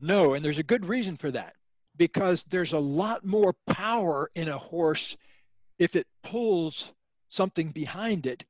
No, 0.00 0.34
and 0.34 0.44
there's 0.44 0.58
a 0.58 0.62
good 0.64 0.84
reason 0.86 1.16
for 1.16 1.30
that. 1.30 1.54
Because 1.96 2.44
there's 2.50 2.72
a 2.72 2.78
lot 2.78 3.24
more 3.24 3.54
power 3.66 4.30
in 4.34 4.48
a 4.48 4.58
horse 4.58 5.16
if 5.78 5.94
it 5.94 6.06
pulls 6.24 6.92
something 7.28 7.70
behind 7.70 8.26
it 8.26 8.44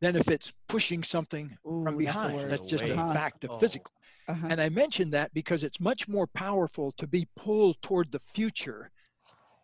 than 0.00 0.16
if 0.16 0.28
it's 0.30 0.52
pushing 0.68 1.02
something 1.02 1.56
Ooh, 1.66 1.82
from 1.82 1.96
behind. 1.98 2.34
word. 2.36 2.50
That's 2.50 2.66
just 2.66 2.84
a 2.84 2.94
fact 2.94 3.44
of 3.44 3.50
Oh. 3.52 3.58
physical. 3.58 3.92
Uh-huh. 4.28 4.46
And 4.50 4.60
I 4.60 4.68
mention 4.68 5.10
that 5.10 5.32
because 5.34 5.64
it's 5.64 5.80
much 5.80 6.06
more 6.08 6.26
powerful 6.26 6.92
to 6.98 7.06
be 7.06 7.26
pulled 7.36 7.80
toward 7.82 8.12
the 8.12 8.18
future 8.20 8.90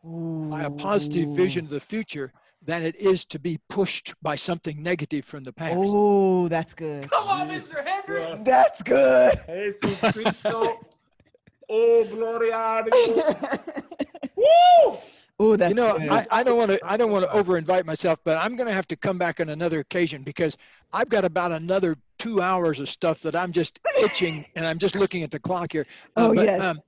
by 0.02 0.62
a 0.62 0.70
positive 0.70 1.30
vision 1.30 1.64
of 1.66 1.70
the 1.70 1.80
future 1.80 2.32
than 2.64 2.82
it 2.82 2.96
is 2.96 3.24
to 3.26 3.38
be 3.38 3.58
pushed 3.68 4.14
by 4.22 4.36
something 4.36 4.82
negative 4.82 5.24
from 5.24 5.44
the 5.44 5.52
past. 5.52 5.74
Oh, 5.76 6.48
that's 6.48 6.74
good. 6.74 7.10
Come 7.10 7.28
on, 7.28 7.48
Mr. 7.48 7.84
Hendricks. 7.86 8.40
That's 8.40 8.82
good. 8.82 9.40
Oh, 11.68 12.04
gloria. 12.04 12.84
Woo! 14.36 14.98
Oh, 15.40 15.56
that's 15.56 15.70
you 15.70 15.74
know, 15.74 15.98
good. 15.98 16.08
I, 16.08 16.26
I 16.30 16.42
don't 16.42 16.56
want 16.56 16.70
to 16.72 16.78
I 16.84 16.96
don't 16.96 17.10
want 17.10 17.24
to 17.24 17.32
over 17.32 17.56
invite 17.58 17.84
myself, 17.86 18.18
but 18.22 18.36
I'm 18.36 18.54
going 18.54 18.68
to 18.68 18.74
have 18.74 18.86
to 18.88 18.96
come 18.96 19.18
back 19.18 19.40
on 19.40 19.48
another 19.48 19.80
occasion 19.80 20.22
because 20.22 20.56
I've 20.92 21.08
got 21.08 21.24
about 21.24 21.52
another 21.52 21.96
two 22.18 22.40
hours 22.40 22.80
of 22.80 22.88
stuff 22.88 23.20
that 23.22 23.34
I'm 23.34 23.50
just 23.52 23.80
itching, 24.00 24.46
and 24.56 24.66
I'm 24.66 24.78
just 24.78 24.94
looking 24.94 25.22
at 25.22 25.30
the 25.30 25.40
clock 25.40 25.72
here. 25.72 25.86
Uh, 26.16 26.28
Oh, 26.28 26.34
but, 26.34 26.44
yes. 26.44 26.60
um, 26.60 26.80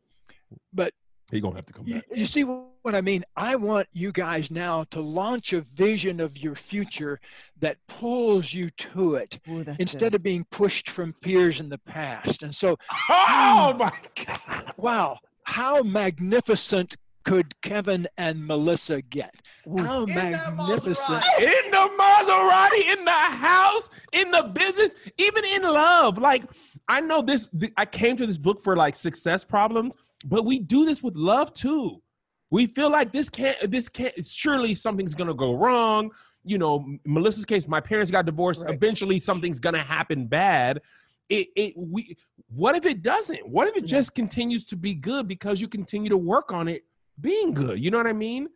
but 0.72 0.92
He 1.30 1.40
gonna 1.40 1.56
have 1.56 1.66
to 1.66 1.72
come 1.72 1.86
you, 1.86 1.94
back. 1.96 2.04
you 2.14 2.24
see 2.24 2.42
what 2.44 2.94
I 2.94 3.00
mean? 3.00 3.24
I 3.36 3.56
want 3.56 3.88
you 3.92 4.12
guys 4.12 4.50
now 4.50 4.84
to 4.92 5.00
launch 5.00 5.52
a 5.52 5.60
vision 5.60 6.20
of 6.20 6.38
your 6.38 6.54
future 6.54 7.18
that 7.60 7.78
pulls 7.88 8.52
you 8.54 8.70
to 8.70 9.16
it 9.16 9.38
Ooh, 9.50 9.64
that's 9.64 9.78
instead 9.80 10.14
of 10.14 10.22
being 10.22 10.44
pushed 10.52 10.88
from 10.90 11.12
fears 11.12 11.58
in 11.58 11.68
the 11.68 11.78
past. 11.78 12.44
And 12.44 12.54
so, 12.54 12.76
Oh 13.10 13.72
hmm, 13.72 13.78
my 13.78 13.92
God! 14.24 14.72
wow, 14.76 15.18
how 15.42 15.82
magnificent 15.82 16.96
could 17.24 17.60
Kevin 17.60 18.06
and 18.18 18.46
Melissa 18.46 19.02
get? 19.02 19.34
How 19.76 20.02
In 20.04 20.14
that 20.14 20.54
magnificent! 20.56 21.24
In 21.40 21.70
the 21.72 21.90
Maserati, 21.98 22.92
in 22.96 23.04
the 23.04 23.10
house, 23.10 23.90
in 24.12 24.30
the 24.30 24.44
business, 24.54 24.94
even 25.18 25.44
in 25.44 25.62
love. 25.62 26.18
Like 26.18 26.44
I 26.86 27.00
know 27.00 27.20
this. 27.20 27.48
th- 27.48 27.72
I 27.76 27.84
came 27.84 28.16
to 28.16 28.26
this 28.26 28.38
book 28.38 28.62
for 28.62 28.76
like 28.76 28.94
success 28.94 29.42
problems, 29.42 29.96
but 30.24 30.44
we 30.44 30.58
do 30.58 30.84
this 30.84 31.02
with 31.02 31.16
love 31.16 31.52
too. 31.52 32.02
We 32.50 32.66
feel 32.66 32.90
like 32.90 33.12
this 33.12 33.28
can't. 33.28 33.70
This 33.70 33.88
can't. 33.88 34.24
Surely 34.24 34.74
something's 34.74 35.14
gonna 35.14 35.34
go 35.34 35.54
wrong. 35.54 36.10
You 36.44 36.58
know, 36.58 36.86
Melissa's 37.04 37.44
case. 37.44 37.66
My 37.66 37.80
parents 37.80 38.10
got 38.10 38.24
divorced. 38.24 38.62
Right. 38.62 38.74
Eventually, 38.74 39.18
something's 39.18 39.58
gonna 39.58 39.82
happen 39.82 40.26
bad. 40.26 40.80
It. 41.28 41.48
It. 41.56 41.74
We. 41.76 42.16
What 42.48 42.76
if 42.76 42.86
it 42.86 43.02
doesn't? 43.02 43.48
What 43.48 43.66
if 43.68 43.76
it 43.76 43.84
just 43.84 44.14
continues 44.14 44.64
to 44.66 44.76
be 44.76 44.94
good 44.94 45.26
because 45.26 45.60
you 45.60 45.66
continue 45.66 46.08
to 46.08 46.16
work 46.16 46.52
on 46.52 46.68
it 46.68 46.84
being 47.20 47.52
good? 47.52 47.80
You 47.80 47.90
know 47.90 47.98
what 47.98 48.06
I 48.06 48.12
mean? 48.12 48.48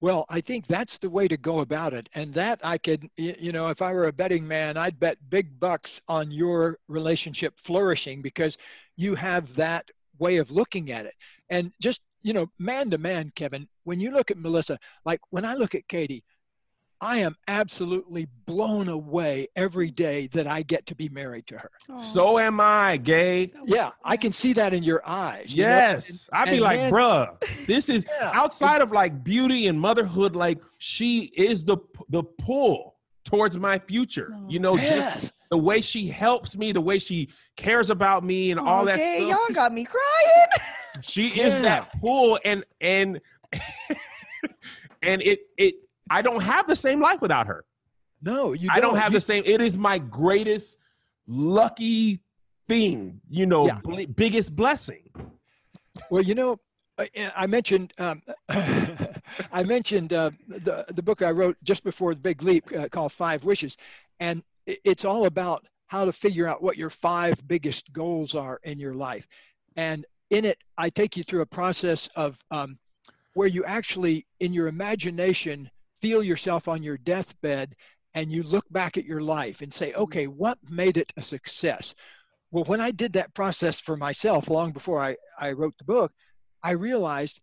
Well, 0.00 0.24
I 0.28 0.40
think 0.40 0.66
that's 0.66 0.98
the 0.98 1.08
way 1.08 1.28
to 1.28 1.36
go 1.36 1.60
about 1.60 1.94
it. 1.94 2.08
And 2.14 2.34
that 2.34 2.60
I 2.64 2.76
could, 2.76 3.08
you 3.16 3.52
know, 3.52 3.68
if 3.68 3.80
I 3.80 3.92
were 3.92 4.06
a 4.06 4.12
betting 4.12 4.46
man, 4.46 4.76
I'd 4.76 4.98
bet 4.98 5.16
big 5.30 5.60
bucks 5.60 6.00
on 6.08 6.32
your 6.32 6.80
relationship 6.88 7.54
flourishing 7.56 8.20
because 8.20 8.58
you 8.96 9.14
have 9.14 9.54
that 9.54 9.92
way 10.18 10.36
of 10.36 10.50
looking 10.50 10.90
at 10.92 11.06
it. 11.06 11.14
And 11.50 11.72
just, 11.80 12.00
you 12.22 12.32
know, 12.32 12.46
man 12.58 12.90
to 12.90 12.98
man, 12.98 13.32
Kevin, 13.34 13.68
when 13.84 14.00
you 14.00 14.10
look 14.12 14.30
at 14.30 14.38
Melissa, 14.38 14.78
like 15.04 15.20
when 15.30 15.44
I 15.44 15.54
look 15.54 15.74
at 15.74 15.86
Katie, 15.88 16.22
I 17.00 17.18
am 17.18 17.34
absolutely 17.48 18.28
blown 18.46 18.88
away 18.88 19.48
every 19.56 19.90
day 19.90 20.28
that 20.28 20.46
I 20.46 20.62
get 20.62 20.86
to 20.86 20.94
be 20.94 21.08
married 21.08 21.48
to 21.48 21.58
her. 21.58 21.68
So 21.98 22.38
am 22.38 22.60
I, 22.60 22.96
gay. 22.96 23.52
Yeah, 23.64 23.90
I 24.04 24.16
can 24.16 24.30
see 24.30 24.52
that 24.52 24.72
in 24.72 24.84
your 24.84 25.02
eyes. 25.04 25.52
you? 25.52 25.64
Yes. 25.64 26.28
And- 26.32 26.42
I'd 26.42 26.50
be 26.52 26.60
like, 26.60 26.78
man- 26.78 26.92
bruh, 26.92 27.40
this 27.66 27.88
is 27.88 28.06
Yeah. 28.20 28.30
outside 28.32 28.82
of 28.82 28.92
like 28.92 29.24
beauty 29.24 29.66
and 29.66 29.80
motherhood, 29.80 30.36
like 30.36 30.60
she 30.78 31.24
is 31.36 31.64
the 31.64 31.78
the 32.08 32.22
pull 32.22 32.94
towards 33.24 33.58
my 33.58 33.80
future. 33.80 34.36
You 34.48 34.60
know, 34.60 34.76
just 34.76 34.86
Yes. 34.88 35.32
The 35.52 35.58
way 35.58 35.82
she 35.82 36.08
helps 36.08 36.56
me, 36.56 36.72
the 36.72 36.80
way 36.80 36.98
she 36.98 37.28
cares 37.58 37.90
about 37.90 38.24
me 38.24 38.50
and 38.52 38.58
all 38.58 38.86
that 38.86 38.94
okay, 38.94 39.28
y'all 39.28 39.52
got 39.52 39.70
me 39.72 39.84
crying. 39.84 40.48
She 41.02 41.28
is 41.28 41.54
that 41.62 41.90
pull 42.00 42.38
and 42.44 42.64
and 42.80 43.20
and 45.02 45.20
it 45.22 45.40
it 45.58 45.74
I 46.10 46.22
don't 46.22 46.42
have 46.42 46.66
the 46.66 46.76
same 46.76 47.00
life 47.00 47.20
without 47.20 47.46
her. 47.46 47.64
No, 48.22 48.52
you 48.52 48.68
I 48.72 48.80
don't 48.80 48.96
have 48.96 49.12
You- 49.12 49.16
the 49.18 49.20
same. 49.20 49.42
It 49.46 49.60
is 49.60 49.76
my 49.76 49.98
greatest 49.98 50.78
lucky 51.26 52.20
thing, 52.68 53.20
you 53.28 53.46
know, 53.46 53.66
Yeah. 53.66 53.80
bl- 53.82 54.04
biggest 54.14 54.54
blessing. 54.54 55.10
Well, 56.10 56.22
you 56.22 56.34
know, 56.34 56.58
I, 56.98 57.08
I 57.36 57.46
mentioned 57.46 57.92
um, 57.98 58.22
I 58.48 59.62
mentioned 59.64 60.12
uh, 60.12 60.30
the 60.48 60.84
the 60.94 61.02
book 61.02 61.20
I 61.22 61.30
wrote 61.30 61.56
just 61.62 61.84
before 61.84 62.14
the 62.14 62.20
Big 62.20 62.42
Leap 62.42 62.64
uh, 62.78 62.88
called 62.88 63.12
Five 63.12 63.44
Wishes, 63.44 63.76
and 64.20 64.38
i- 64.40 64.42
it's 64.66 65.04
all 65.04 65.26
about 65.26 65.64
how 65.86 66.04
to 66.04 66.12
figure 66.12 66.48
out 66.48 66.62
what 66.62 66.76
your 66.76 66.90
five 66.90 67.36
biggest 67.46 67.92
goals 67.92 68.34
are 68.34 68.60
in 68.62 68.78
your 68.78 68.94
life, 68.94 69.26
and 69.76 70.04
in 70.30 70.44
it 70.44 70.58
I 70.78 70.90
take 70.90 71.16
you 71.16 71.24
through 71.24 71.42
a 71.42 71.46
process 71.46 72.08
of 72.16 72.38
um, 72.50 72.78
where 73.34 73.48
you 73.48 73.64
actually 73.64 74.26
in 74.40 74.52
your 74.52 74.68
imagination 74.68 75.70
feel 76.00 76.22
yourself 76.22 76.68
on 76.68 76.82
your 76.82 76.98
deathbed 76.98 77.74
and 78.14 78.30
you 78.30 78.42
look 78.42 78.64
back 78.70 78.96
at 78.96 79.04
your 79.04 79.22
life 79.22 79.62
and 79.62 79.72
say, 79.72 79.92
okay, 79.94 80.26
what 80.26 80.58
made 80.68 80.96
it 80.96 81.12
a 81.16 81.22
success? 81.22 81.94
Well, 82.50 82.64
when 82.64 82.80
I 82.80 82.90
did 82.90 83.14
that 83.14 83.32
process 83.34 83.80
for 83.80 83.96
myself 83.96 84.48
long 84.48 84.72
before 84.72 85.00
I, 85.00 85.16
I 85.38 85.52
wrote 85.52 85.74
the 85.78 85.84
book, 85.84 86.12
I 86.62 86.72
realized 86.72 87.40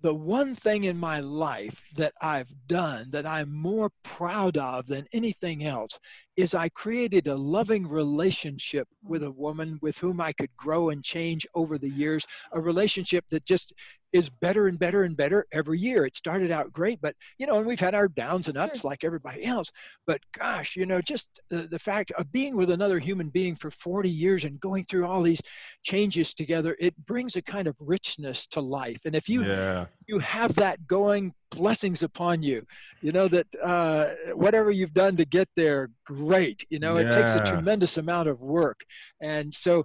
the 0.00 0.14
one 0.14 0.54
thing 0.54 0.84
in 0.84 0.98
my 0.98 1.20
life 1.20 1.80
that 1.96 2.12
I've 2.20 2.52
done 2.66 3.10
that 3.12 3.26
I'm 3.26 3.52
more 3.52 3.90
proud 4.02 4.56
of 4.56 4.86
than 4.86 5.06
anything 5.12 5.64
else 5.64 5.98
is 6.38 6.54
I 6.54 6.68
created 6.68 7.26
a 7.26 7.34
loving 7.34 7.84
relationship 7.84 8.86
with 9.02 9.24
a 9.24 9.30
woman 9.32 9.76
with 9.82 9.98
whom 9.98 10.20
I 10.20 10.32
could 10.32 10.56
grow 10.56 10.90
and 10.90 11.02
change 11.02 11.44
over 11.56 11.78
the 11.78 11.90
years, 11.90 12.24
a 12.52 12.60
relationship 12.60 13.24
that 13.30 13.44
just 13.44 13.72
is 14.12 14.30
better 14.30 14.68
and 14.68 14.78
better 14.78 15.02
and 15.02 15.16
better 15.16 15.46
every 15.52 15.80
year. 15.80 16.06
It 16.06 16.14
started 16.14 16.52
out 16.52 16.72
great, 16.72 17.00
but 17.00 17.16
you 17.38 17.46
know, 17.48 17.58
and 17.58 17.66
we've 17.66 17.80
had 17.80 17.96
our 17.96 18.06
downs 18.06 18.46
and 18.46 18.56
ups 18.56 18.84
like 18.84 19.02
everybody 19.02 19.44
else. 19.44 19.72
But 20.06 20.20
gosh, 20.32 20.76
you 20.76 20.86
know, 20.86 21.00
just 21.00 21.26
the, 21.50 21.62
the 21.62 21.78
fact 21.78 22.12
of 22.12 22.30
being 22.30 22.56
with 22.56 22.70
another 22.70 23.00
human 23.00 23.30
being 23.30 23.56
for 23.56 23.72
40 23.72 24.08
years 24.08 24.44
and 24.44 24.60
going 24.60 24.84
through 24.84 25.06
all 25.06 25.22
these 25.22 25.42
changes 25.82 26.34
together, 26.34 26.76
it 26.78 26.94
brings 27.04 27.34
a 27.34 27.42
kind 27.42 27.66
of 27.66 27.74
richness 27.80 28.46
to 28.48 28.60
life. 28.60 29.00
And 29.04 29.16
if 29.16 29.28
you 29.28 29.44
yeah. 29.44 29.86
you 30.06 30.20
have 30.20 30.54
that 30.54 30.86
going, 30.86 31.34
blessings 31.50 32.02
upon 32.02 32.42
you. 32.42 32.62
You 33.02 33.12
know 33.12 33.28
that 33.28 33.46
uh, 33.62 34.08
whatever 34.34 34.70
you've 34.70 34.94
done 34.94 35.16
to 35.16 35.24
get 35.24 35.48
there, 35.56 35.90
great. 36.08 36.66
You 36.70 36.78
know, 36.78 36.96
it 36.96 37.10
takes 37.10 37.34
a 37.34 37.44
tremendous 37.44 37.98
amount 37.98 38.28
of 38.28 38.40
work, 38.40 38.80
and 39.20 39.52
so 39.52 39.84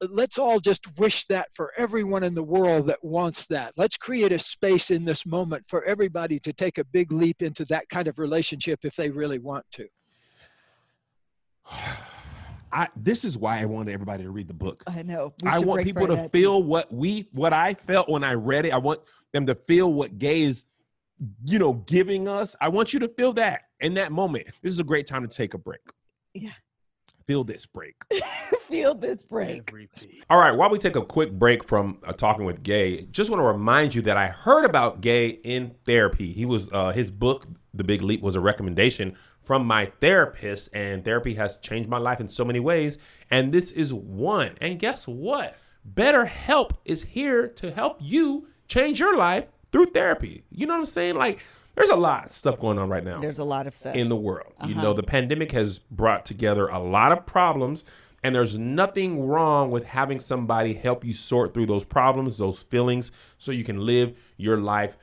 let's 0.00 0.38
all 0.38 0.60
just 0.60 0.86
wish 0.98 1.26
that 1.26 1.48
for 1.54 1.72
everyone 1.76 2.22
in 2.24 2.34
the 2.34 2.42
world 2.42 2.86
that 2.86 3.02
wants 3.04 3.46
that. 3.46 3.74
Let's 3.76 3.96
create 3.96 4.32
a 4.32 4.38
space 4.38 4.90
in 4.90 5.04
this 5.04 5.26
moment 5.26 5.64
for 5.68 5.84
everybody 5.84 6.40
to 6.40 6.52
take 6.54 6.78
a 6.78 6.84
big 6.84 7.12
leap 7.12 7.42
into 7.42 7.66
that 7.66 7.88
kind 7.90 8.08
of 8.08 8.18
relationship 8.18 8.80
if 8.82 8.96
they 8.96 9.10
really 9.10 9.38
want 9.38 9.66
to. 9.72 9.86
I 12.70 12.88
this 12.96 13.24
is 13.24 13.38
why 13.38 13.60
I 13.60 13.64
wanted 13.64 13.92
everybody 13.92 14.24
to 14.24 14.30
read 14.30 14.48
the 14.48 14.54
book. 14.54 14.82
I 14.86 15.02
know. 15.02 15.32
I 15.44 15.58
want 15.58 15.84
people 15.84 16.02
for 16.02 16.08
to 16.08 16.16
that, 16.16 16.32
feel 16.32 16.62
what 16.62 16.92
we 16.92 17.28
what 17.32 17.52
I 17.52 17.74
felt 17.74 18.10
when 18.10 18.22
I 18.24 18.34
read 18.34 18.66
it. 18.66 18.74
I 18.74 18.78
want 18.78 19.00
them 19.32 19.46
to 19.46 19.54
feel 19.54 19.90
what 19.90 20.18
gay 20.18 20.42
is, 20.42 20.66
you 21.44 21.58
know, 21.58 21.72
giving 21.72 22.28
us. 22.28 22.54
I 22.60 22.68
want 22.68 22.92
you 22.92 23.00
to 23.00 23.08
feel 23.08 23.32
that 23.34 23.67
in 23.80 23.94
that 23.94 24.12
moment. 24.12 24.46
This 24.62 24.72
is 24.72 24.80
a 24.80 24.84
great 24.84 25.06
time 25.06 25.22
to 25.26 25.28
take 25.28 25.54
a 25.54 25.58
break. 25.58 25.80
Yeah. 26.34 26.50
Feel 27.26 27.44
this 27.44 27.66
break. 27.66 27.94
feel 28.62 28.94
this 28.94 29.24
break. 29.24 29.70
All 30.30 30.38
right, 30.38 30.52
while 30.52 30.70
we 30.70 30.78
take 30.78 30.96
a 30.96 31.04
quick 31.04 31.32
break 31.32 31.62
from 31.62 31.98
uh, 32.06 32.12
talking 32.12 32.46
with 32.46 32.62
Gay, 32.62 33.02
just 33.10 33.28
want 33.28 33.40
to 33.40 33.44
remind 33.44 33.94
you 33.94 34.00
that 34.02 34.16
I 34.16 34.28
heard 34.28 34.64
about 34.64 35.02
Gay 35.02 35.28
in 35.28 35.74
therapy. 35.84 36.32
He 36.32 36.46
was 36.46 36.70
uh, 36.72 36.92
his 36.92 37.10
book, 37.10 37.46
The 37.74 37.84
Big 37.84 38.00
Leap, 38.02 38.22
was 38.22 38.34
a 38.34 38.40
recommendation 38.40 39.14
from 39.42 39.66
my 39.66 39.86
therapist, 39.86 40.70
and 40.74 41.04
therapy 41.04 41.34
has 41.34 41.58
changed 41.58 41.88
my 41.88 41.98
life 41.98 42.20
in 42.20 42.28
so 42.28 42.44
many 42.44 42.60
ways. 42.60 42.98
And 43.30 43.52
this 43.52 43.70
is 43.70 43.92
one. 43.92 44.56
And 44.60 44.78
guess 44.78 45.06
what? 45.06 45.56
BetterHelp 45.94 46.72
is 46.84 47.02
here 47.02 47.48
to 47.48 47.70
help 47.70 47.98
you 48.00 48.48
change 48.68 49.00
your 49.00 49.16
life 49.16 49.46
through 49.72 49.86
therapy. 49.86 50.44
You 50.50 50.66
know 50.66 50.74
what 50.74 50.80
I'm 50.80 50.86
saying? 50.86 51.16
Like, 51.16 51.40
there's 51.78 51.90
a 51.90 51.96
lot 51.96 52.26
of 52.26 52.32
stuff 52.32 52.58
going 52.60 52.78
on 52.78 52.88
right 52.88 53.04
now 53.04 53.20
There's 53.20 53.38
a 53.38 53.44
lot 53.44 53.66
of 53.66 53.74
stuff. 53.74 53.94
in 53.94 54.08
the 54.08 54.16
world. 54.16 54.52
You 54.66 54.72
Uh-huh. 54.74 54.82
know, 54.82 54.92
the 54.92 55.02
pandemic 55.02 55.52
has 55.52 55.78
brought 55.78 56.26
together 56.26 56.68
a 56.68 56.78
lot 56.78 57.12
of 57.12 57.24
problems, 57.24 57.84
and 58.22 58.34
there's 58.34 58.58
nothing 58.58 59.26
wrong 59.28 59.70
with 59.70 59.86
having 59.86 60.18
somebody 60.18 60.74
help 60.74 61.04
you 61.04 61.14
sort 61.14 61.54
through 61.54 61.66
those 61.66 61.84
problems, 61.84 62.36
those 62.38 62.58
feelings, 62.58 63.12
so 63.38 63.52
you 63.52 63.64
can 63.64 63.78
live 63.86 64.16
your 64.36 64.58
life 64.58 64.96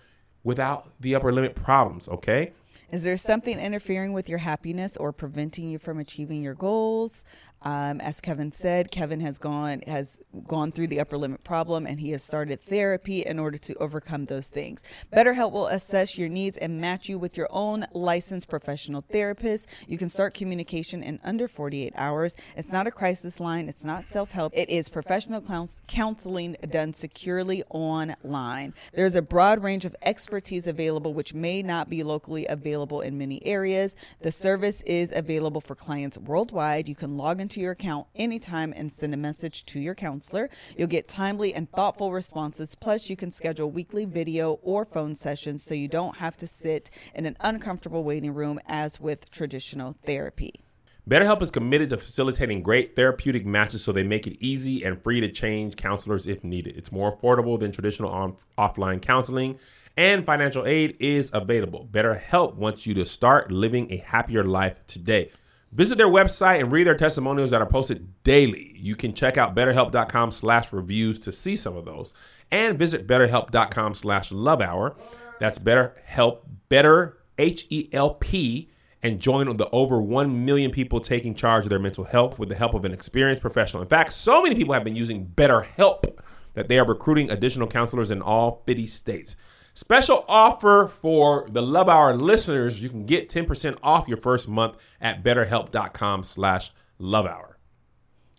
without 0.44 0.92
the 1.00 1.16
upper 1.16 1.32
limit 1.32 1.56
problems, 1.56 2.08
okay? 2.08 2.52
Is 2.92 3.04
there 3.04 3.18
something 3.18 3.58
interfering 3.60 4.14
with 4.14 4.30
your 4.30 4.38
happiness 4.38 4.96
or 4.96 5.12
preventing 5.12 5.70
you 5.70 5.80
from 5.80 5.98
achieving 6.00 6.44
your 6.44 6.54
goals? 6.54 7.24
Um, 7.66 8.00
as 8.00 8.22
Kevin 8.22 8.52
said, 8.52 8.92
Kevin 8.92 9.20
has 9.22 9.40
gone 9.40 9.82
has 9.88 10.20
gone 10.48 10.72
through 10.72 10.86
the 10.86 11.00
upper 11.00 11.18
limit 11.18 11.44
problem, 11.44 11.88
and 11.88 12.00
he 12.00 12.12
has 12.12 12.24
started 12.24 12.62
therapy 12.62 13.26
in 13.26 13.40
order 13.40 13.58
to 13.58 13.74
overcome 13.76 14.26
those 14.26 14.48
things. 14.48 14.84
BetterHelp 15.12 15.52
will 15.52 15.66
assess 15.68 16.16
your 16.16 16.30
needs 16.30 16.58
and 16.58 16.80
match 16.80 17.10
you 17.10 17.18
with 17.18 17.36
your 17.36 17.48
own 17.50 17.88
licensed 17.92 18.50
professional 18.50 19.02
therapist. 19.02 19.68
You 19.88 19.98
can 19.98 20.10
start 20.10 20.36
communication 20.36 21.02
in 21.02 21.20
under 21.24 21.48
48 21.48 21.94
hours. 21.96 22.36
It's 22.56 22.72
not 22.72 22.86
a 22.86 22.92
crisis 22.92 23.40
line. 23.40 23.68
It's 23.68 23.84
not 23.84 24.06
self 24.06 24.30
help. 24.30 24.54
It 24.56 24.70
is 24.70 24.88
professional 24.88 25.44
counseling 25.88 26.56
done 26.70 26.94
securely 26.94 27.64
online. 27.72 28.76
There's 28.94 29.16
a 29.16 29.24
broad 29.24 29.64
range 29.64 29.86
of 29.86 29.96
expertise 30.04 30.68
available, 30.68 31.16
which 31.16 31.34
may 31.34 31.64
not 31.64 31.90
be 31.90 32.04
locally 32.04 32.46
available 32.46 33.02
in 33.02 33.18
many 33.18 33.44
areas. 33.44 33.96
The 34.22 34.32
service 34.32 34.84
is 34.84 35.12
available 35.12 35.62
for 35.62 35.74
clients 35.74 36.20
worldwide. 36.20 36.88
You 36.88 36.96
can 36.96 37.18
log 37.18 37.42
into 37.42 37.55
your 37.60 37.72
account 37.72 38.08
anytime 38.16 38.74
and 38.76 38.92
send 38.92 39.14
a 39.14 39.18
message 39.18 39.66
to 39.68 39.80
your 39.80 39.96
counselor. 39.96 40.50
You'll 40.78 40.88
get 40.88 41.08
timely 41.08 41.54
and 41.54 41.72
thoughtful 41.72 42.12
responses. 42.12 42.76
Plus, 42.76 43.10
you 43.10 43.16
can 43.16 43.32
schedule 43.32 43.70
weekly 43.70 44.06
video 44.06 44.60
or 44.64 44.86
phone 44.86 45.16
sessions 45.16 45.64
so 45.64 45.74
you 45.74 45.88
don't 45.88 46.18
have 46.18 46.38
to 46.38 46.48
sit 46.48 46.90
in 47.14 47.26
an 47.26 47.38
uncomfortable 47.40 48.04
waiting 48.04 48.34
room 48.34 48.60
as 48.68 49.00
with 49.00 49.30
traditional 49.32 49.96
therapy. 50.04 50.62
BetterHelp 51.08 51.44
is 51.44 51.52
committed 51.52 51.90
to 51.92 51.98
facilitating 51.98 52.64
great 52.64 52.96
therapeutic 52.96 53.46
matches 53.46 53.84
so 53.84 53.92
they 53.92 54.02
make 54.02 54.26
it 54.26 54.44
easy 54.44 54.84
and 54.84 55.00
free 55.04 55.22
to 55.22 55.32
change 55.32 55.76
counselors 55.76 56.26
if 56.26 56.44
needed. 56.44 56.76
It's 56.76 56.92
more 56.92 57.16
affordable 57.16 57.60
than 57.60 57.72
traditional 57.72 58.10
on- 58.10 58.38
offline 58.58 59.04
counseling, 59.04 59.60
and 59.96 60.26
financial 60.26 60.66
aid 60.66 60.98
is 61.00 61.30
available. 61.32 61.88
BetterHelp 61.92 62.56
wants 62.56 62.88
you 62.88 62.96
to 62.96 63.06
start 63.06 63.52
living 63.52 63.92
a 63.92 63.98
happier 63.98 64.44
life 64.44 64.78
today. 64.88 65.32
Visit 65.76 65.98
their 65.98 66.08
website 66.08 66.62
and 66.62 66.72
read 66.72 66.88
their 66.88 66.96
testimonials 66.96 67.52
that 67.52 67.62
are 67.62 67.68
posted 67.68 68.24
daily. 68.24 68.74
You 68.78 68.96
can 68.96 69.14
check 69.14 69.38
out 69.38 69.56
betterhelp.com 69.56 70.32
slash 70.32 70.72
reviews 70.72 71.20
to 71.20 71.34
see 71.34 71.56
some 71.56 71.76
of 71.76 71.84
those. 71.84 72.14
And 72.50 72.80
visit 72.80 73.08
betterhelp.com 73.08 73.94
slash 73.94 74.32
love 74.32 74.62
hour. 74.62 74.96
That's 75.40 75.60
BetterHelp, 75.60 76.40
better 76.70 77.18
H-E-L-P 77.38 78.72
and 79.04 79.20
join 79.20 79.58
the 79.58 79.70
over 79.70 80.02
1 80.02 80.46
million 80.46 80.72
people 80.72 81.00
taking 81.00 81.36
charge 81.36 81.66
of 81.66 81.70
their 81.70 81.78
mental 81.78 82.06
health 82.06 82.40
with 82.40 82.50
the 82.50 82.56
help 82.56 82.74
of 82.74 82.86
an 82.86 82.94
experienced 82.94 83.42
professional. 83.42 83.84
In 83.84 83.90
fact, 83.90 84.14
so 84.14 84.42
many 84.42 84.56
people 84.56 84.74
have 84.74 84.84
been 84.84 84.96
using 84.96 85.28
BetterHelp 85.28 86.18
that 86.54 86.70
they 86.70 86.80
are 86.80 86.86
recruiting 86.86 87.30
additional 87.30 87.68
counselors 87.68 88.12
in 88.12 88.22
all 88.22 88.64
50 88.66 88.88
states. 88.88 89.36
Special 89.78 90.24
offer 90.30 90.88
for 90.88 91.48
the 91.50 91.62
Love 91.62 91.90
Hour 91.90 92.16
listeners. 92.16 92.82
You 92.82 92.88
can 92.88 93.06
get 93.06 93.30
10% 93.30 93.78
off 93.84 94.08
your 94.08 94.18
first 94.18 94.48
month 94.48 94.78
at 95.02 95.22
betterhelp.com 95.22 96.24
slash 96.24 96.72
love 96.98 97.26
hour. 97.26 97.58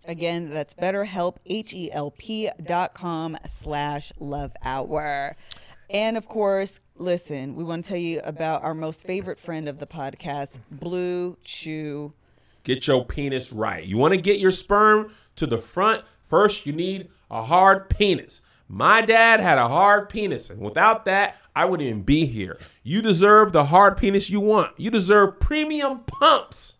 Again, 0.06 0.48
that's 0.48 0.72
BetterHelp, 0.72 1.36
H-E-L-P 1.44 2.50
dot 2.64 2.94
com 2.94 3.36
slash 3.46 4.14
love 4.18 4.52
hour. 4.62 5.36
And 5.90 6.16
of 6.16 6.26
course, 6.26 6.80
listen, 6.94 7.54
we 7.54 7.64
want 7.64 7.84
to 7.84 7.88
tell 7.90 7.98
you 7.98 8.22
about 8.24 8.62
our 8.62 8.74
most 8.74 9.02
favorite 9.02 9.38
friend 9.38 9.68
of 9.68 9.78
the 9.78 9.86
podcast, 9.86 10.62
Blue 10.70 11.36
Chew. 11.44 12.14
Get 12.64 12.86
your 12.86 13.04
penis 13.04 13.52
right. 13.52 13.84
You 13.84 13.98
want 13.98 14.14
to 14.14 14.20
get 14.20 14.38
your 14.38 14.52
sperm 14.52 15.12
to 15.36 15.46
the 15.46 15.58
front? 15.58 16.02
First, 16.24 16.64
you 16.64 16.72
need 16.72 17.10
a 17.30 17.42
hard 17.42 17.90
penis. 17.90 18.40
My 18.68 19.00
dad 19.00 19.40
had 19.40 19.58
a 19.58 19.68
hard 19.68 20.08
penis, 20.08 20.50
and 20.50 20.60
without 20.60 21.04
that, 21.04 21.36
I 21.54 21.64
wouldn't 21.64 21.88
even 21.88 22.02
be 22.02 22.26
here. 22.26 22.58
You 22.82 23.00
deserve 23.00 23.52
the 23.52 23.66
hard 23.66 23.96
penis 23.96 24.28
you 24.28 24.40
want. 24.40 24.78
You 24.78 24.90
deserve 24.90 25.38
premium 25.40 26.00
pumps 26.00 26.76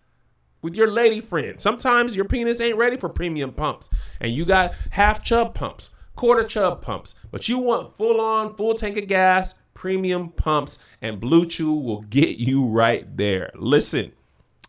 with 0.63 0.75
your 0.75 0.91
lady 0.91 1.21
friend. 1.21 1.61
Sometimes 1.61 2.17
your 2.17 2.25
penis 2.25 2.61
ain't 2.61 2.77
ready 2.77 2.97
for 2.97 3.09
premium 3.09 3.53
pumps, 3.53 3.89
and 4.21 4.33
you 4.33 4.45
got 4.45 4.75
half 4.91 5.23
chub 5.23 5.55
pumps, 5.55 5.91
quarter 6.17 6.43
chub 6.43 6.83
pumps, 6.83 7.15
but 7.31 7.49
you 7.49 7.59
want 7.59 7.97
full 7.97 8.21
on, 8.21 8.57
full 8.57 8.75
tank 8.75 8.97
of 8.97 9.07
gas, 9.07 9.55
premium 9.75 10.31
pumps, 10.31 10.79
and 11.01 11.21
Blue 11.21 11.47
Chew 11.47 11.73
will 11.73 12.03
get 12.03 12.39
you 12.39 12.67
right 12.67 13.17
there. 13.17 13.53
Listen, 13.55 14.11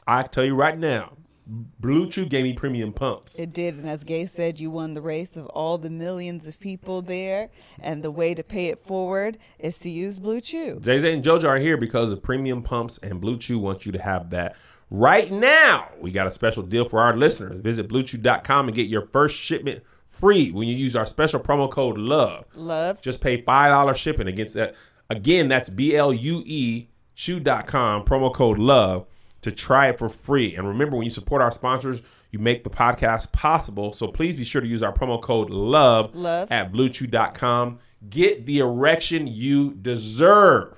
I 0.06 0.24
tell 0.24 0.46
you 0.46 0.54
right 0.54 0.78
now, 0.78 1.17
Blue 1.48 2.10
Chew 2.10 2.26
gave 2.26 2.44
me 2.44 2.54
premium 2.54 2.92
pumps. 2.92 3.40
It 3.40 3.54
did, 3.54 3.76
and 3.76 3.88
as 3.88 4.04
Gay 4.04 4.26
said, 4.26 4.60
you 4.60 4.70
won 4.70 4.94
the 4.94 5.02
race 5.02 5.38
of 5.38 5.46
all 5.48 5.78
the 5.78 5.90
millions 5.90 6.46
of 6.46 6.60
people 6.60 7.02
there, 7.02 7.50
and 7.80 8.04
the 8.04 8.12
way 8.12 8.34
to 8.34 8.44
pay 8.44 8.66
it 8.66 8.86
forward 8.86 9.38
is 9.58 9.78
to 9.80 9.90
use 9.90 10.20
Blue 10.20 10.42
Chew. 10.42 10.82
Zay 10.84 11.00
Zay 11.00 11.14
and 11.14 11.24
JoJo 11.24 11.48
are 11.48 11.58
here 11.58 11.78
because 11.78 12.12
of 12.12 12.22
premium 12.22 12.62
pumps, 12.62 12.98
and 13.02 13.22
Blue 13.22 13.38
Chew 13.38 13.60
wants 13.60 13.86
you 13.86 13.94
to 13.94 14.02
have 14.02 14.30
that 14.32 14.56
right 14.90 15.32
now. 15.32 15.90
We 16.00 16.12
got 16.12 16.28
a 16.28 16.32
special 16.32 16.64
deal 16.64 16.88
for 16.88 17.00
our 17.00 17.16
listeners. 17.16 17.62
Visit 17.62 17.88
BlueChew.com 17.88 18.68
and 18.68 18.76
get 18.76 18.88
your 18.88 19.08
first 19.08 19.36
shipment 19.36 19.84
free 20.08 20.52
when 20.52 20.68
you 20.68 20.76
use 20.76 20.96
our 20.96 21.06
special 21.06 21.40
promo 21.40 21.70
code 21.70 21.98
LOVE. 21.98 22.46
Love. 22.56 23.02
Just 23.02 23.22
pay 23.22 23.42
five 23.42 23.72
dollars 23.72 23.98
shipping 23.98 24.28
against 24.28 24.54
that. 24.56 24.76
Again, 25.10 25.48
that's 25.48 25.70
B 25.70 25.96
L 25.96 26.14
U 26.14 26.44
E 26.46 26.90
Chew.com 27.16 28.06
promo 28.06 28.34
code 28.34 28.60
LOVE 28.60 29.06
to 29.42 29.52
try 29.52 29.88
it 29.90 29.98
for 29.98 30.10
free. 30.10 30.56
And 30.56 30.68
remember, 30.68 30.96
when 30.96 31.06
you 31.06 31.10
support 31.10 31.42
our 31.42 31.52
sponsors, 31.52 32.02
you 32.32 32.40
make 32.40 32.64
the 32.64 32.70
podcast 32.70 33.32
possible. 33.32 33.94
So 33.94 34.08
please 34.08 34.36
be 34.36 34.44
sure 34.44 34.62
to 34.62 34.68
use 34.68 34.84
our 34.84 34.94
promo 34.94 35.22
code 35.22 35.50
LOVE, 35.50 36.16
Love. 36.16 36.52
at 36.52 36.72
BlueChew.com. 36.72 37.80
Get 38.10 38.46
the 38.46 38.60
erection 38.60 39.28
you 39.28 39.74
deserve. 39.74 40.76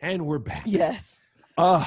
And 0.00 0.26
we're 0.26 0.38
back. 0.38 0.62
Yes. 0.66 1.18
Uh, 1.56 1.84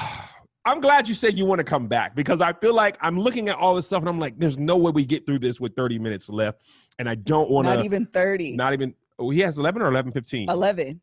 I'm 0.64 0.80
glad 0.80 1.08
you 1.08 1.14
said 1.14 1.38
you 1.38 1.44
want 1.44 1.58
to 1.60 1.64
come 1.64 1.86
back 1.86 2.16
because 2.16 2.40
I 2.40 2.52
feel 2.54 2.74
like 2.74 2.96
I'm 3.00 3.18
looking 3.20 3.48
at 3.48 3.56
all 3.56 3.74
this 3.74 3.86
stuff 3.86 4.00
and 4.00 4.08
I'm 4.08 4.18
like, 4.18 4.38
there's 4.38 4.58
no 4.58 4.76
way 4.76 4.90
we 4.90 5.04
get 5.04 5.26
through 5.26 5.40
this 5.40 5.60
with 5.60 5.76
30 5.76 5.98
minutes 5.98 6.28
left. 6.28 6.62
And 6.98 7.08
I 7.08 7.14
don't 7.14 7.50
want 7.50 7.68
to. 7.68 7.74
Not 7.76 7.84
even 7.84 8.06
30. 8.06 8.56
Not 8.56 8.72
even. 8.72 8.94
Oh, 9.18 9.30
he 9.30 9.40
has 9.40 9.58
11 9.58 9.82
or 9.82 9.88
11, 9.88 10.12
15. 10.12 10.50
11. 10.50 11.00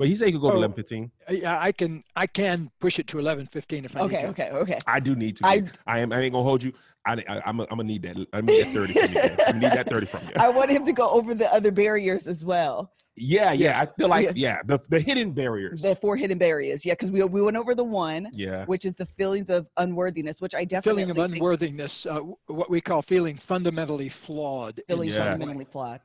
But 0.00 0.08
he 0.08 0.16
said 0.16 0.28
he 0.28 0.32
could 0.32 0.40
go 0.40 0.48
to 0.48 0.54
Oh. 0.54 0.60
11, 0.60 0.74
15. 0.76 1.10
Yeah, 1.28 1.60
I 1.60 1.72
can 1.72 2.02
I 2.16 2.26
can 2.26 2.70
push 2.80 2.98
it 2.98 3.06
to 3.08 3.18
11, 3.18 3.48
15 3.48 3.84
if 3.84 3.94
I 3.94 4.00
need 4.00 4.04
Okay, 4.06 4.20
to. 4.22 4.28
okay, 4.28 4.48
okay. 4.50 4.78
I 4.86 4.98
do 4.98 5.14
need 5.14 5.36
to. 5.36 5.46
I- 5.46 5.50
I, 5.50 5.62
I 5.86 5.98
am. 5.98 6.10
I 6.10 6.20
ain't 6.22 6.32
gonna 6.32 6.42
hold 6.42 6.62
you. 6.62 6.72
I, 7.06 7.22
I, 7.28 7.42
I'm. 7.44 7.60
I'm 7.60 7.66
gonna 7.68 7.84
need 7.84 8.00
that. 8.04 8.16
I 8.32 8.40
need 8.40 8.64
that 8.64 8.72
30 8.72 8.92
from 8.94 9.12
you. 9.12 9.20
I 9.46 9.52
need 9.52 9.72
that 9.72 9.90
30 9.90 10.06
from 10.06 10.22
you. 10.24 10.32
I 10.36 10.48
want 10.48 10.70
him 10.70 10.86
to 10.86 10.92
go 10.94 11.10
over 11.10 11.34
the 11.34 11.52
other 11.52 11.70
barriers 11.70 12.26
as 12.26 12.42
well. 12.46 12.92
Yeah, 13.14 13.52
yeah. 13.52 13.78
I 13.78 13.86
feel 13.98 14.08
like 14.08 14.28
Yeah. 14.28 14.32
yeah. 14.36 14.58
The 14.64 14.78
the 14.88 15.00
hidden 15.00 15.32
barriers. 15.32 15.82
The 15.82 15.94
four 15.96 16.16
hidden 16.16 16.38
barriers. 16.38 16.86
Yeah, 16.86 16.94
because 16.94 17.10
we, 17.10 17.22
we 17.24 17.42
went 17.42 17.58
over 17.58 17.74
the 17.74 17.84
one, 17.84 18.30
yeah. 18.32 18.64
which 18.64 18.86
is 18.86 18.94
the 18.94 19.04
feelings 19.04 19.50
of 19.50 19.66
unworthiness, 19.76 20.40
which 20.40 20.54
I 20.54 20.64
definitely 20.64 21.02
Feeling 21.02 21.10
of 21.10 21.16
think 21.18 21.36
unworthiness, 21.36 22.06
uh, 22.06 22.20
what 22.46 22.70
we 22.70 22.80
call 22.80 23.02
feeling 23.02 23.36
fundamentally 23.36 24.08
flawed. 24.08 24.80
feeling 24.88 25.10
Yeah. 25.10 25.16
fundamentally 25.32 25.66
flawed. 25.66 26.00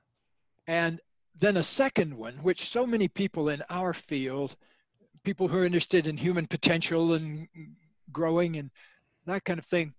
And 0.67 0.99
then 1.39 1.57
a 1.57 1.63
second 1.63 2.13
one, 2.13 2.35
which 2.35 2.69
so 2.69 2.85
many 2.85 3.07
people 3.07 3.49
in 3.49 3.61
our 3.69 3.93
field, 3.93 4.55
people 5.23 5.47
who 5.47 5.57
are 5.57 5.65
interested 5.65 6.07
in 6.07 6.17
human 6.17 6.47
potential 6.47 7.13
and 7.13 7.47
growing 8.11 8.57
and 8.57 8.71
that 9.25 9.43
kind 9.43 9.59
of 9.59 9.65
thing, 9.65 9.93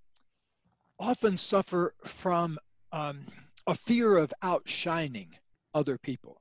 often 0.99 1.37
suffer 1.37 1.95
from 2.05 2.59
um, 2.93 3.27
a 3.67 3.75
fear 3.75 4.17
of 4.17 4.33
outshining 4.43 5.29
other 5.75 5.99
people. 5.99 6.41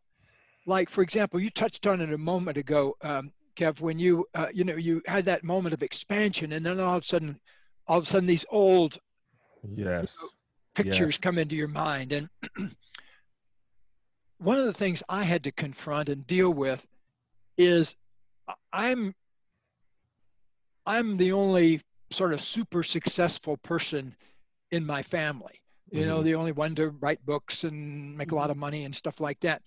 Like, 0.65 0.89
for 0.89 1.01
example, 1.01 1.39
you 1.39 1.49
touched 1.49 1.87
on 1.87 2.01
it 2.01 2.13
a 2.13 2.17
moment 2.17 2.57
ago, 2.57 2.95
um, 3.01 3.31
Kev, 3.55 3.81
when 3.81 3.99
you, 3.99 4.25
uh, 4.33 4.47
you 4.53 4.63
know, 4.63 4.75
you 4.75 5.01
had 5.07 5.25
that 5.25 5.43
moment 5.43 5.73
of 5.73 5.83
expansion, 5.83 6.53
and 6.53 6.65
then 6.65 6.79
all 6.79 6.95
of 6.97 7.03
a 7.03 7.05
sudden, 7.05 7.39
all 7.87 7.97
of 7.97 8.03
a 8.03 8.07
sudden, 8.07 8.27
these 8.27 8.45
old 8.49 8.97
Yes. 9.75 10.15
pictures 10.75 11.15
Yes. 11.15 11.17
come 11.17 11.37
into 11.37 11.55
your 11.55 11.67
mind 11.67 12.11
and 12.11 12.29
one 14.45 14.57
of 14.59 14.65
the 14.65 14.73
things 14.73 15.03
i 15.09 15.23
had 15.23 15.43
to 15.43 15.51
confront 15.51 16.09
and 16.09 16.27
deal 16.27 16.53
with 16.53 16.85
is 17.57 17.95
i'm 18.73 19.13
i'm 20.85 21.17
the 21.17 21.31
only 21.31 21.81
sort 22.11 22.33
of 22.33 22.41
super 22.41 22.83
successful 22.83 23.57
person 23.57 24.15
in 24.71 24.85
my 24.85 25.01
family 25.03 25.61
you 25.91 26.05
know 26.05 26.21
Mhm. 26.21 26.23
the 26.23 26.35
only 26.35 26.51
one 26.51 26.75
to 26.75 26.89
write 27.01 27.25
books 27.25 27.63
and 27.63 28.17
make 28.17 28.31
a 28.31 28.35
lot 28.35 28.51
of 28.51 28.57
money 28.57 28.85
and 28.85 28.95
stuff 28.95 29.19
like 29.21 29.39
that. 29.41 29.61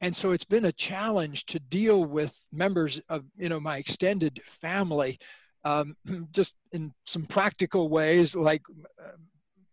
And 0.00 0.14
so 0.14 0.32
it's 0.32 0.44
been 0.44 0.66
a 0.66 0.72
challenge 0.72 1.46
to 1.46 1.60
deal 1.60 2.04
with 2.04 2.34
members 2.52 3.00
of 3.08 3.24
you 3.36 3.48
know 3.48 3.60
my 3.60 3.78
extended 3.78 4.42
family 4.46 5.18
um, 5.64 5.96
just 6.32 6.54
in 6.72 6.92
some 7.06 7.24
practical 7.24 7.88
ways 7.88 8.34
like 8.34 8.62
uh, 9.02 9.16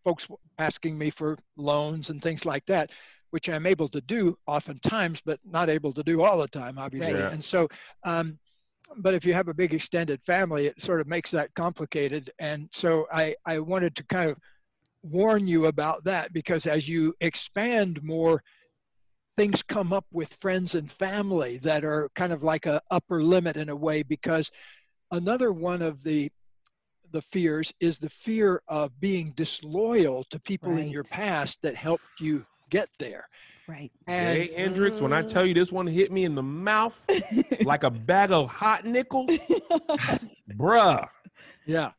folks 0.04 0.28
asking 0.60 0.98
me 0.98 1.10
for 1.10 1.38
loans 1.58 2.10
and 2.10 2.22
things 2.22 2.46
like 2.46 2.66
that, 2.68 2.92
which 3.32 3.50
I'm 3.50 3.66
able 3.66 3.90
to 3.90 4.02
do 4.02 4.38
oftentimes, 4.48 5.22
but 5.26 5.40
not 5.44 5.70
able 5.70 5.94
to 5.94 6.04
do 6.04 6.24
all 6.24 6.38
the 6.40 6.48
time, 6.48 6.78
obviously. 6.78 7.14
Right. 7.14 7.24
Yeah. 7.24 7.32
And 7.32 7.44
so, 7.44 7.68
um, 8.04 8.40
but 8.98 9.14
if 9.14 9.26
you 9.26 9.34
have 9.34 9.48
a 9.48 9.54
big 9.54 9.74
extended 9.74 10.22
family, 10.26 10.66
it 10.68 10.82
sort 10.82 11.00
of 11.00 11.08
makes 11.08 11.32
that 11.32 11.54
complicated. 11.54 12.32
And 12.40 12.70
so 12.72 13.08
I, 13.14 13.36
I 13.46 13.60
wanted 13.60 13.96
to 13.98 14.04
kind 14.06 14.30
of 14.30 14.38
warn 15.04 15.48
you 15.48 15.68
about 15.68 16.04
that 16.06 16.34
because 16.34 16.66
as 16.66 16.88
you 16.90 17.14
expand 17.22 18.04
more, 18.04 18.44
things 19.38 19.64
come 19.64 19.94
up 19.94 20.06
with 20.12 20.34
friends 20.42 20.76
and 20.76 20.92
family 20.92 21.60
that 21.60 21.86
are 21.86 22.10
kind 22.16 22.34
of 22.34 22.44
like 22.44 22.66
a 22.66 22.82
upper 22.92 23.24
limit 23.24 23.56
in 23.58 23.70
a 23.70 23.76
way 23.76 24.04
because 24.04 24.52
another 25.12 25.54
one 25.54 25.82
of 25.82 26.04
the 26.04 26.32
the 27.12 27.22
fears 27.22 27.74
is 27.80 27.98
the 27.98 28.10
fear 28.10 28.62
of 28.68 29.00
being 29.00 29.32
disloyal 29.36 30.24
to 30.26 30.40
people 30.40 30.78
in 30.78 30.90
your 30.90 31.04
past 31.04 31.60
that 31.62 31.76
helped 31.76 32.04
you 32.20 32.46
get 32.70 32.90
there. 33.00 33.28
Right. 33.68 33.92
And 34.08 34.38
hey, 34.38 34.54
Hendricks, 34.56 35.00
when 35.00 35.14
I 35.14 35.22
tell 35.22 35.46
you 35.46 35.54
this 35.54 35.72
one 35.72 35.86
hit 35.86 36.12
me 36.12 36.26
in 36.26 36.34
the 36.34 36.44
mouth 36.44 37.06
like 37.64 37.84
a 37.84 37.92
bag 37.92 38.32
of 38.32 38.50
hot 38.50 38.84
nickels, 38.84 39.30
bruh. 40.58 41.08
yeah, 41.68 41.92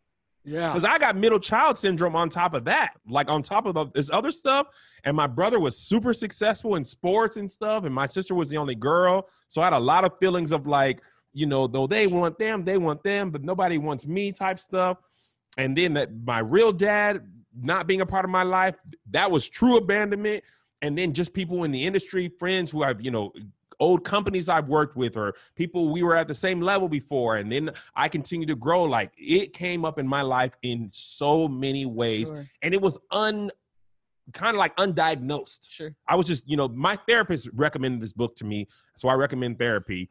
yeah, 0.44 0.68
Because 0.72 0.84
I 0.84 0.98
got 0.98 1.16
middle 1.16 1.38
child 1.38 1.76
syndrome 1.76 2.16
on 2.16 2.28
top 2.28 2.54
of 2.54 2.64
that, 2.64 2.94
like 3.06 3.30
on 3.30 3.42
top 3.42 3.66
of 3.66 3.92
this 3.92 4.10
other 4.10 4.32
stuff. 4.32 4.68
And 5.04 5.16
my 5.16 5.26
brother 5.26 5.60
was 5.60 5.78
super 5.78 6.14
successful 6.14 6.76
in 6.76 6.84
sports 6.84 7.36
and 7.36 7.50
stuff, 7.50 7.84
and 7.84 7.94
my 7.94 8.06
sister 8.06 8.34
was 8.34 8.48
the 8.48 8.56
only 8.56 8.74
girl. 8.74 9.28
So 9.48 9.60
I 9.60 9.64
had 9.64 9.72
a 9.74 9.78
lot 9.78 10.04
of 10.04 10.18
feelings 10.18 10.52
of 10.52 10.66
like, 10.66 11.02
you 11.32 11.46
know, 11.46 11.66
though 11.66 11.86
they 11.86 12.06
want 12.06 12.38
them, 12.38 12.64
they 12.64 12.78
want 12.78 13.02
them, 13.02 13.30
but 13.30 13.44
nobody 13.44 13.78
wants 13.78 14.06
me 14.06 14.32
type 14.32 14.58
stuff. 14.58 14.98
And 15.58 15.76
then 15.76 15.92
that 15.94 16.10
my 16.24 16.38
real 16.40 16.72
dad 16.72 17.26
not 17.60 17.86
being 17.86 18.00
a 18.00 18.06
part 18.06 18.24
of 18.24 18.30
my 18.30 18.42
life, 18.42 18.76
that 19.10 19.30
was 19.30 19.48
true 19.48 19.76
abandonment. 19.76 20.42
And 20.83 20.97
then 20.97 21.12
just 21.12 21.33
people 21.33 21.64
in 21.64 21.70
the 21.70 21.85
industry, 21.85 22.28
friends 22.39 22.70
who 22.70 22.83
I've, 22.83 23.01
you 23.01 23.11
know, 23.11 23.33
old 23.81 24.05
companies 24.05 24.49
I've 24.49 24.68
worked 24.68 24.97
with 24.97 25.16
or 25.16 25.35
people 25.57 25.89
we 25.89 26.03
were 26.03 26.16
at 26.16 26.28
the 26.28 26.35
same 26.35 26.61
level 26.61 26.89
before. 26.89 27.37
And 27.37 27.51
then 27.51 27.70
I 27.97 28.09
continue 28.09 28.47
to 28.47 28.57
grow. 28.57 28.85
Like 28.85 29.12
it 29.16 29.53
came 29.53 29.85
up 29.85 29.99
in 29.99 30.07
my 30.07 30.22
life 30.22 30.53
in 30.62 30.91
so 30.93 31.49
many 31.49 31.87
ways. 31.87 32.28
Sure. 32.28 32.47
And 32.62 32.74
it 32.74 32.81
was 32.81 32.99
un 33.11 33.51
kind 34.33 34.55
of 34.55 34.59
like 34.59 34.76
undiagnosed. 34.76 35.68
Sure. 35.68 35.95
I 36.07 36.14
was 36.14 36.26
just, 36.26 36.49
you 36.49 36.57
know, 36.57 36.68
my 36.68 36.97
therapist 37.09 37.49
recommended 37.53 38.01
this 38.01 38.12
book 38.12 38.37
to 38.37 38.45
me. 38.45 38.68
So 38.97 39.09
I 39.09 39.14
recommend 39.14 39.59
therapy 39.59 40.11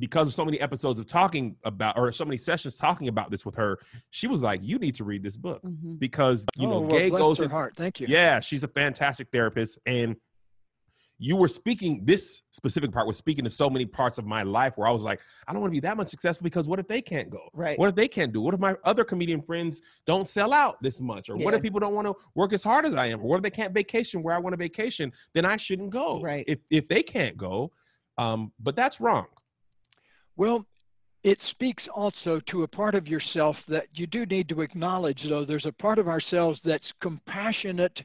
because 0.00 0.26
of 0.26 0.34
so 0.34 0.44
many 0.44 0.58
episodes 0.60 0.98
of 0.98 1.06
talking 1.06 1.54
about 1.64 1.96
or 1.96 2.10
so 2.10 2.24
many 2.24 2.36
sessions 2.36 2.74
talking 2.74 3.06
about 3.08 3.30
this 3.30 3.46
with 3.46 3.54
her. 3.54 3.78
She 4.10 4.26
was 4.26 4.42
like, 4.42 4.60
You 4.62 4.78
need 4.78 4.94
to 4.96 5.04
read 5.04 5.22
this 5.22 5.36
book 5.36 5.62
Mhm. 5.62 5.98
because, 6.00 6.46
you 6.56 6.66
oh, 6.66 6.70
know, 6.70 6.80
well, 6.80 6.98
gay 6.98 7.10
bless 7.10 7.22
goes 7.22 7.38
her 7.38 7.44
in, 7.44 7.50
heart. 7.50 7.74
Thank 7.76 8.00
you. 8.00 8.06
yeah, 8.08 8.40
she's 8.40 8.64
a 8.64 8.68
fantastic 8.68 9.28
therapist. 9.30 9.78
And 9.86 10.16
you 11.22 11.36
were 11.36 11.48
speaking, 11.48 12.00
this 12.02 12.40
specific 12.50 12.90
part 12.92 13.06
was 13.06 13.18
speaking 13.18 13.44
to 13.44 13.50
so 13.50 13.68
many 13.68 13.84
parts 13.84 14.16
of 14.16 14.24
my 14.24 14.42
life 14.42 14.72
where 14.78 14.88
I 14.88 14.90
was 14.90 15.02
like, 15.02 15.20
I 15.46 15.52
don't 15.52 15.60
want 15.60 15.70
to 15.70 15.76
be 15.76 15.80
that 15.80 15.98
much 15.98 16.08
successful 16.08 16.44
because 16.44 16.66
what 16.66 16.78
if 16.78 16.88
they 16.88 17.02
can't 17.02 17.28
go? 17.28 17.50
Right. 17.52 17.78
What 17.78 17.90
if 17.90 17.94
they 17.94 18.08
can't 18.08 18.32
do? 18.32 18.40
What 18.40 18.54
if 18.54 18.60
my 18.60 18.74
other 18.84 19.04
comedian 19.04 19.42
friends 19.42 19.82
don't 20.06 20.26
sell 20.26 20.54
out 20.54 20.82
this 20.82 20.98
much? 20.98 21.28
Or 21.28 21.36
what 21.36 21.52
if 21.52 21.60
people 21.60 21.78
don't 21.78 21.94
want 21.94 22.06
to 22.06 22.14
work 22.34 22.54
as 22.54 22.62
hard 22.62 22.86
as 22.86 22.94
I 22.94 23.06
am? 23.06 23.20
Or 23.20 23.28
what 23.28 23.36
if 23.36 23.42
they 23.42 23.50
can't 23.50 23.74
vacation 23.74 24.22
where 24.22 24.34
I 24.34 24.38
want 24.38 24.54
to 24.54 24.56
vacation? 24.56 25.12
Then 25.34 25.44
I 25.44 25.58
shouldn't 25.58 25.90
go. 25.90 26.22
Right. 26.22 26.44
If 26.48 26.60
if 26.70 26.88
they 26.88 27.02
can't 27.02 27.36
go. 27.36 27.70
Um, 28.16 28.52
but 28.58 28.74
that's 28.74 28.98
wrong. 28.98 29.26
Well, 30.40 30.66
it 31.22 31.42
speaks 31.42 31.86
also 31.86 32.40
to 32.40 32.62
a 32.62 32.68
part 32.68 32.94
of 32.94 33.06
yourself 33.06 33.66
that 33.66 33.88
you 33.92 34.06
do 34.06 34.24
need 34.24 34.48
to 34.48 34.62
acknowledge, 34.62 35.24
though. 35.24 35.44
There's 35.44 35.66
a 35.66 35.72
part 35.72 35.98
of 35.98 36.08
ourselves 36.08 36.62
that's 36.62 36.92
compassionate. 36.92 38.02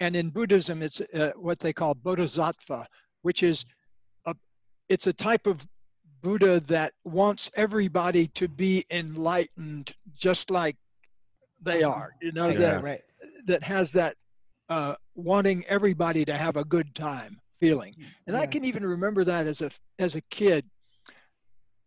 And 0.00 0.16
in 0.16 0.30
Buddhism, 0.30 0.82
it's 0.82 1.00
uh, 1.00 1.30
what 1.36 1.60
they 1.60 1.72
call 1.72 1.94
bodhisattva, 1.94 2.88
which 3.20 3.44
is 3.44 3.64
a, 4.26 4.34
it's 4.88 5.06
a 5.06 5.12
type 5.12 5.46
of 5.46 5.64
Buddha 6.20 6.58
that 6.66 6.94
wants 7.04 7.48
everybody 7.54 8.26
to 8.34 8.48
be 8.48 8.84
enlightened 8.90 9.94
just 10.16 10.50
like 10.50 10.76
they 11.60 11.84
are. 11.84 12.16
You 12.20 12.32
know, 12.32 12.48
Yeah. 12.48 12.58
that, 12.58 12.82
right. 12.82 13.02
that 13.46 13.62
has 13.62 13.92
that 13.92 14.16
uh, 14.68 14.96
wanting 15.14 15.64
everybody 15.66 16.24
to 16.24 16.36
have 16.36 16.56
a 16.56 16.64
good 16.64 16.92
time 16.96 17.40
feeling. 17.60 17.94
And 18.26 18.36
I 18.36 18.46
can 18.46 18.64
even 18.64 18.84
remember 18.84 19.22
that 19.22 19.46
as 19.46 19.62
a 19.62 19.70
as 20.00 20.16
a 20.16 20.20
kid. 20.22 20.64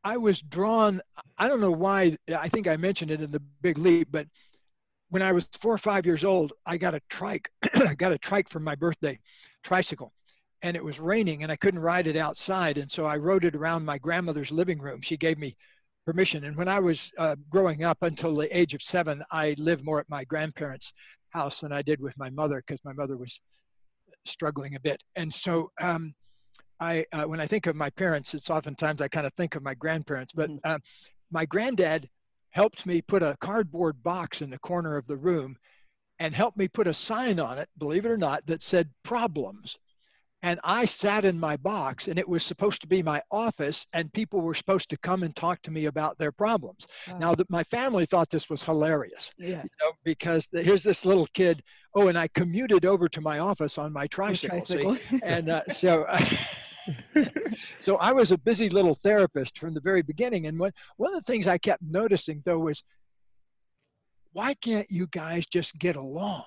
I 0.05 0.17
was 0.17 0.39
drawn. 0.39 1.01
I 1.39 1.47
don't 1.47 1.59
know 1.59 1.71
why. 1.71 2.15
I 2.29 2.47
think 2.47 2.67
I 2.67 2.77
mentioned 2.77 3.09
it 3.09 3.21
in 3.21 3.31
the 3.31 3.41
Big 3.61 3.79
Leap, 3.79 4.09
but 4.11 4.27
when 5.09 5.23
I 5.23 5.31
was 5.31 5.49
four 5.59 5.73
or 5.73 5.79
five 5.79 6.05
years 6.05 6.23
old, 6.23 6.53
I 6.63 6.77
got 6.77 6.93
a 6.93 7.01
trike. 7.09 7.49
I 7.73 7.95
got 7.95 8.11
a 8.11 8.17
trike 8.19 8.47
for 8.47 8.59
my 8.59 8.75
birthday, 8.75 9.19
tricycle, 9.63 10.13
and 10.61 10.77
it 10.77 10.83
was 10.83 10.99
raining, 10.99 11.41
and 11.41 11.51
I 11.51 11.55
couldn't 11.55 11.79
ride 11.79 12.05
it 12.05 12.15
outside, 12.15 12.77
and 12.77 12.89
so 12.89 13.03
I 13.03 13.17
rode 13.17 13.45
it 13.45 13.55
around 13.55 13.83
my 13.83 13.97
grandmother's 13.97 14.51
living 14.51 14.77
room. 14.77 15.01
She 15.01 15.17
gave 15.17 15.39
me 15.39 15.57
permission, 16.05 16.43
and 16.45 16.55
when 16.55 16.67
I 16.67 16.79
was 16.79 17.11
uh, 17.17 17.35
growing 17.49 17.83
up 17.83 17.97
until 18.03 18.35
the 18.35 18.55
age 18.55 18.75
of 18.75 18.83
seven, 18.83 19.23
I 19.31 19.55
lived 19.57 19.83
more 19.83 19.99
at 19.99 20.09
my 20.09 20.23
grandparents' 20.23 20.93
house 21.31 21.61
than 21.61 21.71
I 21.71 21.81
did 21.81 21.99
with 21.99 22.15
my 22.15 22.29
mother 22.29 22.63
because 22.65 22.83
my 22.85 22.93
mother 22.93 23.17
was 23.17 23.41
struggling 24.23 24.75
a 24.75 24.79
bit, 24.79 25.01
and 25.15 25.33
so. 25.33 25.71
Um, 25.81 26.13
I, 26.79 27.05
uh, 27.11 27.23
when 27.23 27.39
I 27.39 27.47
think 27.47 27.67
of 27.67 27.75
my 27.75 27.89
parents, 27.89 28.33
it's 28.33 28.49
oftentimes 28.49 29.01
I 29.01 29.07
kind 29.07 29.25
of 29.25 29.33
think 29.33 29.55
of 29.55 29.63
my 29.63 29.73
grandparents. 29.73 30.33
But 30.33 30.49
uh, 30.63 30.79
my 31.31 31.45
granddad 31.45 32.09
helped 32.51 32.85
me 32.85 33.01
put 33.01 33.23
a 33.23 33.37
cardboard 33.41 34.01
box 34.03 34.41
in 34.41 34.49
the 34.49 34.59
corner 34.59 34.97
of 34.97 35.07
the 35.07 35.17
room 35.17 35.57
and 36.19 36.33
helped 36.33 36.57
me 36.57 36.67
put 36.67 36.87
a 36.87 36.93
sign 36.93 37.39
on 37.39 37.57
it, 37.57 37.69
believe 37.77 38.05
it 38.05 38.11
or 38.11 38.17
not, 38.17 38.45
that 38.45 38.63
said 38.63 38.89
problems. 39.03 39.77
And 40.41 40.59
I 40.63 40.85
sat 40.85 41.25
in 41.25 41.39
my 41.39 41.57
box 41.57 42.07
and 42.07 42.19
it 42.19 42.29
was 42.29 42.43
supposed 42.43 42.79
to 42.81 42.87
be 42.87 43.01
my 43.01 43.21
office 43.31 43.87
and 43.93 44.13
people 44.13 44.41
were 44.41 44.53
supposed 44.53 44.89
to 44.91 44.97
come 44.99 45.23
and 45.23 45.35
talk 45.35 45.61
to 45.63 45.71
me 45.71 45.85
about 45.85 46.19
their 46.19 46.31
problems. 46.31 46.85
Wow. 47.07 47.17
Now 47.17 47.35
that 47.35 47.49
my 47.49 47.63
family 47.63 48.05
thought 48.05 48.29
this 48.29 48.49
was 48.49 48.61
hilarious, 48.61 49.33
yeah. 49.39 49.63
you 49.63 49.69
know, 49.81 49.93
because 50.03 50.47
the, 50.51 50.61
here's 50.61 50.83
this 50.83 51.03
little 51.03 51.27
kid. 51.33 51.63
Oh, 51.95 52.09
and 52.09 52.17
I 52.17 52.27
commuted 52.29 52.85
over 52.85 53.09
to 53.09 53.21
my 53.21 53.39
office 53.39 53.79
on 53.79 53.91
my 53.91 54.05
tricycle. 54.07 54.61
see? 54.61 54.83
Tricycle. 54.83 55.19
and 55.23 55.49
uh, 55.49 55.63
so 55.71 56.05
so 57.79 57.95
i 57.97 58.11
was 58.11 58.31
a 58.31 58.37
busy 58.37 58.69
little 58.69 58.93
therapist 58.93 59.57
from 59.57 59.73
the 59.73 59.81
very 59.81 60.01
beginning 60.01 60.47
and 60.47 60.59
one, 60.59 60.71
one 60.97 61.13
of 61.13 61.19
the 61.23 61.31
things 61.31 61.47
i 61.47 61.57
kept 61.57 61.81
noticing 61.83 62.41
though 62.45 62.59
was 62.59 62.83
why 64.33 64.53
can't 64.55 64.89
you 64.89 65.07
guys 65.07 65.45
just 65.45 65.77
get 65.79 65.95
along 65.95 66.43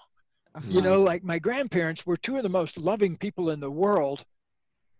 you 0.68 0.80
Uh-huh. 0.80 0.80
know 0.80 1.03
like 1.03 1.22
my 1.24 1.39
grandparents 1.39 2.07
were 2.07 2.16
two 2.16 2.36
of 2.36 2.43
the 2.43 2.49
most 2.49 2.78
loving 2.78 3.16
people 3.16 3.51
in 3.51 3.61
the 3.61 3.70
world 3.70 4.24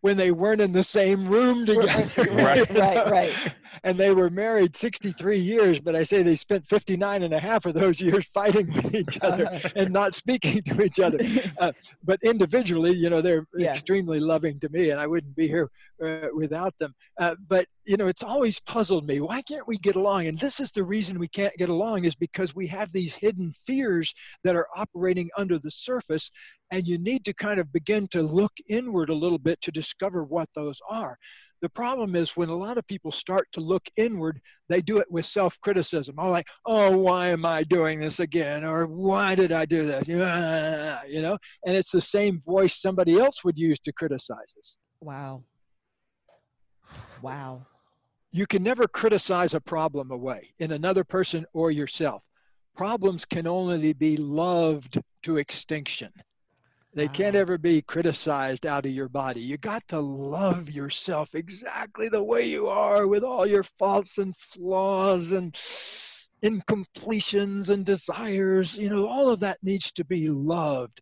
when 0.01 0.17
they 0.17 0.31
weren't 0.31 0.61
in 0.61 0.73
the 0.73 0.83
same 0.83 1.27
room 1.27 1.67
together 1.67 2.09
Right, 2.27 2.65
you 2.67 2.67
know? 2.75 2.79
right, 2.79 3.07
right. 3.07 3.39
and 3.85 3.99
they 3.99 4.13
were 4.13 4.31
married 4.31 4.77
63 4.77 5.39
years 5.39 5.81
but 5.81 5.95
i 5.95 6.03
say 6.03 6.23
they 6.23 6.37
spent 6.37 6.67
59 6.67 7.23
and 7.23 7.35
a 7.35 7.39
half 7.39 7.67
of 7.67 7.75
those 7.75 8.01
years 8.01 8.27
fighting 8.35 8.69
with 8.75 8.95
each 8.95 9.19
other 9.23 9.45
Uh-huh. 9.45 9.59
and 9.75 9.93
not 9.93 10.15
speaking 10.15 10.63
to 10.63 10.83
each 10.83 11.01
other 11.01 11.19
but 12.05 12.19
individually, 12.23 12.93
you 12.93 13.11
know, 13.11 13.21
they're 13.21 13.47
Yeah. 13.57 13.71
extremely 13.71 14.21
loving 14.21 14.59
to 14.61 14.69
me, 14.71 14.91
and 14.91 15.01
I 15.01 15.07
wouldn't 15.07 15.37
be 15.37 15.47
here 15.49 15.69
uh, 16.05 16.29
without 16.35 16.75
them. 16.79 16.95
Uh, 17.21 17.35
but 17.49 17.67
you 17.87 17.97
know, 17.97 18.07
it's 18.07 18.23
always 18.23 18.61
puzzled 18.61 19.07
me. 19.07 19.21
Why 19.21 19.43
can't 19.43 19.67
we 19.67 19.79
get 19.79 19.97
along? 19.97 20.27
And 20.27 20.39
this 20.39 20.61
is 20.61 20.71
the 20.71 20.85
reason 20.85 21.19
we 21.19 21.29
can't 21.29 21.57
get 21.57 21.69
along 21.71 22.05
is 22.05 22.15
because 22.15 22.55
we 22.55 22.67
have 22.69 22.93
these 22.93 23.15
hidden 23.15 23.53
fears 23.67 24.13
that 24.45 24.57
are 24.57 24.67
operating 24.77 25.31
under 25.39 25.59
the 25.59 25.71
surface, 25.71 26.31
and 26.71 26.87
you 26.87 26.99
need 26.99 27.25
to 27.25 27.33
kind 27.33 27.59
of 27.59 27.73
begin 27.73 28.09
to 28.09 28.23
look 28.23 28.53
inward 28.69 29.11
a 29.11 29.15
little 29.15 29.39
bit 29.39 29.61
to 29.63 29.73
discover 29.73 30.25
what 30.25 30.49
those 30.55 30.81
are. 30.89 31.17
The 31.61 31.69
problem 31.69 32.15
is 32.15 32.37
when 32.37 32.51
a 32.51 32.57
lot 32.57 32.79
of 32.79 32.87
people 32.87 33.11
start 33.11 33.49
to 33.53 33.61
look 33.61 33.83
inward, 33.97 34.41
they 34.69 34.81
do 34.81 34.99
it 34.99 35.11
with 35.11 35.27
self-criticism. 35.27 36.15
Oh, 36.17 36.31
like, 36.31 36.47
oh, 36.67 36.97
why 36.97 37.29
am 37.29 37.45
I 37.45 37.65
doing 37.65 37.99
this 37.99 38.21
again? 38.21 38.65
Or 38.65 38.87
why 38.87 39.35
did 39.35 39.51
I 39.51 39.65
do 39.65 39.85
this? 39.85 40.07
You 41.09 41.23
know, 41.23 41.39
and 41.67 41.77
it's 41.77 41.91
the 41.91 42.01
same 42.01 42.43
voice 42.47 42.81
somebody 42.81 43.19
else 43.19 43.43
would 43.45 43.59
use 43.59 43.79
to 43.81 43.93
criticize 43.93 44.55
us. 44.59 44.77
Wow. 45.01 45.43
Wow. 47.23 47.67
You 48.31 48.47
can 48.47 48.63
never 48.63 48.87
criticize 48.87 49.55
a 49.55 49.61
problem 49.61 50.11
away 50.11 50.53
in 50.59 50.73
another 50.73 51.03
person 51.03 51.47
or 51.55 51.71
yourself. 51.71 52.25
Problems 52.77 53.25
can 53.25 53.47
only 53.47 53.93
be 53.95 54.17
loved 54.17 55.01
to 55.23 55.39
extinction. 55.39 56.13
They 56.99 57.07
can't 57.07 57.37
ever 57.37 57.59
be 57.59 57.81
criticized 57.81 58.67
out 58.67 58.85
of 58.85 58.91
your 58.91 59.09
body. 59.09 59.41
You 59.41 59.57
got 59.57 59.87
to 59.87 60.01
love 60.01 60.69
yourself 60.69 61.33
exactly 61.33 62.09
the 62.09 62.25
way 62.25 62.49
you 62.49 62.67
are 62.67 63.07
with 63.07 63.23
all 63.23 63.47
your 63.47 63.63
faults 63.63 64.19
and 64.19 64.37
flaws 64.37 65.31
and 65.31 65.55
incompletions 66.43 67.71
and 67.71 67.87
desires. 67.87 68.77
You 68.77 68.91
know, 68.91 69.07
all 69.07 69.31
of 69.31 69.39
that 69.39 69.59
needs 69.63 69.93
to 69.93 70.05
be 70.05 70.29
loved. 70.29 71.01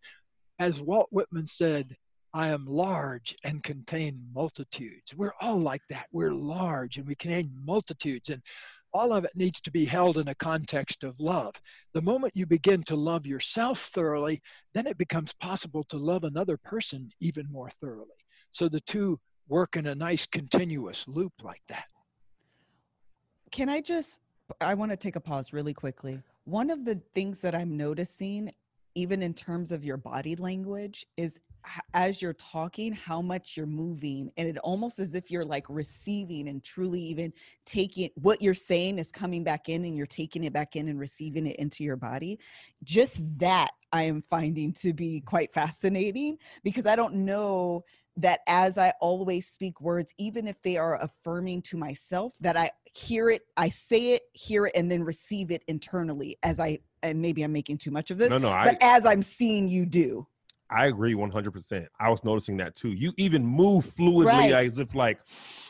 As 0.59 0.83
Walt 0.83 1.09
Whitman 1.13 1.47
said, 1.47 1.97
I 2.35 2.49
am 2.49 2.67
large 2.67 3.35
and 3.45 3.63
contain 3.63 4.23
multitudes. 4.35 5.15
We're 5.17 5.33
all 5.41 5.59
like 5.59 5.81
that. 5.89 6.09
We're 6.13 6.35
large 6.35 6.99
and 6.99 7.07
we 7.07 7.15
contain 7.15 7.51
multitudes. 7.65 8.29
And 8.29 8.43
all 8.97 9.13
of 9.13 9.27
it 9.27 9.37
needs 9.37 9.61
to 9.61 9.71
be 9.71 9.85
held 9.85 10.17
in 10.17 10.29
a 10.29 10.35
context 10.35 11.05
of 11.05 11.21
love. 11.21 11.55
The 11.93 12.01
moment 12.01 12.33
you 12.35 12.47
begin 12.47 12.83
to 12.85 12.97
love 12.97 13.27
yourself 13.27 13.91
thoroughly, 13.93 14.41
then 14.73 14.87
it 14.87 14.97
becomes 14.97 15.35
possible 15.35 15.85
to 15.91 15.99
love 15.99 16.25
another 16.25 16.57
person 16.57 17.11
even 17.21 17.45
more 17.53 17.69
thoroughly. 17.79 18.17
So 18.53 18.71
the 18.71 18.81
two 18.81 19.21
work 19.49 19.77
in 19.77 19.87
a 19.89 19.95
nice 19.95 20.25
continuous 20.25 21.05
loop 21.07 21.35
like 21.43 21.61
that. 21.69 21.85
Can 23.53 23.69
I 23.69 23.83
just 23.83 24.21
I 24.63 24.73
want 24.73 24.93
to 24.93 24.97
take 24.97 25.17
a 25.17 25.21
pause 25.21 25.53
really 25.53 25.75
quickly. 25.75 26.23
One 26.45 26.71
of 26.71 26.87
the 26.87 26.99
things 27.15 27.41
that 27.41 27.55
I'm 27.55 27.77
noticing 27.77 28.51
even 28.95 29.21
in 29.21 29.35
terms 29.35 29.73
of 29.73 29.85
your 29.85 29.99
body 29.99 30.37
language 30.37 31.05
is 31.19 31.39
as 31.95 32.21
you're 32.21 32.35
talking 32.35 32.93
how 32.93 33.21
much 33.21 33.57
you're 33.57 33.67
moving 33.67 34.31
and 34.37 34.49
it 34.49 34.59
almost 34.59 34.99
as 34.99 35.15
if 35.15 35.31
you're 35.31 35.45
like 35.45 35.67
receiving 35.69 36.49
and 36.49 36.63
truly 36.63 37.01
even 37.01 37.33
taking 37.65 38.11
what 38.17 38.41
you're 38.41 38.55
saying 38.55 38.99
is 38.99 39.11
coming 39.11 39.43
back 39.43 39.69
in 39.69 39.85
and 39.85 39.97
you're 39.97 40.07
taking 40.07 40.45
it 40.45 40.53
back 40.53 40.77
in 40.77 40.89
and 40.89 40.99
receiving 40.99 41.47
it 41.47 41.57
into 41.57 41.85
your 41.85 41.97
body 41.97 42.39
just 42.85 43.19
that 43.39 43.71
i 43.93 44.03
am 44.03 44.23
finding 44.23 44.73
to 44.73 44.93
be 44.93 45.21
quite 45.21 45.53
fascinating 45.53 46.39
because 46.63 46.87
i 46.87 46.97
don't 46.97 47.15
know 47.15 47.85
that 48.17 48.41
as 48.47 48.79
I 48.79 48.93
always 49.01 49.47
speak 49.47 49.81
words, 49.81 50.15
even 50.19 50.47
if 50.47 50.63
they 50.63 50.77
are 50.77 50.97
affirming 51.03 51.63
to 51.63 51.77
myself, 51.77 52.35
that 52.41 52.57
I 52.57 52.71
hear 52.95 53.29
it, 53.31 53.43
I 53.57 53.69
say 53.69 54.13
it, 54.15 54.23
hear 54.33 54.67
it, 54.67 54.73
and 54.75 54.91
then 54.91 55.03
receive 55.03 55.51
it 55.51 55.63
internally 55.69 56.39
as 56.43 56.59
I, 56.59 56.79
and 57.03 57.21
maybe 57.21 57.43
I'm 57.43 57.53
making 57.53 57.79
too 57.79 57.91
much 57.91 58.11
of 58.11 58.19
this, 58.19 58.31
No, 58.31 58.39
no, 58.39 58.49
I, 58.49 58.65
but 58.65 58.79
as 58.81 59.05
I'm 59.05 59.23
seeing 59.23 59.69
you 59.69 59.85
do. 59.85 60.27
I 60.71 60.87
agree 60.87 61.15
100%. 61.15 61.87
I 62.01 62.11
was 62.11 62.25
noticing 62.25 62.57
that 62.59 62.75
too. 62.75 62.89
You 62.91 63.13
even 63.17 63.47
move 63.47 63.85
fluidly 63.85 64.25
Right. 64.27 64.53
as 64.53 64.79
if 64.79 64.95
like, 64.95 65.19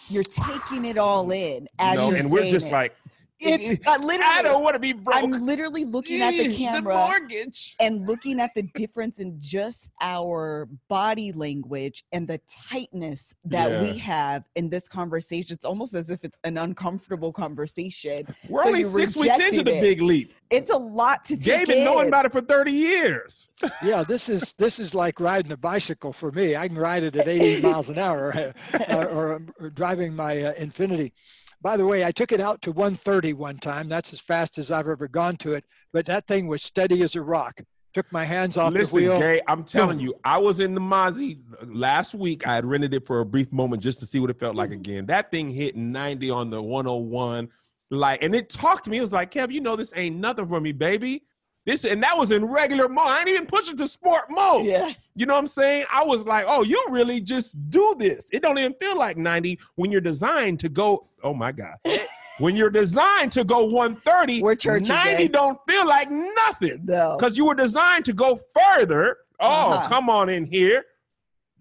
You're 0.08 0.22
taking 0.22 0.84
it 0.84 0.98
all 0.98 1.30
in 1.32 1.62
you 1.64 1.68
as 1.78 1.96
know, 1.96 2.08
you're 2.08 2.18
and 2.18 2.30
we're 2.30 2.48
just 2.48 2.68
it. 2.68 2.72
like, 2.72 2.96
it's 3.40 3.86
I 3.86 3.96
literally, 3.98 4.42
don't 4.42 4.62
want 4.62 4.74
to 4.74 4.78
be 4.80 4.92
broke. 4.92 5.16
I'm 5.16 5.30
literally 5.30 5.84
looking 5.84 6.22
at 6.22 6.30
the 6.32 6.54
camera. 6.54 6.94
mortgage. 6.94 7.74
and 7.80 8.06
looking 8.06 8.40
at 8.40 8.54
the 8.54 8.62
difference 8.74 9.18
in 9.18 9.36
just 9.40 9.90
our 10.00 10.68
body 10.88 11.32
language 11.32 12.04
and 12.12 12.26
the 12.26 12.40
tightness 12.70 13.34
that 13.44 13.70
Yeah. 13.70 13.82
we 13.82 13.98
have 13.98 14.44
in 14.54 14.68
this 14.70 14.88
conversation 14.88 15.54
it's 15.54 15.64
almost 15.64 15.94
as 15.94 16.08
if 16.10 16.24
it's 16.24 16.38
an 16.44 16.56
uncomfortable 16.58 17.32
conversation 17.32 18.26
We're 18.48 18.62
So 18.62 18.68
only 18.68 18.84
six 18.84 19.16
weeks 19.16 19.34
into 19.34 19.44
rejected 19.44 19.66
the 19.66 19.76
it. 19.78 19.80
big 19.80 20.00
leap. 20.02 20.34
it's 20.50 20.70
a 20.70 20.76
lot 20.76 21.24
to 21.26 21.36
take 21.36 21.44
Gabe 21.44 21.66
been 21.66 21.84
knowing 21.84 22.08
about 22.08 22.24
it 22.26 22.32
for 22.32 22.40
30 22.40 22.72
years. 22.72 23.48
Yeah, 23.82 24.02
this 24.04 24.28
is 24.28 24.54
this 24.58 24.78
is 24.78 24.94
like 24.94 25.18
riding 25.20 25.50
a 25.52 25.56
bicycle 25.56 26.12
for 26.12 26.30
me. 26.32 26.56
I 26.56 26.68
can 26.68 26.76
ride 26.78 27.02
it 27.04 27.16
at 27.16 27.26
80 27.28 27.62
miles 27.62 27.88
an 27.88 27.98
hour, 27.98 28.52
uh, 28.74 28.94
or, 29.10 29.42
or 29.60 29.70
driving 29.70 30.14
my 30.14 30.42
uh, 30.42 30.52
Infiniti. 30.54 31.12
By 31.66 31.76
the 31.76 31.84
way, 31.84 32.04
I 32.04 32.12
took 32.12 32.30
it 32.30 32.40
out 32.40 32.62
to 32.62 32.70
130 32.70 33.32
one 33.32 33.58
time. 33.58 33.88
That's 33.88 34.12
as 34.12 34.20
fast 34.20 34.56
as 34.56 34.70
I've 34.70 34.86
ever 34.86 35.08
gone 35.08 35.36
to 35.38 35.54
it. 35.54 35.64
But 35.92 36.06
that 36.06 36.24
thing 36.28 36.46
was 36.46 36.62
steady 36.62 37.02
as 37.02 37.16
a 37.16 37.20
rock. 37.20 37.60
Took 37.92 38.06
my 38.12 38.24
hands 38.24 38.56
off 38.56 38.72
Listen, 38.72 39.02
the 39.02 39.08
wheel. 39.08 39.18
Gabe, 39.18 39.42
I'm 39.48 39.64
telling 39.64 39.98
you, 40.06 40.14
I 40.22 40.38
was 40.38 40.60
in 40.60 40.74
the 40.74 40.80
Mozzie 40.80 41.40
last 41.64 42.14
week. 42.14 42.46
I 42.46 42.54
had 42.54 42.64
rented 42.64 42.94
it 42.94 43.04
for 43.04 43.18
a 43.18 43.26
brief 43.26 43.50
moment 43.50 43.82
just 43.82 43.98
to 43.98 44.06
see 44.06 44.20
what 44.20 44.30
it 44.30 44.38
felt 44.38 44.54
like 44.54 44.70
again. 44.70 45.06
That 45.06 45.32
thing 45.32 45.50
hit 45.50 45.74
90 45.74 46.30
on 46.30 46.50
the 46.50 46.62
101. 46.62 47.48
Like, 47.90 48.22
and 48.22 48.32
it 48.32 48.48
talked 48.48 48.84
to 48.84 48.90
me. 48.90 48.98
It 48.98 49.00
was 49.00 49.12
like, 49.12 49.32
Kev, 49.32 49.50
you 49.50 49.60
know 49.60 49.74
this 49.74 49.92
ain't 49.96 50.14
nothing 50.14 50.46
for 50.46 50.60
me, 50.60 50.70
baby. 50.70 51.24
This 51.66 51.84
and 51.84 52.00
that 52.04 52.16
was 52.16 52.30
in 52.30 52.44
regular 52.44 52.88
mode. 52.88 53.08
I 53.08 53.18
ain't 53.20 53.28
even 53.28 53.46
push 53.46 53.68
it 53.70 53.76
to 53.78 53.88
sport 53.88 54.30
mode. 54.30 54.64
yeah 54.66 54.92
You 55.16 55.26
know 55.26 55.34
what 55.34 55.40
I'm 55.40 55.46
saying? 55.48 55.84
I 55.92 56.04
was 56.04 56.24
like, 56.24 56.44
oh, 56.48 56.62
you 56.62 56.82
really 56.90 57.20
just 57.20 57.56
do 57.70 57.94
this. 57.98 58.28
It 58.32 58.40
don't 58.40 58.56
even 58.58 58.72
feel 58.74 58.96
like 58.96 59.16
90 59.16 59.58
when 59.74 59.90
you're 59.90 60.00
designed 60.00 60.60
to 60.60 60.68
go. 60.68 61.08
Oh 61.24 61.34
my 61.34 61.50
God. 61.52 61.74
when 62.38 62.54
you're 62.54 62.70
designed 62.70 63.32
to 63.32 63.42
go 63.44 63.64
130, 63.64 64.42
We're 64.42 64.54
churchy, 64.54 64.86
90 64.86 65.16
Gabe. 65.24 65.32
don't 65.32 65.58
feel 65.68 65.86
like 65.88 66.08
nothing 66.10 66.82
no 66.84 67.16
because 67.18 67.36
you 67.36 67.44
were 67.46 67.54
designed 67.56 68.04
to 68.04 68.12
go 68.12 68.38
further. 68.54 69.16
Oh, 69.40 69.72
Uh-huh. 69.72 69.88
come 69.88 70.08
on 70.08 70.28
in 70.28 70.44
here. 70.46 70.84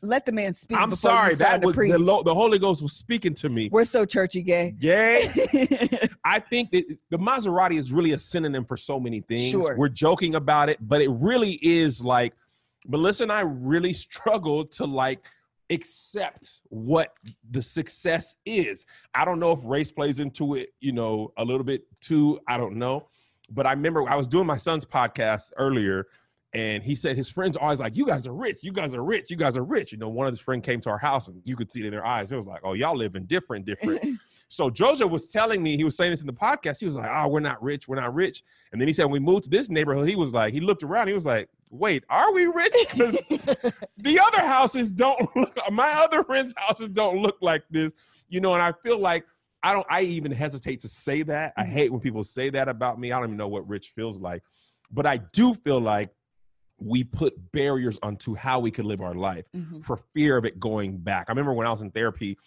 let 0.01 0.26
the 0.26 0.32
man 0.32 0.53
speak. 0.53 0.80
I'm 0.80 0.93
sorry. 0.93 1.34
That 1.36 1.64
was 1.64 1.76
the, 1.76 2.22
the 2.24 2.34
Holy 2.36 2.60
Ghost 2.60 2.84
was 2.84 2.93
speaking 2.93 3.34
to 3.36 3.49
me. 3.49 3.70
We're 3.72 3.86
so 3.86 4.06
churchy 4.06 4.43
gay. 4.43 4.76
I 6.26 6.39
think 6.39 6.71
that 6.71 6.86
the 7.11 7.19
Maserati 7.19 7.78
is 7.78 7.93
really 7.93 8.13
a 8.13 8.19
synonym 8.19 8.65
for 8.65 8.78
so 8.78 8.99
many 8.99 9.21
things. 9.21 9.51
Sure. 9.51 9.76
We're 9.78 9.89
joking 9.89 10.36
about 10.36 10.69
it, 10.69 10.80
but 10.82 10.99
it 11.01 11.09
really 11.11 11.59
is 11.61 12.03
like 12.03 12.34
Melissa 12.88 13.23
and 13.23 13.32
I 13.32 13.41
really 13.41 13.93
struggle 13.93 14.65
to 14.65 14.86
like 14.86 15.23
accept 15.69 16.61
what 16.69 17.13
the 17.51 17.61
success 17.61 18.38
is. 18.45 18.88
I 19.13 19.23
don't 19.23 19.39
know 19.39 19.51
if 19.51 19.59
race 19.63 19.91
plays 19.91 20.19
into 20.19 20.55
it, 20.55 20.69
you 20.80 20.91
know, 20.91 21.32
a 21.38 21.45
little 21.45 21.63
bit 21.63 21.84
too. 22.01 22.39
I 22.47 22.57
don't 22.57 22.76
know. 22.76 23.07
But 23.51 23.67
I 23.67 23.71
remember 23.71 24.09
I 24.09 24.15
was 24.15 24.28
doing 24.28 24.47
my 24.47 24.57
son's 24.57 24.86
podcast 24.86 25.51
earlier 25.57 26.07
and 26.53 26.82
he 26.82 26.95
said 26.95 27.15
his 27.15 27.30
friends 27.30 27.55
are 27.55 27.63
always 27.63 27.80
like, 27.80 27.95
You 27.95 28.07
guys 28.07 28.26
are 28.26 28.34
rich, 28.34 28.57
you 28.61 28.71
guys 28.71 28.95
are 28.95 29.03
rich, 29.03 29.30
you 29.30 29.38
guys 29.38 29.57
are 29.57 29.63
rich. 29.63 29.91
You 29.91 29.99
know, 29.99 30.09
one 30.09 30.26
of 30.26 30.34
his 30.34 30.39
friends 30.39 30.65
came 30.65 30.82
to 30.82 30.89
our 30.89 30.97
house 30.97 31.28
and 31.28 31.39
you 31.43 31.55
could 31.55 31.71
see 31.71 31.82
it 31.82 31.86
in 31.86 31.91
their 31.91 32.05
eyes. 32.05 32.32
It 32.32 32.36
was 32.36 32.47
like, 32.47 32.61
Oh, 32.63 32.73
y'all 32.73 32.97
living 32.97 33.26
different, 33.26 33.65
different. 33.65 34.01
So 34.47 34.69
Jojo 34.69 35.09
was 35.09 35.29
telling 35.29 35.61
me, 35.63 35.75
he 35.75 35.83
was 35.83 35.97
saying 35.97 36.11
this 36.11 36.21
in 36.21 36.27
the 36.27 36.33
podcast. 36.33 36.79
He 36.79 36.85
was 36.85 36.95
like, 36.95 37.09
"Oh, 37.11 37.27
we're 37.27 37.39
not 37.39 37.61
rich. 37.63 37.87
We're 37.87 37.99
not 37.99 38.13
rich." 38.13 38.43
And 38.71 38.79
then 38.79 38.87
he 38.87 38.93
said, 38.93 39.05
when 39.05 39.13
we 39.13 39.19
moved 39.19 39.45
to 39.45 39.49
this 39.49 39.69
neighborhood, 39.69 40.07
he 40.07 40.15
was 40.15 40.33
like, 40.33 40.53
he 40.53 40.59
looked 40.59 40.83
around. 40.83 41.07
He 41.07 41.13
was 41.13 41.25
like, 41.25 41.49
"Wait, 41.69 42.03
are 42.09 42.31
we 42.33 42.45
rich?" 42.45 42.73
Because 42.89 43.17
the 43.97 44.19
other 44.19 44.41
houses 44.41 44.91
don't. 44.91 45.19
Look, 45.35 45.57
my 45.71 45.89
other 45.93 46.23
friends' 46.23 46.53
houses 46.57 46.89
don't 46.89 47.17
look 47.17 47.37
like 47.41 47.63
this, 47.71 47.93
you 48.29 48.39
know. 48.39 48.53
And 48.53 48.61
I 48.61 48.71
feel 48.83 48.99
like 48.99 49.25
I 49.63 49.73
don't. 49.73 49.85
I 49.89 50.01
even 50.01 50.31
hesitate 50.31 50.79
to 50.81 50.87
say 50.87 51.23
that. 51.23 51.53
I 51.57 51.63
hate 51.65 51.91
when 51.91 51.99
people 52.01 52.23
say 52.23 52.49
that 52.51 52.69
about 52.69 52.99
me. 52.99 53.11
I 53.11 53.17
don't 53.17 53.29
even 53.29 53.37
know 53.37 53.47
what 53.47 53.67
rich 53.67 53.89
feels 53.95 54.21
like, 54.21 54.43
but 54.91 55.05
I 55.07 55.17
do 55.17 55.55
feel 55.55 55.79
like 55.79 56.11
we 56.77 57.03
put 57.05 57.33
barriers 57.53 57.97
onto 58.03 58.35
how 58.35 58.59
we 58.59 58.69
could 58.69 58.83
live 58.83 58.99
our 58.99 59.13
life 59.15 59.45
Mhm. 59.55 59.81
for 59.83 59.95
fear 60.13 60.35
of 60.35 60.43
it 60.43 60.59
going 60.59 60.97
back. 60.97 61.25
I 61.29 61.31
remember 61.31 61.53
when 61.53 61.65
I 61.65 61.69
was 61.69 61.81
in 61.81 61.89
therapy, 61.89 62.37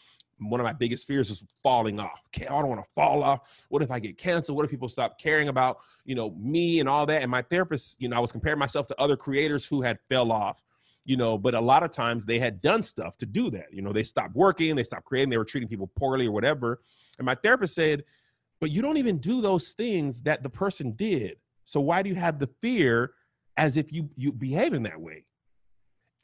one 0.40 0.60
of 0.60 0.64
my 0.64 0.72
biggest 0.72 1.06
fears 1.06 1.30
is 1.30 1.42
falling 1.62 1.98
off. 1.98 2.22
I 2.36 2.44
don't 2.44 2.68
want 2.68 2.80
to 2.80 2.86
fall 2.94 3.22
off. 3.22 3.64
What 3.68 3.82
if 3.82 3.90
I 3.90 3.98
get 3.98 4.18
canceled? 4.18 4.56
What 4.56 4.64
if 4.64 4.70
people 4.70 4.88
stop 4.88 5.18
caring 5.18 5.48
about, 5.48 5.78
you 6.04 6.14
know, 6.14 6.30
me 6.38 6.80
and 6.80 6.88
all 6.88 7.06
that? 7.06 7.22
And 7.22 7.30
my 7.30 7.42
therapist, 7.42 7.96
you 8.00 8.08
know, 8.08 8.16
I 8.16 8.20
was 8.20 8.32
comparing 8.32 8.58
myself 8.58 8.86
to 8.88 9.00
other 9.00 9.16
creators 9.16 9.66
who 9.66 9.82
had 9.82 9.98
fell 10.08 10.30
off, 10.30 10.62
you 11.04 11.16
know, 11.16 11.36
but 11.38 11.54
a 11.54 11.60
lot 11.60 11.82
of 11.82 11.90
times 11.90 12.24
they 12.24 12.38
had 12.38 12.60
done 12.60 12.82
stuff 12.82 13.18
to 13.18 13.26
do 13.26 13.50
that. 13.50 13.66
You 13.72 13.82
know, 13.82 13.92
they 13.92 14.04
stopped 14.04 14.34
working, 14.34 14.76
they 14.76 14.84
stopped 14.84 15.04
creating, 15.04 15.30
they 15.30 15.38
were 15.38 15.44
treating 15.44 15.68
people 15.68 15.90
poorly 15.96 16.26
or 16.26 16.32
whatever. 16.32 16.80
And 17.18 17.26
my 17.26 17.34
therapist 17.34 17.74
said, 17.74 18.04
but 18.60 18.70
you 18.70 18.82
don't 18.82 18.96
even 18.96 19.18
do 19.18 19.40
those 19.40 19.72
things 19.72 20.22
that 20.22 20.42
the 20.42 20.50
person 20.50 20.92
did. 20.92 21.36
So 21.64 21.80
why 21.80 22.02
do 22.02 22.08
you 22.08 22.16
have 22.16 22.38
the 22.38 22.48
fear 22.60 23.12
as 23.56 23.76
if 23.76 23.92
you 23.92 24.08
you 24.16 24.32
behave 24.32 24.72
in 24.72 24.82
that 24.84 25.00
way? 25.00 25.24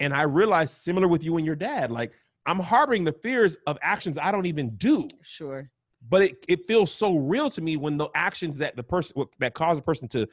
And 0.00 0.12
I 0.12 0.22
realized 0.22 0.76
similar 0.82 1.06
with 1.06 1.22
you 1.22 1.36
and 1.36 1.46
your 1.46 1.54
dad, 1.54 1.90
like 1.90 2.12
I'm 2.46 2.58
harboring 2.60 3.04
the 3.04 3.12
fears 3.12 3.56
of 3.66 3.78
actions 3.82 4.18
I 4.18 4.30
don't 4.30 4.46
even 4.46 4.70
do, 4.76 5.08
Sure. 5.22 5.70
but 6.08 6.22
it, 6.22 6.36
it 6.48 6.66
feels 6.66 6.92
so 6.92 7.16
real 7.16 7.48
to 7.50 7.60
me 7.60 7.76
when 7.76 7.96
the 7.96 8.08
actions 8.14 8.58
that 8.58 8.76
the 8.76 8.82
person 8.82 9.24
that 9.38 9.54
cause 9.54 9.78
a 9.78 9.82
person 9.82 10.08
to, 10.08 10.28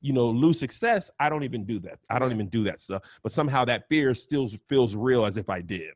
you 0.00 0.12
know, 0.12 0.28
lose 0.28 0.58
success, 0.60 1.10
I 1.18 1.28
don't 1.28 1.42
even 1.42 1.64
do 1.64 1.80
that. 1.80 1.98
I 2.08 2.18
don't 2.18 2.32
even 2.32 2.48
do 2.48 2.62
that 2.64 2.80
stuff. 2.80 3.02
But 3.22 3.32
somehow 3.32 3.64
that 3.64 3.88
fear 3.88 4.14
still 4.14 4.48
feels 4.68 4.94
real 4.94 5.24
as 5.26 5.36
if 5.38 5.48
I 5.50 5.60
did. 5.60 5.94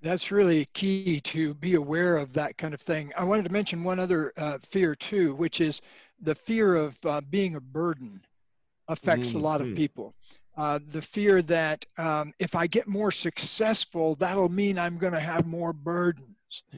That's 0.00 0.32
really 0.32 0.64
key 0.72 1.20
to 1.20 1.54
be 1.54 1.74
aware 1.76 2.16
of 2.16 2.32
that 2.32 2.58
kind 2.58 2.74
of 2.74 2.80
thing. 2.80 3.12
I 3.16 3.22
wanted 3.24 3.44
to 3.44 3.52
mention 3.52 3.84
one 3.84 4.00
other 4.00 4.32
uh, 4.36 4.58
fear 4.58 4.94
too, 4.96 5.34
which 5.36 5.60
is 5.60 5.80
the 6.20 6.34
fear 6.34 6.74
of 6.74 6.96
uh, 7.04 7.20
being 7.20 7.54
a 7.54 7.60
burden 7.60 8.24
affects 8.88 9.34
a 9.34 9.38
lot 9.38 9.60
of 9.60 9.68
Mhm. 9.68 9.76
people. 9.76 10.14
Uh, 10.56 10.78
the 10.90 11.00
fear 11.00 11.40
that 11.42 11.84
um, 11.96 12.32
if 12.38 12.54
I 12.54 12.66
get 12.66 12.86
more 12.86 13.10
successful, 13.10 14.16
that'll 14.16 14.50
mean 14.50 14.78
I'm 14.78 14.98
going 14.98 15.14
to 15.14 15.20
have 15.20 15.46
more 15.46 15.72
burdens. 15.72 16.28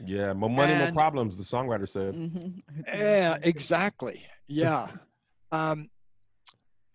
Yeah, 0.05 0.33
more 0.33 0.49
money, 0.51 0.73
And- 0.73 0.95
more 0.95 1.03
problems. 1.03 1.37
The 1.37 1.43
songwriter 1.43 1.89
said. 1.89 2.15
Mhm. 2.15 2.63
Yeah, 2.87 3.39
exactly. 3.43 4.25
Yeah. 4.47 4.87
Um, 5.51 5.91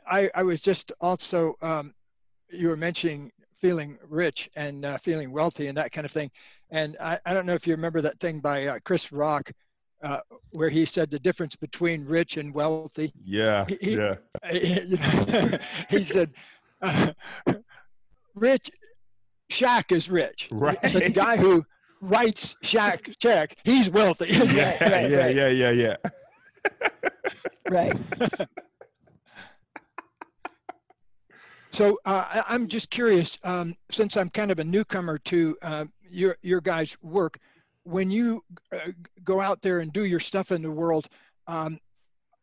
I, 0.07 0.29
I 0.33 0.43
was 0.43 0.61
just 0.61 0.91
also, 1.01 1.55
um, 1.61 1.93
you 2.49 2.69
were 2.69 2.77
mentioning 2.77 3.31
feeling 3.59 3.97
rich 4.07 4.49
and 4.55 4.85
uh, 4.85 4.97
feeling 4.97 5.31
wealthy 5.33 5.67
and 5.67 5.77
that 5.77 5.91
kind 5.91 6.05
of 6.05 6.11
thing. 6.11 6.31
And 6.71 6.95
I, 7.01 7.19
I 7.25 7.33
don't 7.33 7.45
know 7.45 7.53
if 7.55 7.67
you 7.67 7.73
remember 7.73 7.99
that 8.01 8.19
thing 8.21 8.39
by 8.39 8.67
uh, 8.67 8.79
Chris 8.85 9.11
Rock 9.11 9.51
uh, 10.01 10.19
where 10.51 10.69
he 10.69 10.85
said 10.85 11.11
the 11.11 11.19
difference 11.19 11.57
between 11.57 12.05
rich 12.05 12.37
and 12.37 12.53
wealthy. 12.53 13.11
Yeah, 13.21 13.65
He- 13.67 13.77
he- 13.81 13.97
yeah. 13.97 14.15
You 14.53 14.97
know, 14.97 15.57
he 15.89 16.05
said, 16.05 16.31
uh, 16.81 17.11
rich, 18.35 18.71
Shaq 19.51 19.91
is 19.91 20.09
rich. 20.09 20.49
Right. 20.51 20.79
But 20.81 20.93
the 20.93 21.09
guy 21.09 21.37
who 21.37 21.65
writes 22.01 22.55
Shaq 22.63 23.17
check, 23.19 23.55
he's 23.63 23.89
wealthy. 23.89 24.27
yeah, 24.29 24.43
right, 24.91 25.09
yeah, 25.09 25.17
right. 25.19 25.35
yeah, 25.35 25.47
yeah, 25.47 25.71
yeah. 25.71 25.95
Right. 27.69 27.97
So 31.71 31.99
uh, 32.05 32.25
I- 32.27 32.43
I'm 32.47 32.67
just 32.67 32.89
curious, 32.89 33.37
um, 33.43 33.75
since 33.91 34.17
I'm 34.17 34.29
kind 34.29 34.51
of 34.51 34.59
a 34.59 34.63
newcomer 34.63 35.17
to 35.19 35.57
uh, 35.61 35.85
your 36.09 36.35
your 36.41 36.61
guys' 36.61 36.97
work, 37.01 37.37
when 37.83 38.09
you 38.09 38.43
uh, 38.73 38.91
go 39.23 39.39
out 39.39 39.61
there 39.61 39.79
and 39.79 39.93
do 39.93 40.03
your 40.03 40.19
stuff 40.19 40.51
in 40.51 40.61
the 40.61 40.71
world, 40.71 41.07
um, 41.47 41.79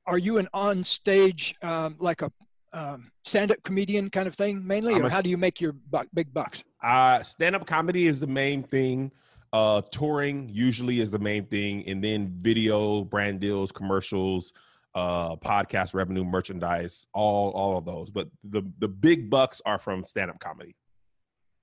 are 0.06 0.18
you 0.18 0.38
an 0.38 0.48
on 0.54 0.84
stage 0.84 1.54
um, 1.62 1.96
like 1.98 2.22
a 2.22 2.30
um, 2.72 3.10
stand-up 3.24 3.62
comedian 3.62 4.10
kind 4.10 4.26
of 4.26 4.34
thing 4.34 4.66
mainly, 4.66 4.94
I'm 4.94 5.02
or 5.02 5.06
a 5.06 5.12
how 5.12 5.22
do 5.22 5.30
you 5.30 5.36
make 5.36 5.60
your 5.60 5.72
buck, 5.72 6.06
big 6.14 6.32
bucks? 6.32 6.64
Uh, 6.82 7.22
stand-up 7.22 7.66
comedy 7.66 8.06
is 8.06 8.20
the 8.20 8.26
main 8.26 8.62
thing. 8.62 9.10
Uh, 9.52 9.80
touring 9.90 10.48
usually 10.48 11.00
is 11.00 11.10
the 11.10 11.18
main 11.18 11.46
thing, 11.46 11.86
and 11.88 12.02
then 12.02 12.34
video, 12.38 13.04
brand 13.04 13.40
deals, 13.40 13.72
commercials, 13.72 14.52
uh, 14.94 15.36
podcast 15.36 15.94
revenue, 15.94 16.24
merchandise, 16.24 17.06
all 17.14 17.50
all 17.52 17.78
of 17.78 17.84
those. 17.84 18.10
But 18.10 18.28
the 18.44 18.62
the 18.78 18.88
big 18.88 19.30
bucks 19.30 19.62
are 19.64 19.78
from 19.78 20.04
stand-up 20.04 20.40
comedy. 20.40 20.74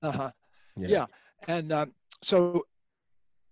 Uh-huh. 0.02 0.30
Yeah. 0.76 0.88
yeah. 0.88 1.06
And 1.46 1.72
um, 1.72 1.94
so 2.22 2.64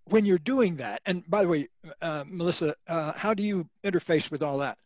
when 0.06 0.24
you're 0.24 0.38
doing 0.38 0.76
that, 0.76 1.00
and 1.06 1.28
by 1.28 1.42
the 1.42 1.48
way, 1.48 1.68
uh, 2.00 2.24
Melissa, 2.26 2.74
uh, 2.88 3.12
how 3.12 3.34
do 3.34 3.42
you 3.42 3.68
interface 3.84 4.30
with 4.30 4.42
all 4.42 4.58
that? 4.58 4.78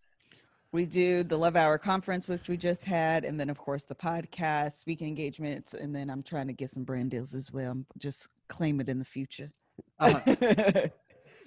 We 0.73 0.85
do 0.85 1.23
the 1.23 1.37
Love 1.37 1.57
Hour 1.57 1.79
conference, 1.79 2.29
which 2.29 2.49
we 2.49 2.57
just 2.57 2.85
had, 2.85 3.25
and 3.25 3.39
then 3.41 3.49
of 3.49 3.59
course 3.59 3.85
the 3.85 3.95
podcast, 3.95 4.73
speaking 4.73 5.09
engagements, 5.09 5.75
and 5.75 5.95
then 5.95 6.11
I'm 6.11 6.23
trying 6.23 6.49
to 6.49 6.53
get 6.53 6.71
some 6.71 6.85
brand 6.85 7.11
deals 7.11 7.35
as 7.35 7.53
well. 7.53 7.71
I'm 7.73 7.87
just 7.99 8.29
claim 8.49 8.81
it 8.81 8.89
in 8.89 8.99
the 8.99 9.05
future. 9.05 9.51
Uh-huh. 9.99 10.87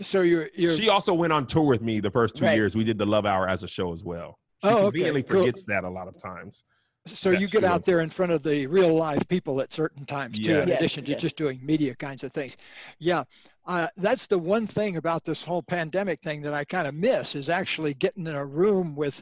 So 0.01 0.21
you're 0.21 0.47
you're 0.55 0.71
She 0.71 0.87
also 0.87 1.13
went 1.13 1.33
on 1.33 1.45
tour 1.45 1.63
with 1.65 1.81
me 1.81 1.99
the 1.99 2.09
first 2.09 2.35
two 2.37 2.45
Right. 2.45 2.55
years. 2.55 2.73
We 2.73 2.85
did 2.85 2.97
the 2.97 3.05
Love 3.05 3.25
Hour 3.25 3.49
as 3.49 3.63
a 3.63 3.67
show 3.67 3.91
as 3.91 4.01
well. 4.01 4.39
She 4.63 4.69
Oh, 4.69 4.75
okay, 4.75 4.81
conveniently 4.83 5.23
cool. 5.23 5.41
forgets 5.41 5.65
that 5.65 5.83
a 5.83 5.89
lot 5.89 6.07
of 6.07 6.17
times. 6.21 6.63
So 7.05 7.31
that 7.31 7.41
you 7.41 7.47
get 7.49 7.59
true. 7.59 7.67
out 7.67 7.83
there 7.83 7.99
in 7.99 8.09
front 8.09 8.31
of 8.31 8.41
the 8.41 8.65
real 8.67 8.93
live 8.93 9.27
people 9.27 9.59
at 9.59 9.73
certain 9.73 10.05
times 10.05 10.39
too, 10.39 10.51
Yes. 10.51 10.63
in 10.63 10.69
Yes, 10.69 10.79
addition 10.79 11.03
to 11.03 11.11
yes. 11.11 11.21
just 11.21 11.35
doing 11.35 11.59
media 11.61 11.95
kinds 11.95 12.23
of 12.23 12.31
things. 12.31 12.55
Yeah, 12.99 13.25
uh, 13.69 13.87
that's 13.97 14.25
the 14.25 14.37
one 14.39 14.65
thing 14.65 14.97
about 14.97 15.23
this 15.23 15.43
whole 15.43 15.61
pandemic 15.61 16.19
thing 16.21 16.41
that 16.41 16.55
I 16.55 16.63
kind 16.65 16.87
of 16.87 16.95
miss 16.95 17.35
is 17.35 17.49
actually 17.49 17.93
getting 17.93 18.25
in 18.25 18.35
a 18.35 18.43
room 18.43 18.95
with, 18.95 19.21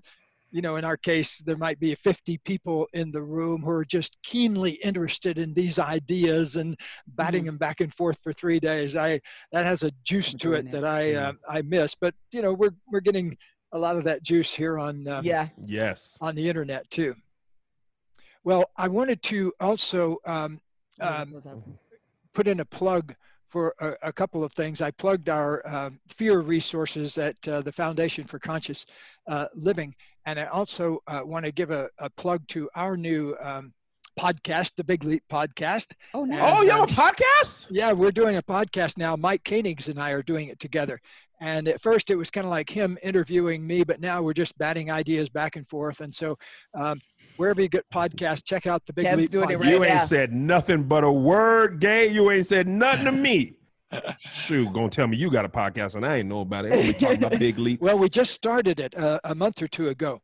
you 0.52 0.62
know, 0.62 0.78
in 0.78 0.86
our 0.86 0.96
case, 0.96 1.40
there 1.40 1.58
might 1.58 1.82
be 1.82 1.94
50 1.96 2.38
people 2.46 2.88
in 2.94 3.12
the 3.12 3.22
room 3.22 3.62
who 3.62 3.72
are 3.72 3.84
just 3.84 4.16
keenly 4.24 4.72
interested 4.86 5.38
in 5.38 5.54
these 5.54 5.80
ideas 5.80 6.56
and 6.56 6.78
batting 7.08 7.44
them 7.44 7.58
back 7.58 7.82
and 7.82 7.94
forth 7.94 8.18
for 8.24 8.32
three 8.32 8.58
days. 8.58 8.96
I 8.96 9.20
that 9.52 9.66
has 9.66 9.84
a 9.84 9.92
juice 10.06 10.34
to 10.36 10.54
it 10.54 10.66
it. 10.68 10.72
that 10.72 10.86
I 10.86 11.04
Mhm. 11.12 11.28
uh, 11.28 11.34
I 11.50 11.62
miss. 11.64 11.94
But 11.94 12.16
you 12.32 12.42
know, 12.42 12.54
we're 12.54 12.74
we're 12.90 13.02
getting 13.02 13.38
a 13.74 13.78
lot 13.78 13.98
of 13.98 14.06
that 14.06 14.24
juice 14.24 14.54
here 14.54 14.80
on 14.80 15.06
um, 15.10 15.26
yeah. 15.26 15.50
Yes. 15.66 16.18
on 16.22 16.36
the 16.36 16.48
internet 16.48 16.90
too. 16.90 17.14
Well, 18.46 18.72
I 18.78 18.88
wanted 18.88 19.22
to 19.24 19.52
also 19.60 20.20
um, 20.26 20.62
um, 21.02 21.44
put 22.34 22.48
in 22.48 22.62
a 22.62 22.66
plug 22.66 23.14
for 23.50 23.74
a, 23.80 23.94
a 24.04 24.14
couple 24.14 24.44
of 24.44 24.54
things. 24.54 24.82
I 24.82 24.92
plugged 24.92 25.30
our 25.30 25.68
um 25.68 26.00
fear 26.08 26.40
resources 26.40 27.18
at 27.18 27.36
uh, 27.48 27.62
the 27.62 27.72
Foundation 27.72 28.26
for 28.26 28.40
Conscious 28.40 28.86
uh, 29.28 29.48
Living, 29.56 29.96
and 30.26 30.40
I 30.40 30.46
also 30.46 31.00
uh, 31.08 31.22
want 31.26 31.46
to 31.46 31.52
give 31.52 31.72
a, 31.72 31.90
a 32.00 32.10
plug 32.10 32.48
to 32.50 32.70
our 32.76 32.98
new 32.98 33.36
um, 33.42 33.74
podcast, 34.18 34.72
the 34.76 34.84
Big 34.84 35.04
Leap 35.04 35.24
Podcast. 35.32 35.94
oh 36.14 36.26
no. 36.26 36.40
Oh, 36.40 36.58
And, 36.60 36.66
you 36.66 36.72
have 36.72 36.82
um, 36.82 36.90
a 36.90 36.92
podcast? 36.92 37.68
Yeah, 37.70 37.92
we're 37.92 38.12
doing 38.12 38.38
a 38.38 38.42
podcast 38.42 38.98
now. 38.98 39.16
Mike 39.16 39.44
Koenigs 39.44 39.90
and 39.90 40.00
I 40.00 40.12
are 40.12 40.24
doing 40.24 40.48
it 40.48 40.60
together. 40.60 41.00
And 41.40 41.68
at 41.68 41.80
first, 41.82 42.10
it 42.10 42.16
was 42.16 42.32
kind 42.32 42.46
of 42.46 42.50
like 42.52 42.68
him 42.68 42.98
interviewing 43.04 43.66
me, 43.66 43.84
but 43.84 44.02
now 44.02 44.24
we're 44.24 44.34
just 44.34 44.58
batting 44.58 44.90
ideas 44.90 45.30
back 45.30 45.56
and 45.56 45.68
forth. 45.70 46.02
And 46.02 46.14
so, 46.14 46.36
um, 46.74 47.00
wherever 47.36 47.62
you 47.62 47.68
get 47.70 47.86
podcasts, 47.94 48.44
check 48.44 48.66
out 48.66 48.84
the 48.88 48.94
Big 48.94 49.06
Kev's 49.06 49.22
Leap 49.22 49.30
doing 49.30 49.50
it 49.52 49.54
Podcast. 49.54 49.62
right 49.62 49.70
you 49.70 49.84
ain't 49.84 49.94
now. 49.96 50.04
said 50.06 50.34
nothing 50.34 50.84
but 50.84 51.04
a 51.04 51.12
word, 51.12 51.80
gay. 51.80 52.08
You 52.08 52.32
ain't 52.32 52.48
said 52.48 52.68
nothing 52.68 53.06
to 53.06 53.12
me. 53.12 53.54
Shoot, 54.20 54.74
gonna 54.74 54.90
tell 54.90 55.08
me 55.08 55.16
you 55.16 55.30
got 55.32 55.46
a 55.46 55.50
podcast 55.50 55.96
and 55.96 56.06
I 56.06 56.18
ain't 56.18 56.28
know 56.28 56.42
about 56.42 56.66
it. 56.66 56.74
We 56.74 56.92
talking 56.94 57.24
about 57.24 57.40
Big 57.40 57.58
Leap. 57.58 57.80
Well, 57.82 57.98
we 57.98 58.10
just 58.10 58.34
started 58.34 58.80
it 58.80 58.98
uh, 58.98 59.20
a 59.24 59.34
month 59.36 59.62
or 59.62 59.68
two 59.68 59.90
ago, 59.90 60.20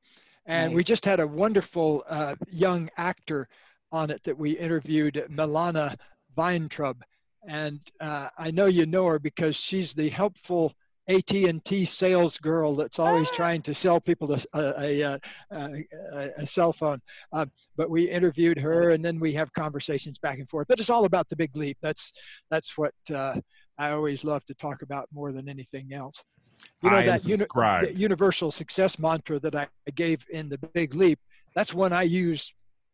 and 0.48 0.74
we 0.74 0.84
just 0.84 1.06
had 1.06 1.20
a 1.20 1.28
wonderful 1.28 2.04
uh, 2.10 2.36
young 2.52 2.89
actor 2.98 3.48
on 3.94 4.10
it 4.10 4.22
that 4.24 4.38
we 4.38 4.52
interviewed 4.52 5.26
Milana 5.30 5.96
Vayntrub. 6.36 7.02
And 7.48 7.80
uh, 8.00 8.30
I 8.38 8.52
know 8.52 8.66
you 8.66 8.86
know 8.86 9.06
her 9.06 9.20
because 9.20 9.56
she's 9.56 9.94
the 9.94 10.10
helpful 10.10 10.74
AT&T 11.10 11.86
sales 11.86 12.38
girl 12.38 12.76
that's 12.76 12.98
always 12.98 13.30
ah. 13.32 13.36
trying 13.36 13.62
to 13.62 13.74
sell 13.74 14.00
people 14.00 14.34
a, 14.34 14.39
a, 14.54 15.02
a, 15.02 15.20
a, 15.52 16.32
a 16.38 16.46
cell 16.46 16.74
phone. 16.74 17.02
Uh, 17.32 17.46
but 17.76 17.89
we 17.89 18.10
interviewed 18.10 18.58
her 18.58 18.91
and 18.91 19.04
then 19.04 19.20
we 19.20 19.34
have 19.34 19.52
conversations 19.54 20.18
back 20.20 20.39
and 20.39 20.50
forth. 20.50 20.68
But 20.68 20.80
it's 20.80 20.89
all 20.89 21.06
about 21.06 21.30
the 21.30 21.36
big 21.36 21.56
leap. 21.56 21.78
That's, 21.82 22.12
that's 22.50 22.78
what 22.78 22.94
uh, 23.14 23.36
I 23.78 23.91
always 23.91 24.24
love 24.24 24.46
to 24.46 24.54
talk 24.54 24.82
about 24.82 25.08
more 25.14 25.32
than 25.32 25.50
anything 25.50 25.94
else. 25.94 26.24
You 26.82 26.89
know, 26.89 26.98
I 26.98 27.06
that 27.06 27.26
uni- 27.26 27.46
universal 27.94 28.52
success 28.52 28.98
mantra 28.98 29.39
that 29.39 29.56
I 29.56 29.68
gave 29.96 30.26
in 30.32 30.50
the 30.50 30.58
big 30.58 30.96
leap, 30.96 31.20
that's 31.56 31.74
one 31.74 31.91
I 31.94 32.04
use. 32.04 32.54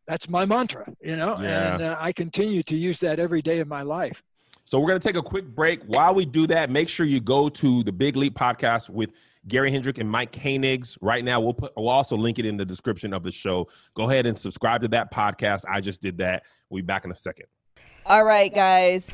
That's 0.10 0.28
my 0.28 0.44
mantra, 0.44 0.92
you 1.02 1.16
know, 1.18 1.40
yeah. 1.40 1.76
and 1.76 1.84
uh, 1.84 1.96
I 2.00 2.12
continue 2.12 2.64
to 2.64 2.76
use 2.76 3.00
that 3.02 3.20
every 3.20 3.44
day 3.44 3.60
of 3.60 3.68
my 3.68 3.84
life. 3.84 4.24
So 4.66 4.80
we're 4.80 4.88
going 4.88 5.00
to 5.00 5.08
take 5.08 5.16
a 5.16 5.22
quick 5.22 5.46
break. 5.46 5.84
While 5.84 6.16
we 6.16 6.26
do 6.26 6.48
that, 6.48 6.72
make 6.72 6.90
sure 6.90 7.06
you 7.06 7.20
go 7.20 7.48
to 7.48 7.84
the 7.84 7.92
Big 7.92 8.16
Leap 8.16 8.34
podcast 8.34 8.90
with 8.90 9.12
Gary 9.48 9.70
Hendrick 9.70 10.00
and 10.00 10.10
Mike 10.10 10.32
Koenigs. 10.32 10.98
Right 11.00 11.24
now, 11.24 11.40
we'll 11.40 11.54
put 11.54 11.74
we'll 11.78 11.90
also 11.90 12.18
link 12.18 12.40
it 12.40 12.48
in 12.48 12.58
the 12.58 12.66
description 12.66 13.14
of 13.14 13.22
the 13.22 13.32
show. 13.32 13.68
Go 13.94 14.10
ahead 14.10 14.26
and 14.26 14.36
subscribe 14.36 14.82
to 14.82 14.88
that 14.88 15.14
podcast. 15.14 15.64
I 15.70 15.80
just 15.80 16.02
did 16.02 16.18
that. 16.18 16.42
We'll 16.72 16.82
be 16.82 16.88
back 16.88 17.06
in 17.06 17.12
a 17.12 17.16
second. 17.16 17.46
All 18.08 18.24
right, 18.24 18.52
guys. 18.52 19.12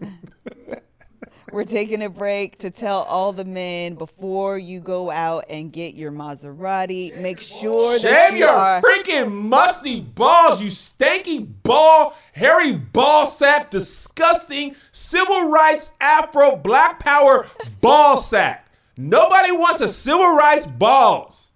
We're 1.50 1.64
taking 1.64 2.02
a 2.02 2.10
break 2.10 2.58
to 2.58 2.70
tell 2.70 3.02
all 3.04 3.32
the 3.32 3.44
men 3.44 3.94
before 3.94 4.58
you 4.58 4.80
go 4.80 5.10
out 5.10 5.46
and 5.48 5.72
get 5.72 5.94
your 5.94 6.12
Maserati, 6.12 7.16
make 7.18 7.40
sure 7.40 7.98
that 7.98 8.32
you 8.32 8.40
your 8.40 8.50
are 8.50 8.82
freaking 8.82 9.32
musty 9.32 10.00
balls, 10.02 10.60
you 10.60 10.68
stanky 10.68 11.48
ball, 11.62 12.14
hairy 12.32 12.74
ball 12.74 13.26
sack, 13.26 13.70
disgusting 13.70 14.76
civil 14.92 15.48
rights 15.48 15.90
Afro 16.00 16.56
black 16.56 17.00
power 17.00 17.46
ball 17.80 18.18
sack. 18.18 18.66
Nobody 18.98 19.52
wants 19.52 19.80
a 19.80 19.88
civil 19.88 20.34
rights 20.34 20.66
balls. 20.66 21.47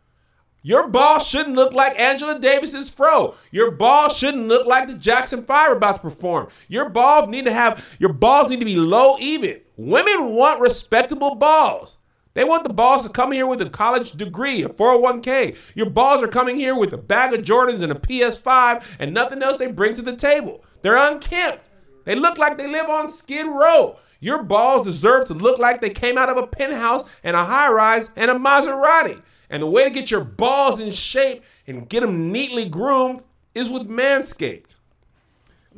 Your 0.63 0.89
ball 0.89 1.19
shouldn't 1.19 1.57
look 1.57 1.73
like 1.73 1.99
Angela 1.99 2.39
Davis's 2.39 2.89
fro. 2.89 3.35
Your 3.51 3.73
ball 3.73 4.09
shouldn't 4.09 4.47
look 4.47 4.67
like 4.67 4.87
the 4.87 4.95
Jackson 4.95 5.43
Five 5.45 5.73
about 5.73 5.97
to 5.97 6.01
perform. 6.01 6.49
Your 6.69 6.89
balls 6.89 7.29
need 7.29 7.47
to 7.47 7.53
have 7.53 7.97
your 7.99 8.13
balls 8.13 8.51
need 8.51 8.61
to 8.61 8.65
be 8.65 8.77
low 8.77 9.19
even. 9.19 9.61
Women 9.77 10.35
want 10.35 10.61
respectable 10.61 11.35
balls. 11.35 11.99
They 12.35 12.45
want 12.45 12.65
the 12.65 12.73
balls 12.73 13.03
to 13.03 13.11
come 13.11 13.33
here 13.33 13.47
with 13.47 13.61
a 13.61 13.69
college 13.69 14.13
degree, 14.13 14.63
a 14.63 14.69
401k. 14.69 15.57
Your 15.75 15.91
balls 15.91 16.23
are 16.23 16.29
coming 16.29 16.57
here 16.57 16.75
with 16.75 16.93
a 16.93 16.99
bag 16.99 17.35
of 17.35 17.45
Jordans 17.45 17.83
and 17.83 17.93
a 17.93 17.97
PS5 17.97 18.85
and 18.99 19.13
nothing 19.13 19.43
else 19.43 19.59
they 19.59 19.67
bring 19.67 19.95
to 19.95 20.03
the 20.03 20.17
table. 20.17 20.65
They're 20.81 20.97
unkempt. 20.97 21.69
They 22.05 22.15
look 22.15 22.39
like 22.39 22.57
they 22.57 22.69
live 22.69 22.89
on 22.89 23.11
Skid 23.11 23.47
Row. 23.47 23.99
Your 24.21 24.43
balls 24.43 24.87
deserve 24.87 25.27
to 25.27 25.35
look 25.35 25.59
like 25.59 25.81
they 25.81 25.91
came 25.91 26.17
out 26.17 26.31
of 26.31 26.37
a 26.37 26.47
penthouse 26.47 27.05
and 27.25 27.37
a 27.37 27.45
high 27.45 27.69
rise 27.69 28.09
and 28.17 28.31
a 28.31 28.35
Maserati. 28.35 29.21
And 29.53 29.63
the 29.63 29.67
way 29.67 29.85
to 29.85 29.91
get 29.91 30.11
your 30.11 30.25
balls 30.25 30.81
in 30.81 30.91
shape 30.93 31.45
and 31.67 31.87
get 31.87 32.01
them 32.01 32.33
neatly 32.33 32.67
groomed 32.67 33.23
is 33.55 33.69
with 33.69 33.87
Manscaped. 33.87 34.75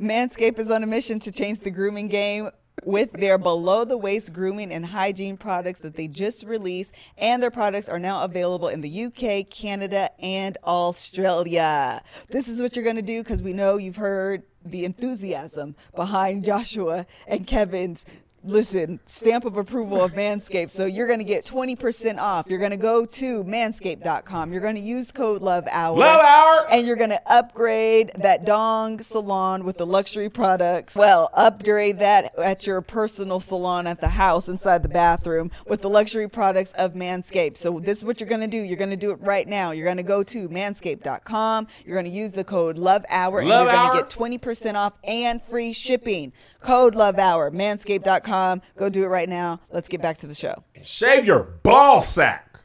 Manscaped 0.01 0.59
is 0.59 0.71
on 0.71 0.81
a 0.81 0.87
mission 0.87 1.19
to 1.19 1.31
change 1.31 1.59
the 1.59 1.69
grooming 1.69 2.07
game 2.07 2.49
with 2.85 3.11
their 3.11 3.37
below 3.37 3.83
the 3.83 3.97
waist 3.97 4.31
grooming 4.31 4.71
and 4.71 4.85
hygiene 4.85 5.35
products 5.35 5.81
that 5.81 5.95
they 5.95 6.07
just 6.07 6.45
released. 6.45 6.93
And 7.17 7.43
their 7.43 7.51
products 7.51 7.89
are 7.89 7.99
now 7.99 8.23
available 8.23 8.69
in 8.69 8.79
the 8.79 9.05
UK, 9.05 9.49
Canada, 9.49 10.09
and 10.21 10.57
Australia. 10.63 12.01
This 12.29 12.47
is 12.47 12.61
what 12.61 12.77
you're 12.77 12.85
going 12.85 12.95
to 12.95 13.01
do 13.01 13.23
because 13.23 13.41
we 13.41 13.51
know 13.51 13.75
you've 13.75 13.97
heard 13.97 14.43
the 14.63 14.85
enthusiasm 14.85 15.75
behind 15.95 16.45
Joshua 16.45 17.05
and 17.27 17.45
Kevin's 17.45 18.05
listen, 18.45 18.99
stamp 19.05 19.45
of 19.45 19.57
approval 19.57 20.03
of 20.03 20.13
Manscaped. 20.13 20.69
So 20.69 20.85
you're 20.85 21.07
going 21.07 21.19
to 21.19 21.25
get 21.25 21.45
20% 21.45 22.19
off. 22.19 22.45
You're 22.47 22.59
going 22.59 22.71
to 22.71 22.77
go 22.77 23.05
to 23.05 23.43
manscaped.com. 23.43 24.51
You're 24.51 24.61
going 24.61 24.75
to 24.75 24.81
use 24.81 25.11
code 25.11 25.41
Love 25.41 25.67
Hour. 25.71 25.97
Love 25.97 26.21
Hour. 26.21 26.67
And 26.69 26.85
you're 26.85 26.95
going 26.95 27.09
to 27.09 27.21
upgrade 27.31 28.11
that 28.17 28.45
dong 28.45 29.01
salon 29.01 29.63
with 29.63 29.77
the 29.77 29.85
luxury 29.85 30.29
products. 30.29 30.95
Well, 30.95 31.29
upgrade 31.33 31.99
that 31.99 32.37
at 32.37 32.67
your 32.67 32.81
personal 32.81 33.39
salon 33.39 33.87
at 33.87 34.01
the 34.01 34.09
house 34.09 34.47
inside 34.47 34.83
the 34.83 34.89
bathroom 34.89 35.51
with 35.67 35.81
the 35.81 35.89
luxury 35.89 36.29
products 36.29 36.73
of 36.73 36.93
Manscaped. 36.93 37.57
So 37.57 37.79
this 37.79 37.99
is 37.99 38.05
what 38.05 38.19
you're 38.19 38.29
going 38.29 38.41
to 38.41 38.47
do. 38.47 38.57
You're 38.57 38.77
going 38.77 38.89
to 38.91 38.95
do 38.95 39.11
it 39.11 39.19
right 39.21 39.47
now. 39.47 39.71
You're 39.71 39.85
going 39.85 39.97
to 39.97 40.03
go 40.03 40.23
to 40.23 40.49
manscaped.com. 40.49 41.67
You're 41.85 41.95
going 41.95 42.11
to 42.11 42.17
use 42.17 42.33
the 42.33 42.43
code 42.43 42.77
Love 42.77 43.05
Hour 43.09 43.39
and 43.39 43.49
Love 43.49 43.67
you're 43.67 43.75
going 43.75 44.03
to 44.03 44.15
get 44.15 44.41
20% 44.41 44.75
off 44.75 44.93
and 45.03 45.41
free 45.41 45.73
shipping. 45.73 46.31
Code 46.61 46.95
Love 46.95 47.17
Hour. 47.17 47.51
Manscaped.com 47.51 48.34
Go 48.75 48.89
do 48.89 49.03
it 49.03 49.07
right 49.07 49.29
now. 49.29 49.59
Let's 49.71 49.87
get 49.87 50.01
back 50.01 50.17
to 50.19 50.27
the 50.27 50.35
show. 50.35 50.63
Shave 50.81 51.25
your 51.25 51.59
ball 51.63 52.01
sack. 52.01 52.59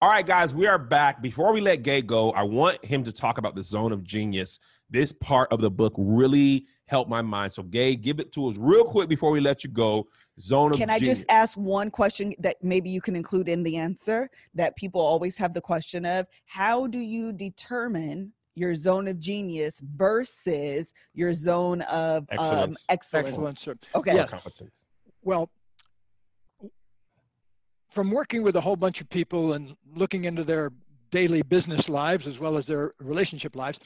All 0.00 0.08
right, 0.08 0.26
guys, 0.26 0.52
we 0.52 0.66
are 0.66 0.78
back. 0.78 1.22
Before 1.22 1.52
we 1.52 1.60
let 1.60 1.84
Gay 1.84 2.02
go, 2.02 2.32
I 2.32 2.42
want 2.42 2.84
him 2.84 3.04
to 3.04 3.12
talk 3.12 3.38
about 3.38 3.54
the 3.54 3.62
zone 3.62 3.92
of 3.92 4.02
genius. 4.02 4.58
This 4.90 5.12
part 5.12 5.52
of 5.52 5.60
the 5.60 5.70
book 5.70 5.94
really 5.96 6.66
helped 6.86 7.08
my 7.08 7.22
mind. 7.22 7.52
So, 7.52 7.62
Gay, 7.62 7.94
give 7.94 8.18
it 8.18 8.32
to 8.32 8.50
us 8.50 8.56
real 8.58 8.84
quick 8.84 9.08
before 9.08 9.30
we 9.30 9.40
let 9.40 9.62
you 9.62 9.70
go. 9.70 10.08
Zone 10.40 10.72
of 10.72 10.78
Can 10.78 10.90
I 10.90 10.98
just 10.98 11.24
ask 11.28 11.56
one 11.56 11.88
question 11.88 12.34
that 12.40 12.56
maybe 12.62 12.90
you 12.90 13.00
can 13.00 13.14
include 13.14 13.48
in 13.48 13.62
the 13.62 13.76
answer 13.76 14.28
that 14.54 14.74
people 14.76 15.00
always 15.00 15.36
have 15.36 15.54
the 15.54 15.60
question 15.60 16.04
of 16.04 16.26
how 16.46 16.88
do 16.88 16.98
you 16.98 17.32
determine 17.32 18.32
your 18.54 18.74
zone 18.74 19.08
of 19.08 19.18
genius 19.20 19.80
versus 19.94 20.94
your 21.14 21.32
zone 21.32 21.82
of 21.82 22.26
excellence. 22.30 22.60
Um, 22.60 22.74
excellence. 22.88 23.28
excellence. 23.28 23.68
Okay. 23.94 24.16
Yeah. 24.16 24.26
Competence. 24.26 24.86
Well, 25.22 25.50
from 27.90 28.10
working 28.10 28.42
with 28.42 28.56
a 28.56 28.60
whole 28.60 28.76
bunch 28.76 29.00
of 29.00 29.08
people 29.08 29.52
and 29.52 29.76
looking 29.94 30.24
into 30.24 30.44
their 30.44 30.72
daily 31.10 31.42
business 31.42 31.88
lives 31.88 32.26
as 32.26 32.38
well 32.38 32.56
as 32.56 32.66
their 32.66 32.94
relationship 32.98 33.54
lives, 33.54 33.78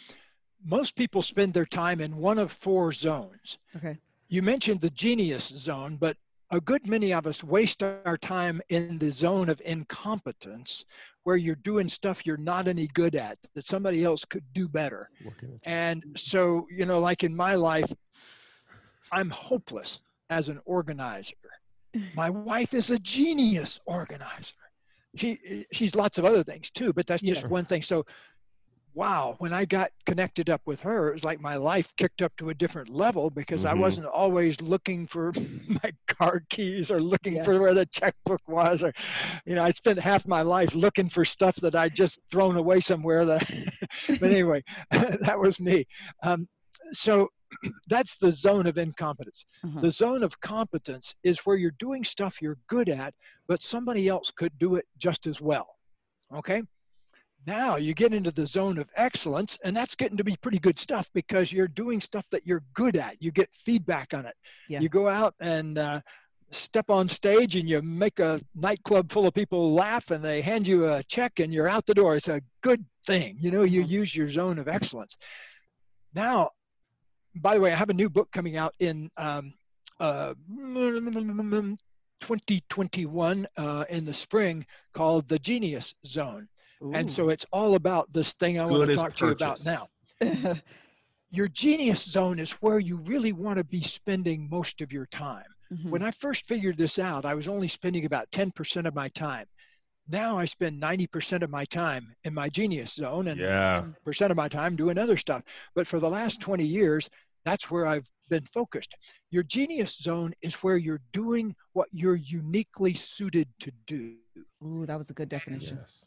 most 0.64 0.96
people 0.96 1.22
spend 1.22 1.52
their 1.52 1.64
time 1.64 2.00
in 2.00 2.16
one 2.16 2.38
of 2.38 2.52
four 2.52 2.92
zones. 2.92 3.58
Okay. 3.76 3.98
You 4.28 4.42
mentioned 4.42 4.80
the 4.80 4.90
genius 4.90 5.48
zone, 5.48 5.96
but 5.96 6.16
a 6.50 6.60
good 6.60 6.86
many 6.86 7.12
of 7.12 7.26
us 7.26 7.42
waste 7.42 7.82
our 7.82 8.16
time 8.16 8.60
in 8.68 8.98
the 8.98 9.10
zone 9.10 9.48
of 9.48 9.60
incompetence 9.64 10.84
where 11.24 11.36
you're 11.36 11.56
doing 11.56 11.88
stuff 11.88 12.24
you're 12.24 12.36
not 12.36 12.68
any 12.68 12.86
good 12.88 13.16
at 13.16 13.36
that 13.54 13.66
somebody 13.66 14.04
else 14.04 14.24
could 14.24 14.44
do 14.54 14.68
better. 14.68 15.10
And 15.64 16.04
so, 16.16 16.68
you 16.70 16.84
know, 16.84 17.00
like 17.00 17.24
in 17.24 17.34
my 17.34 17.56
life, 17.56 17.92
I'm 19.10 19.30
hopeless 19.30 20.00
as 20.30 20.48
an 20.48 20.60
organizer. 20.64 21.36
My 22.14 22.30
wife 22.30 22.74
is 22.74 22.90
a 22.90 22.98
genius 22.98 23.80
organizer. 23.86 24.54
She 25.16 25.66
she's 25.72 25.94
lots 25.94 26.18
of 26.18 26.24
other 26.26 26.42
things 26.42 26.70
too, 26.70 26.92
but 26.92 27.06
that's 27.06 27.22
just 27.22 27.42
yeah. 27.42 27.48
one 27.48 27.64
thing. 27.64 27.80
So 27.80 28.04
wow, 28.96 29.36
when 29.40 29.52
I 29.52 29.66
got 29.66 29.90
connected 30.06 30.48
up 30.48 30.62
with 30.64 30.80
her, 30.80 31.10
it 31.10 31.12
was 31.12 31.22
like 31.22 31.38
my 31.38 31.56
life 31.56 31.92
kicked 31.98 32.22
up 32.22 32.34
to 32.38 32.48
a 32.48 32.54
different 32.54 32.88
level 32.88 33.28
because 33.28 33.60
mm-hmm. 33.60 33.76
I 33.76 33.80
wasn't 33.80 34.06
always 34.06 34.58
looking 34.62 35.06
for 35.06 35.34
my 35.68 35.92
car 36.08 36.42
keys 36.48 36.90
or 36.90 37.00
looking 37.00 37.36
yeah. 37.36 37.44
for 37.44 37.60
where 37.60 37.74
the 37.74 37.84
checkbook 37.86 38.40
was 38.48 38.82
or 38.82 38.94
you 39.44 39.54
know, 39.54 39.62
I 39.62 39.70
spent 39.72 39.98
half 39.98 40.26
my 40.26 40.40
life 40.40 40.74
looking 40.74 41.10
for 41.10 41.26
stuff 41.26 41.56
that 41.56 41.74
I'd 41.74 41.94
just 41.94 42.18
thrown 42.30 42.56
away 42.56 42.80
somewhere 42.80 43.26
that 43.26 43.48
but 44.08 44.30
anyway, 44.30 44.64
that 44.90 45.38
was 45.38 45.60
me. 45.60 45.84
Um, 46.22 46.48
so 46.92 47.28
that's 47.88 48.16
the 48.16 48.32
zone 48.32 48.66
of 48.66 48.78
incompetence. 48.78 49.44
Uh-huh. 49.64 49.80
The 49.80 49.90
zone 49.90 50.22
of 50.22 50.40
competence 50.40 51.14
is 51.22 51.40
where 51.40 51.56
you're 51.56 51.72
doing 51.78 52.04
stuff 52.04 52.40
you're 52.40 52.58
good 52.68 52.88
at, 52.88 53.14
but 53.46 53.62
somebody 53.62 54.08
else 54.08 54.30
could 54.30 54.56
do 54.58 54.76
it 54.76 54.86
just 54.98 55.26
as 55.26 55.40
well. 55.40 55.76
Okay? 56.34 56.62
Now 57.46 57.76
you 57.76 57.94
get 57.94 58.12
into 58.12 58.32
the 58.32 58.46
zone 58.46 58.78
of 58.78 58.88
excellence, 58.96 59.56
and 59.64 59.76
that's 59.76 59.94
getting 59.94 60.16
to 60.16 60.24
be 60.24 60.36
pretty 60.36 60.58
good 60.58 60.78
stuff 60.78 61.08
because 61.14 61.52
you're 61.52 61.68
doing 61.68 62.00
stuff 62.00 62.26
that 62.32 62.46
you're 62.46 62.64
good 62.74 62.96
at. 62.96 63.22
You 63.22 63.30
get 63.30 63.48
feedback 63.64 64.14
on 64.14 64.26
it. 64.26 64.34
Yeah. 64.68 64.80
You 64.80 64.88
go 64.88 65.08
out 65.08 65.34
and 65.38 65.78
uh, 65.78 66.00
step 66.50 66.90
on 66.90 67.08
stage 67.08 67.54
and 67.54 67.68
you 67.68 67.82
make 67.82 68.18
a 68.18 68.40
nightclub 68.56 69.12
full 69.12 69.28
of 69.28 69.34
people 69.34 69.74
laugh 69.74 70.10
and 70.10 70.24
they 70.24 70.40
hand 70.40 70.66
you 70.66 70.92
a 70.92 71.02
check 71.04 71.38
and 71.38 71.52
you're 71.52 71.68
out 71.68 71.86
the 71.86 71.94
door. 71.94 72.16
It's 72.16 72.28
a 72.28 72.40
good 72.62 72.84
thing. 73.06 73.36
You 73.40 73.52
know, 73.52 73.62
you 73.62 73.82
uh-huh. 73.82 73.90
use 73.90 74.16
your 74.16 74.28
zone 74.28 74.58
of 74.58 74.66
excellence. 74.66 75.16
Now, 76.14 76.50
by 77.36 77.54
the 77.54 77.60
way, 77.60 77.72
I 77.72 77.76
have 77.76 77.90
a 77.90 77.94
new 77.94 78.08
book 78.08 78.30
coming 78.32 78.56
out 78.56 78.74
in 78.80 79.10
um, 79.16 79.54
uh, 80.00 80.34
2021 82.20 83.46
uh, 83.56 83.84
in 83.90 84.04
the 84.04 84.14
spring 84.14 84.66
called 84.92 85.28
The 85.28 85.38
Genius 85.38 85.94
Zone. 86.06 86.48
Ooh. 86.82 86.92
And 86.92 87.10
so 87.10 87.28
it's 87.30 87.46
all 87.52 87.74
about 87.74 88.12
this 88.12 88.32
thing 88.34 88.58
I 88.58 88.66
Good 88.66 88.78
want 88.78 88.90
to 88.90 88.96
talk 88.96 89.16
to 89.16 89.26
you 89.26 89.32
about 89.32 89.64
now. 89.64 89.88
your 91.30 91.48
genius 91.48 92.04
zone 92.04 92.38
is 92.38 92.52
where 92.52 92.78
you 92.78 92.96
really 92.96 93.32
want 93.32 93.58
to 93.58 93.64
be 93.64 93.82
spending 93.82 94.48
most 94.50 94.80
of 94.80 94.92
your 94.92 95.06
time. 95.06 95.44
Mm-hmm. 95.72 95.90
When 95.90 96.02
I 96.02 96.10
first 96.10 96.46
figured 96.46 96.78
this 96.78 96.98
out, 96.98 97.24
I 97.24 97.34
was 97.34 97.48
only 97.48 97.68
spending 97.68 98.04
about 98.04 98.30
10% 98.30 98.86
of 98.86 98.94
my 98.94 99.08
time. 99.10 99.46
now 100.08 100.38
I 100.38 100.44
spend 100.44 100.80
90% 100.80 101.42
of 101.42 101.50
my 101.50 101.64
time 101.64 102.14
in 102.22 102.32
my 102.32 102.48
genius 102.48 102.92
zone 102.92 103.26
and 103.26 103.40
Yeah. 103.40 103.86
percent 104.04 104.30
of 104.30 104.36
my 104.36 104.46
time 104.48 104.76
doing 104.76 104.98
other 104.98 105.16
stuff. 105.16 105.42
But 105.74 105.88
for 105.88 105.98
the 105.98 106.08
last 106.08 106.40
20 106.40 106.64
years, 106.64 107.10
that's 107.46 107.70
where 107.70 107.86
I've 107.86 108.06
been 108.28 108.44
focused. 108.52 108.94
Your 109.30 109.44
genius 109.44 109.96
zone 109.96 110.34
is 110.42 110.54
where 110.56 110.76
you're 110.76 111.00
doing 111.12 111.54
what 111.72 111.88
you're 111.92 112.16
uniquely 112.16 112.92
suited 112.92 113.48
to 113.60 113.70
do. 113.86 114.16
Ooh, 114.64 114.84
that 114.84 114.98
was 114.98 115.08
a 115.10 115.14
good 115.14 115.28
definition. 115.28 115.78
Yes. 115.80 116.06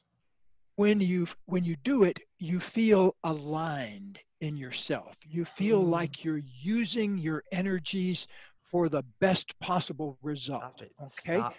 When 0.76 1.00
you 1.02 1.28
when 1.46 1.64
you 1.66 1.76
do 1.84 2.04
it, 2.04 2.20
you 2.38 2.60
feel 2.60 3.16
aligned 3.24 4.20
in 4.42 4.56
yourself. 4.58 5.18
You 5.28 5.44
feel 5.46 5.84
Mm. 5.84 5.90
like 5.90 6.24
you're 6.24 6.42
using 6.62 7.18
your 7.18 7.44
energies 7.52 8.28
for 8.64 8.88
the 8.90 9.04
best 9.20 9.58
possible 9.60 10.18
result. 10.22 10.62
Stop 10.62 10.82
it. 10.82 10.92
Okay? 11.02 11.40
Stop. 11.40 11.56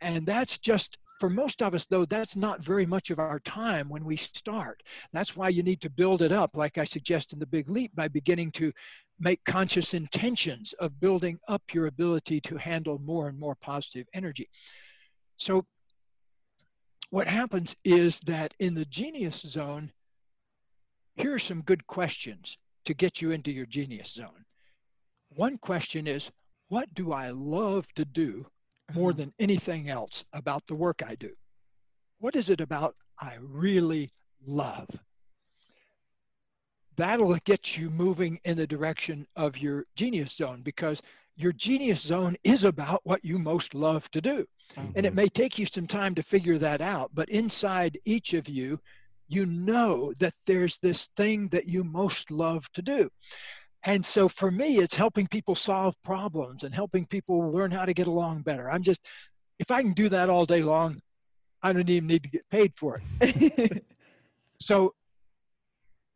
And 0.00 0.24
that's 0.26 0.58
just 0.58 0.98
for 1.20 1.30
most 1.30 1.62
of 1.62 1.74
us, 1.74 1.86
though, 1.86 2.04
that's 2.04 2.36
not 2.36 2.62
very 2.62 2.86
much 2.86 3.10
of 3.10 3.18
our 3.18 3.38
time 3.40 3.88
when 3.88 4.04
we 4.04 4.16
start. 4.16 4.82
That's 5.12 5.36
why 5.36 5.48
you 5.48 5.62
need 5.62 5.80
to 5.82 5.90
build 5.90 6.22
it 6.22 6.32
up, 6.32 6.56
like 6.56 6.76
I 6.76 6.84
suggest 6.84 7.32
in 7.32 7.38
the 7.38 7.46
Big 7.46 7.70
Leap, 7.70 7.94
by 7.94 8.08
beginning 8.08 8.50
to 8.52 8.72
make 9.18 9.44
conscious 9.44 9.94
intentions 9.94 10.72
of 10.74 10.98
building 11.00 11.38
up 11.48 11.62
your 11.72 11.86
ability 11.86 12.40
to 12.42 12.56
handle 12.56 12.98
more 12.98 13.28
and 13.28 13.38
more 13.38 13.54
positive 13.54 14.06
energy. 14.12 14.48
So, 15.36 15.64
what 17.10 17.28
happens 17.28 17.76
is 17.84 18.20
that 18.20 18.54
in 18.58 18.74
the 18.74 18.84
genius 18.86 19.40
zone, 19.40 19.92
here 21.16 21.34
are 21.34 21.38
some 21.38 21.62
good 21.62 21.86
questions 21.86 22.58
to 22.86 22.94
get 22.94 23.22
you 23.22 23.30
into 23.30 23.52
your 23.52 23.66
genius 23.66 24.12
zone. 24.12 24.44
One 25.36 25.58
question 25.58 26.06
is, 26.08 26.30
what 26.68 26.92
do 26.94 27.12
I 27.12 27.30
love 27.30 27.86
to 27.94 28.04
do 28.04 28.46
more 28.94 29.10
Uh-huh. 29.10 29.18
than 29.18 29.34
anything 29.38 29.88
else 29.88 30.24
about 30.32 30.66
the 30.66 30.74
work 30.74 31.02
I 31.06 31.14
do? 31.14 31.34
What 32.18 32.36
is 32.36 32.50
it 32.50 32.60
about 32.60 32.96
I 33.20 33.36
really 33.40 34.10
love? 34.44 34.88
That'll 36.96 37.36
get 37.44 37.76
you 37.76 37.90
moving 37.90 38.38
in 38.44 38.56
the 38.56 38.66
direction 38.66 39.26
of 39.36 39.58
your 39.58 39.84
genius 39.96 40.34
zone 40.36 40.62
because 40.62 41.02
your 41.36 41.52
genius 41.52 42.00
zone 42.00 42.36
is 42.44 42.64
about 42.64 43.00
what 43.04 43.24
you 43.24 43.38
most 43.38 43.74
love 43.74 44.08
to 44.12 44.20
do. 44.20 44.46
And 44.94 45.04
it 45.06 45.12
Mhm. 45.12 45.16
may 45.16 45.28
take 45.28 45.58
you 45.58 45.66
some 45.66 45.86
time 45.86 46.14
to 46.14 46.22
figure 46.22 46.58
that 46.58 46.80
out, 46.80 47.10
but 47.14 47.28
inside 47.30 47.98
each 48.04 48.34
of 48.34 48.48
you, 48.48 48.78
you 49.28 49.46
know 49.46 50.12
that 50.20 50.34
there's 50.46 50.78
this 50.78 51.08
thing 51.16 51.48
that 51.48 51.66
you 51.66 51.82
most 51.84 52.30
love 52.30 52.70
to 52.74 52.82
do. 52.82 53.08
And 53.84 54.04
so 54.04 54.28
for 54.28 54.50
me, 54.50 54.78
it's 54.78 54.94
helping 54.94 55.26
people 55.26 55.54
solve 55.54 55.94
problems 56.04 56.62
and 56.62 56.74
helping 56.74 57.06
people 57.06 57.50
learn 57.50 57.70
how 57.70 57.84
to 57.84 57.94
get 57.94 58.06
along 58.06 58.42
better. 58.42 58.70
I'm 58.70 58.82
just, 58.82 59.04
if 59.58 59.70
I 59.70 59.82
can 59.82 59.92
do 59.92 60.08
that 60.10 60.30
all 60.30 60.46
day 60.46 60.62
long, 60.62 61.00
I 61.62 61.72
don't 61.72 61.88
even 61.88 62.06
need 62.08 62.22
to 62.24 62.30
get 62.30 62.48
paid 62.50 62.72
for 62.76 63.02
it. 63.20 63.82
So 64.60 64.94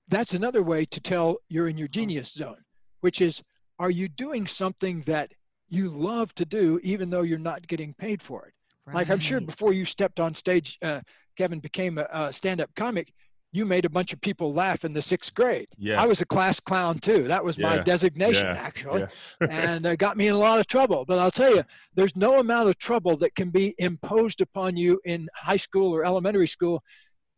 that's 0.08 0.34
another 0.34 0.62
way 0.62 0.84
to 0.86 1.00
tell 1.00 1.38
you're 1.48 1.68
in 1.68 1.78
your 1.78 1.88
genius 1.88 2.32
zone, 2.32 2.62
which 3.00 3.20
is 3.20 3.42
are 3.78 3.90
you 3.90 4.08
doing 4.08 4.46
something 4.46 5.02
that 5.02 5.30
you 5.68 5.88
love 5.88 6.34
to 6.34 6.44
do 6.44 6.80
even 6.82 7.10
though 7.10 7.22
you're 7.22 7.38
not 7.38 7.66
getting 7.66 7.94
paid 7.94 8.22
for 8.22 8.46
it? 8.46 8.54
Like 8.92 9.10
I'm 9.10 9.20
sure 9.20 9.38
before 9.40 9.74
you 9.74 9.84
stepped 9.84 10.18
on 10.18 10.34
stage, 10.34 10.78
uh, 10.82 11.00
Kevin 11.36 11.60
became 11.60 11.98
a, 11.98 12.06
a 12.10 12.32
stand-up 12.32 12.70
comic. 12.74 13.12
You 13.52 13.66
made 13.66 13.84
a 13.84 13.90
bunch 13.90 14.14
of 14.14 14.20
people 14.22 14.52
laugh 14.54 14.84
in 14.84 14.94
the 14.94 15.02
sixth 15.02 15.34
grade. 15.34 15.68
Yes. 15.76 15.98
I 15.98 16.06
was 16.06 16.22
a 16.22 16.26
class 16.26 16.58
clown 16.58 16.98
too. 16.98 17.24
That 17.24 17.44
was 17.44 17.58
my 17.58 17.78
designation 17.78 18.46
Yeah. 18.46 18.52
actually, 18.54 19.00
Yeah. 19.40 19.46
and 19.50 19.86
uh, 19.86 19.96
got 19.96 20.16
me 20.16 20.28
in 20.28 20.34
a 20.34 20.38
lot 20.38 20.58
of 20.58 20.66
trouble. 20.66 21.04
But 21.06 21.18
I'll 21.18 21.30
tell 21.30 21.54
you, 21.54 21.64
there's 21.94 22.16
no 22.16 22.40
amount 22.40 22.70
of 22.70 22.78
trouble 22.78 23.16
that 23.18 23.34
can 23.34 23.50
be 23.50 23.74
imposed 23.78 24.40
upon 24.40 24.76
you 24.76 25.00
in 25.04 25.28
high 25.34 25.56
school 25.58 25.94
or 25.94 26.04
elementary 26.04 26.48
school 26.48 26.82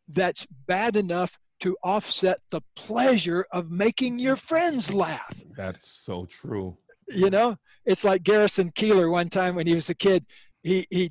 that's 0.08 0.46
bad 0.66 0.96
enough 0.96 1.36
to 1.60 1.76
offset 1.82 2.40
the 2.50 2.60
pleasure 2.76 3.46
of 3.52 3.70
making 3.70 4.18
your 4.18 4.36
friends 4.36 4.92
laugh 4.92 5.34
That's 5.56 5.86
so 5.88 6.26
true. 6.26 6.76
you 7.08 7.30
know 7.30 7.56
it's 7.86 8.04
like 8.04 8.22
Garrison 8.22 8.70
Keillor 8.72 9.10
one 9.10 9.28
time 9.28 9.54
when 9.54 9.66
he 9.66 9.74
was 9.74 9.90
a 9.90 9.94
kid 9.94 10.24
he 10.62 10.86
he 10.90 11.10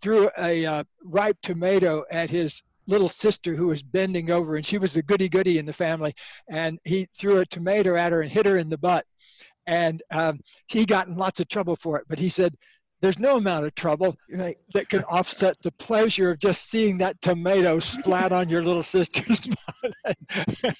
threw 0.00 0.30
a 0.38 0.64
uh, 0.66 0.84
ripe 1.04 1.36
tomato 1.42 2.04
at 2.10 2.30
his 2.30 2.62
little 2.86 3.08
sister 3.08 3.56
who 3.56 3.66
was 3.68 3.82
bending 3.82 4.30
over 4.30 4.56
and 4.56 4.64
she 4.64 4.78
was 4.78 4.92
the 4.92 5.02
goody 5.02 5.28
goody 5.28 5.58
in 5.58 5.66
the 5.66 5.72
family 5.72 6.14
and 6.48 6.78
he 6.84 7.06
threw 7.18 7.38
a 7.38 7.46
tomato 7.46 7.96
at 7.96 8.12
her 8.12 8.20
and 8.22 8.30
hit 8.30 8.46
her 8.46 8.58
in 8.58 8.68
the 8.68 8.78
butt 8.78 9.04
and 9.66 10.02
um, 10.12 10.38
he 10.68 10.86
got 10.86 11.08
in 11.08 11.16
lots 11.16 11.40
of 11.40 11.48
trouble 11.48 11.74
for 11.76 11.98
it 11.98 12.04
but 12.08 12.18
he 12.18 12.28
said 12.28 12.54
there's 13.06 13.20
no 13.20 13.36
amount 13.36 13.64
of 13.64 13.72
trouble 13.76 14.16
Right. 14.28 14.58
that 14.74 14.88
can 14.88 15.04
offset 15.04 15.56
the 15.62 15.70
pleasure 15.70 16.30
of 16.32 16.40
just 16.40 16.68
seeing 16.68 16.98
that 16.98 17.20
tomato 17.22 17.78
splat 17.94 18.32
on 18.32 18.48
your 18.48 18.64
little 18.64 18.82
sister's 18.82 19.38
butt. 19.84 20.16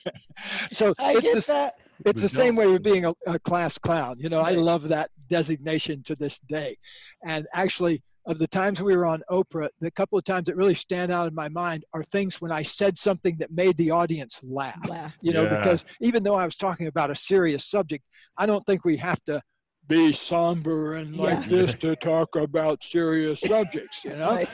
so 0.72 0.92
I 0.98 1.12
it's 1.12 1.20
get 1.20 1.34
this, 1.34 1.46
that. 1.46 1.74
it's 2.04 2.20
the 2.22 2.28
same 2.28 2.56
way 2.56 2.64
don't- 2.64 2.72
with 2.74 2.82
being 2.82 3.04
a, 3.06 3.14
a 3.28 3.38
class 3.38 3.78
clown. 3.78 4.16
You 4.18 4.28
know, 4.28 4.40
I 4.40 4.50
love 4.50 4.88
that 4.88 5.10
designation 5.28 6.02
to 6.04 6.16
this 6.16 6.40
day. 6.40 6.76
And 7.24 7.46
actually, 7.54 8.02
of 8.26 8.40
the 8.40 8.46
times 8.48 8.82
we 8.82 8.96
were 8.96 9.06
on 9.06 9.22
Oprah, 9.30 9.68
the 9.80 9.90
couple 9.92 10.18
of 10.18 10.24
times 10.24 10.46
that 10.46 10.56
really 10.56 10.74
stand 10.74 11.12
out 11.12 11.28
in 11.28 11.34
my 11.34 11.48
mind 11.48 11.84
are 11.94 12.02
things 12.02 12.40
when 12.40 12.50
I 12.50 12.62
said 12.62 12.98
something 12.98 13.36
that 13.38 13.52
made 13.52 13.76
the 13.76 13.92
audience 13.92 14.40
laugh. 14.42 14.80
Laugh. 14.88 15.14
You 15.20 15.32
know, 15.32 15.44
Yeah. 15.44 15.58
because 15.58 15.84
even 16.00 16.24
though 16.24 16.34
I 16.34 16.44
was 16.44 16.56
talking 16.56 16.88
about 16.88 17.12
a 17.12 17.14
serious 17.14 17.64
subject, 17.66 18.04
I 18.36 18.46
don't 18.46 18.66
think 18.66 18.84
we 18.84 18.96
have 18.96 19.22
to 19.26 19.40
be 19.88 20.12
somber 20.12 20.94
and 20.94 21.16
like 21.16 21.38
Yeah. 21.38 21.48
this 21.48 21.74
to 21.80 21.96
talk 21.96 22.36
about 22.36 22.82
serious 22.82 23.40
subjects. 23.40 24.04
You 24.04 24.16
know, 24.16 24.30
Right. 24.30 24.48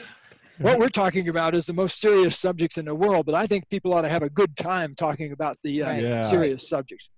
what 0.57 0.79
we're 0.79 0.89
talking 0.89 1.29
about 1.29 1.55
is 1.55 1.65
the 1.65 1.73
most 1.73 1.99
serious 1.99 2.39
subjects 2.39 2.77
in 2.77 2.85
the 2.85 2.95
world, 2.95 3.25
but 3.25 3.35
I 3.35 3.47
think 3.47 3.69
people 3.69 3.93
ought 3.93 4.01
to 4.03 4.09
have 4.09 4.23
a 4.23 4.29
good 4.29 4.55
time 4.55 4.95
talking 4.95 5.31
about 5.31 5.57
the 5.63 5.83
uh, 5.83 5.87
Right. 5.87 6.03
Yeah. 6.03 6.23
serious 6.23 6.69
subjects. 6.69 7.09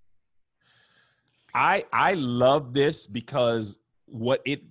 I 1.54 1.84
I 1.94 2.14
love 2.16 2.74
this 2.74 3.08
because 3.08 3.78
what 4.06 4.42
it 4.46 4.62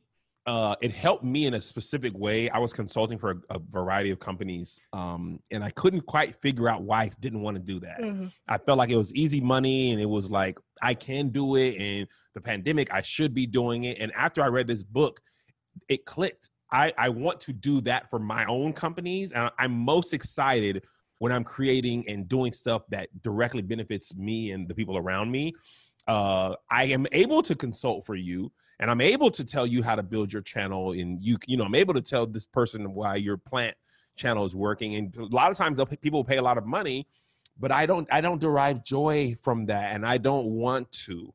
uh, 0.47 0.77
it 0.83 0.93
helped 0.93 1.25
me 1.25 1.47
in 1.47 1.55
a 1.55 1.61
specific 1.61 2.13
way. 2.17 2.51
I 2.51 2.59
was 2.59 2.73
consulting 2.73 3.19
for 3.19 3.31
a, 3.31 3.57
a 3.57 3.59
variety 3.71 4.11
of 4.11 4.21
companies, 4.21 4.79
um, 4.93 5.41
and 5.51 5.65
I 5.65 5.71
couldn't 5.71 6.03
quite 6.03 6.41
figure 6.43 6.69
out 6.69 6.83
why 6.83 7.05
I 7.05 7.11
didn't 7.21 7.41
want 7.41 7.57
to 7.57 7.63
do 7.63 7.81
that. 7.81 8.03
Uh-huh. 8.03 8.27
I 8.47 8.59
felt 8.59 8.77
like 8.77 8.91
it 8.91 8.97
was 8.97 9.15
easy 9.15 9.41
money, 9.41 9.93
and 9.93 10.01
it 10.01 10.09
was 10.09 10.31
like 10.31 10.59
I 10.83 10.93
can 10.93 11.31
do 11.31 11.57
it. 11.57 11.77
And 11.79 12.07
the 12.35 12.41
pandemic, 12.41 12.93
I 12.93 13.01
should 13.01 13.33
be 13.33 13.47
doing 13.47 13.85
it. 13.85 13.99
And 13.99 14.13
after 14.15 14.43
I 14.43 14.49
read 14.49 14.67
this 14.67 14.83
book, 14.83 15.21
it 15.89 16.05
clicked. 16.05 16.51
I, 16.71 16.93
I 16.99 17.09
want 17.09 17.41
to 17.43 17.53
do 17.53 17.81
that 17.83 18.11
for 18.11 18.19
my 18.19 18.45
own 18.47 18.73
companies. 18.73 19.33
And 19.33 19.51
I'm 19.59 19.73
most 19.73 20.13
excited 20.13 20.83
when 21.19 21.33
I'm 21.33 21.45
creating 21.45 22.05
and 22.09 22.29
doing 22.29 22.53
stuff 22.53 22.83
that 22.91 23.09
directly 23.23 23.63
benefits 23.63 24.15
me 24.15 24.51
and 24.51 24.69
the 24.69 24.75
people 24.75 24.99
around 24.99 25.31
me. 25.31 25.55
Uh, 26.07 26.55
I 26.71 26.85
am 26.85 27.07
able 27.13 27.43
to 27.43 27.55
consult 27.55 28.05
for 28.05 28.15
you 28.15 28.53
and 28.81 28.91
I'm 28.91 29.01
able 29.01 29.31
to 29.31 29.45
tell 29.45 29.67
you 29.67 29.83
how 29.83 29.95
to 29.95 30.03
build 30.03 30.33
your 30.33 30.43
channel. 30.43 30.93
And 30.93 31.23
you, 31.23 31.39
you 31.47 31.57
know, 31.57 31.65
I'm 31.65 31.75
able 31.75 31.95
to 31.95 32.01
tell 32.01 32.27
this 32.27 32.47
person 32.47 32.93
why 32.93 33.17
your 33.17 33.37
plant 33.37 33.77
channel 34.17 34.45
is 34.45 34.55
working. 34.55 34.97
And 34.97 35.17
a 35.17 35.27
lot 35.27 35.51
of 35.51 35.57
times 35.57 35.81
people 36.01 36.25
pay 36.25 36.39
a 36.39 36.43
lot 36.43 36.59
of 36.59 36.67
money, 36.67 37.07
but 37.59 37.71
I 37.71 37.87
don't, 37.87 38.09
I 38.13 38.21
don't 38.21 38.41
derive 38.41 38.85
joy 38.85 39.37
from 39.41 39.67
that. 39.67 39.95
And 39.95 40.07
I 40.07 40.19
don't 40.19 40.47
want 40.47 40.91
to. 40.93 41.33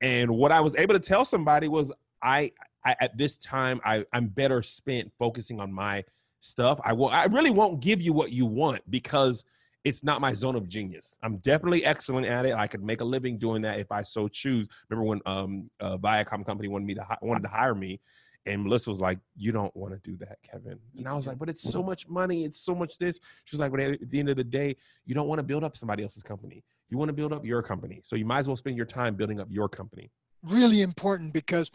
And 0.00 0.32
what 0.32 0.50
I 0.50 0.60
was 0.60 0.74
able 0.74 0.94
to 0.94 1.00
tell 1.00 1.24
somebody 1.24 1.68
was 1.68 1.92
I, 2.22 2.52
I 2.84 2.96
at 3.00 3.16
this 3.16 3.38
time 3.38 3.80
I, 3.84 4.04
I'm 4.12 4.26
better 4.26 4.62
spent 4.62 5.12
focusing 5.18 5.60
on 5.60 5.72
my 5.72 6.04
stuff. 6.40 6.80
I 6.84 6.92
will 6.92 7.08
I 7.08 7.24
really 7.26 7.50
won't 7.50 7.80
give 7.80 8.00
you 8.00 8.12
what 8.12 8.32
you 8.32 8.44
want 8.44 8.82
because 8.90 9.44
it's 9.84 10.04
not 10.04 10.20
my 10.20 10.32
zone 10.32 10.54
of 10.54 10.68
genius. 10.68 11.18
I'm 11.22 11.38
definitely 11.38 11.84
excellent 11.84 12.26
at 12.26 12.46
it. 12.46 12.54
I 12.54 12.66
could 12.66 12.82
make 12.82 13.00
a 13.00 13.04
living 13.04 13.38
doing 13.38 13.62
that 13.62 13.80
if 13.80 13.90
I 13.90 14.02
so 14.02 14.28
choose. 14.28 14.68
Remember 14.88 15.08
when 15.08 15.20
um 15.26 15.70
uh, 15.80 15.96
Viacom 15.98 16.44
company 16.46 16.68
wanted 16.68 16.86
me 16.86 16.94
to 16.94 17.02
hi- 17.02 17.18
wanted 17.22 17.42
to 17.42 17.48
hire 17.48 17.74
me, 17.74 18.00
and 18.46 18.62
Melissa 18.62 18.90
was 18.90 19.00
like, 19.00 19.18
"You 19.36 19.52
don't 19.52 19.74
want 19.76 19.92
to 19.92 20.10
do 20.10 20.16
that, 20.18 20.38
Kevin." 20.42 20.78
And 20.96 21.08
I 21.08 21.14
was 21.14 21.26
like, 21.26 21.38
"But 21.38 21.48
it's 21.48 21.62
so 21.62 21.82
much 21.82 22.08
money. 22.08 22.44
It's 22.44 22.58
so 22.58 22.74
much 22.74 22.98
this." 22.98 23.20
She's 23.44 23.58
like, 23.58 23.70
"But 23.70 23.80
at 23.80 24.10
the 24.10 24.18
end 24.18 24.28
of 24.28 24.36
the 24.36 24.44
day, 24.44 24.76
you 25.04 25.14
don't 25.14 25.28
want 25.28 25.38
to 25.40 25.44
build 25.44 25.64
up 25.64 25.76
somebody 25.76 26.02
else's 26.02 26.22
company. 26.22 26.62
You 26.88 26.98
want 26.98 27.08
to 27.08 27.14
build 27.14 27.32
up 27.32 27.44
your 27.44 27.62
company. 27.62 28.00
So 28.04 28.16
you 28.16 28.24
might 28.24 28.40
as 28.40 28.46
well 28.46 28.56
spend 28.56 28.76
your 28.76 28.86
time 28.86 29.14
building 29.16 29.40
up 29.40 29.48
your 29.50 29.68
company." 29.68 30.10
really 30.44 30.82
important 30.82 31.32
because 31.32 31.70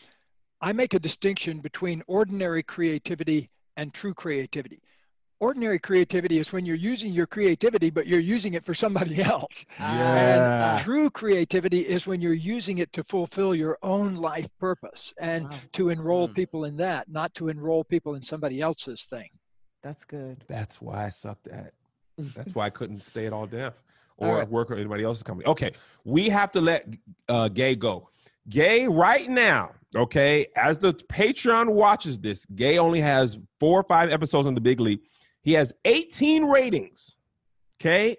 I 0.60 0.74
make 0.74 0.93
a 0.93 0.99
distinction 0.99 1.60
between 1.60 2.03
ordinary 2.08 2.64
creativity 2.64 3.49
and 3.78 3.93
true 3.93 4.14
creativity. 4.14 4.82
Ordinary 5.40 5.78
creativity 5.78 6.40
is 6.40 6.52
when 6.52 6.66
you're 6.66 6.76
using 6.76 7.14
your 7.14 7.28
creativity, 7.28 7.92
but 7.92 8.08
you're 8.08 8.20
using 8.20 8.56
it 8.56 8.66
for 8.66 8.74
somebody 8.74 9.22
else. 9.36 9.66
Yeah. 9.80 10.74
And 10.76 10.84
true 10.84 11.12
creativity 11.12 11.82
is 11.82 12.08
when 12.08 12.22
you're 12.22 12.34
using 12.34 12.80
it 12.80 12.92
to 12.94 13.04
fulfill 13.04 13.54
your 13.54 13.78
own 13.84 14.16
life 14.16 14.50
purpose 14.60 15.14
and 15.20 15.48
Wow. 15.50 15.60
to 15.74 15.90
enroll 15.90 16.28
Mm. 16.28 16.34
people 16.34 16.66
in 16.66 16.76
that, 16.78 17.08
not 17.10 17.34
to 17.36 17.50
enroll 17.50 17.84
people 17.84 18.16
in 18.16 18.24
somebody 18.24 18.62
else's 18.62 19.06
thing. 19.06 19.30
That's 19.84 20.06
good. 20.06 20.44
That's 20.48 20.82
why 20.82 21.06
I 21.06 21.10
sucked 21.10 21.48
at. 21.50 21.74
That. 22.18 22.34
That's 22.36 22.56
why 22.56 22.66
I 22.66 22.70
couldn't 22.72 23.04
stay 23.04 23.28
at 23.28 23.34
all 23.34 23.46
deaf 23.46 23.76
or 24.18 24.38
right. 24.40 24.50
work 24.50 24.70
with 24.70 24.80
anybody 24.80 25.04
else's 25.04 25.22
company. 25.22 25.48
Okay, 25.48 25.72
we 26.04 26.30
have 26.30 26.52
to 26.54 26.62
let 26.62 26.88
uh, 27.30 27.48
Gay 27.50 27.76
go. 27.76 28.10
Gay, 28.50 28.88
right 28.88 29.30
now, 29.30 29.72
okay, 29.96 30.48
as 30.56 30.80
the 30.80 30.94
Patreon 30.94 31.70
watches 31.70 32.18
this, 32.18 32.44
Gay 32.56 32.80
only 32.80 33.02
has 33.02 33.38
four 33.60 33.80
or 33.80 33.84
five 33.84 34.10
episodes 34.10 34.48
on 34.48 34.56
the 34.56 34.62
Big 34.62 34.80
Leap. 34.80 35.06
He 35.48 35.54
has 35.54 35.72
18 35.86 36.43
ratings. 36.43 37.16
Okay. 37.80 38.18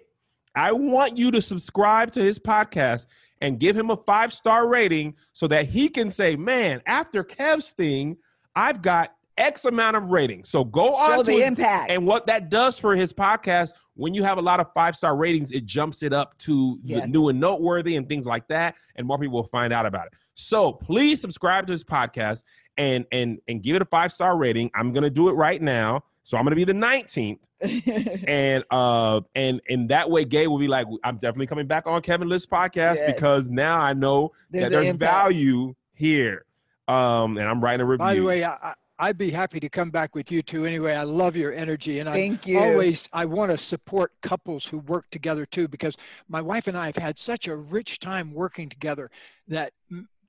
I 0.55 0.71
want 0.71 1.15
you 1.15 1.29
to 1.29 1.43
subscribe 1.43 2.11
to 2.13 2.23
his 2.23 2.39
podcast 2.39 3.05
and 3.39 3.59
give 3.59 3.77
him 3.77 3.91
a 3.91 3.97
five 3.97 4.33
star 4.33 4.67
rating 4.67 5.13
so 5.33 5.45
that 5.45 5.67
he 5.67 5.89
can 5.89 6.09
say, 6.09 6.35
man, 6.35 6.81
after 6.87 7.23
Kev's 7.23 7.69
thing, 7.69 8.17
I've 8.55 8.81
got 8.81 9.13
X 9.37 9.65
amount 9.65 9.95
of 9.95 10.09
ratings. 10.09 10.49
So 10.49 10.63
go 10.63 10.89
Show 10.89 10.97
on 10.97 11.17
to 11.19 11.23
the 11.23 11.43
impact. 11.43 11.91
and 11.91 12.07
what 12.07 12.25
that 12.25 12.49
does 12.49 12.79
for 12.79 12.95
his 12.95 13.13
podcast, 13.13 13.73
when 13.93 14.15
you 14.15 14.23
have 14.23 14.39
a 14.39 14.41
lot 14.41 14.59
of 14.59 14.73
five 14.73 14.95
star 14.95 15.15
ratings, 15.15 15.51
it 15.51 15.67
jumps 15.67 16.01
it 16.01 16.13
up 16.13 16.35
to 16.39 16.79
new 16.83 17.29
and 17.29 17.39
noteworthy 17.39 17.95
and 17.95 18.09
things 18.09 18.25
like 18.25 18.47
that, 18.47 18.73
and 18.95 19.05
more 19.05 19.19
people 19.19 19.35
will 19.35 19.47
find 19.49 19.71
out 19.71 19.85
about 19.85 20.07
it. 20.07 20.13
So 20.33 20.73
please 20.73 21.21
subscribe 21.21 21.67
to 21.67 21.73
his 21.73 21.83
podcast 21.83 22.41
and 22.79 23.05
and 23.11 23.37
and 23.47 23.61
give 23.61 23.75
it 23.75 23.83
a 23.83 23.85
five 23.85 24.11
star 24.11 24.35
rating. 24.35 24.71
I'm 24.73 24.93
gonna 24.93 25.11
do 25.11 25.29
it 25.29 25.33
right 25.33 25.61
now. 25.61 26.05
So 26.29 26.37
I'm 26.37 26.43
gonna 26.43 26.55
be 26.55 26.63
the 26.63 26.73
19th, 26.73 27.39
and 28.27 28.63
uh 28.69 29.19
and 29.33 29.59
and 29.67 29.89
that 29.89 30.07
way, 30.11 30.25
Gay 30.25 30.45
will 30.45 30.59
be 30.59 30.67
like, 30.67 30.85
I'm 31.03 31.15
definitely 31.15 31.47
coming 31.47 31.65
back 31.65 31.87
on 31.87 32.03
Kevin 32.03 32.29
List 32.29 32.51
podcast 32.51 32.97
Yes. 32.97 33.01
because 33.11 33.49
now 33.49 33.81
I 33.81 33.93
know 33.93 34.31
There's 34.51 34.65
that 34.65 34.69
there's 34.69 34.87
impact. 34.89 35.11
value 35.11 35.73
here. 35.95 36.45
Um, 36.87 37.39
and 37.39 37.47
I'm 37.47 37.59
writing 37.63 37.81
a 37.81 37.85
review. 37.85 37.97
By 38.05 38.13
the 38.13 38.21
way, 38.21 38.43
I, 38.43 38.53
I- 38.61 38.73
I'd 38.99 39.17
be 39.17 39.31
happy 39.31 39.59
to 39.61 39.69
come 39.69 39.89
back 39.89 40.13
with 40.13 40.29
you 40.29 40.43
too. 40.43 40.65
Anyway, 40.67 40.93
I 40.93 41.01
love 41.03 41.35
your 41.35 41.51
energy, 41.53 41.99
and 41.99 42.07
I 42.07 42.13
Thank 42.13 42.45
you. 42.45 42.59
always 42.59 43.09
I 43.11 43.25
want 43.25 43.49
to 43.49 43.57
support 43.57 44.11
couples 44.21 44.65
who 44.67 44.77
work 44.79 45.09
together 45.09 45.47
too, 45.47 45.67
because 45.67 45.97
my 46.27 46.41
wife 46.41 46.67
and 46.67 46.77
I 46.77 46.85
have 46.85 46.97
had 46.97 47.17
such 47.17 47.47
a 47.47 47.55
rich 47.55 47.99
time 47.99 48.31
working 48.35 48.69
together 48.69 49.09
that 49.47 49.73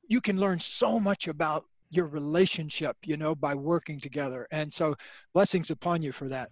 you 0.09 0.21
can 0.23 0.39
learn 0.41 0.61
so 0.61 0.99
much 0.99 1.29
about 1.29 1.67
your 1.91 2.07
relationship, 2.07 2.97
you 3.05 3.17
know, 3.17 3.35
by 3.35 3.55
working 3.55 4.01
together. 4.01 4.47
And 4.51 4.73
so, 4.73 4.95
blessings 5.35 5.71
upon 5.71 6.03
you 6.03 6.13
for 6.13 6.29
that. 6.29 6.51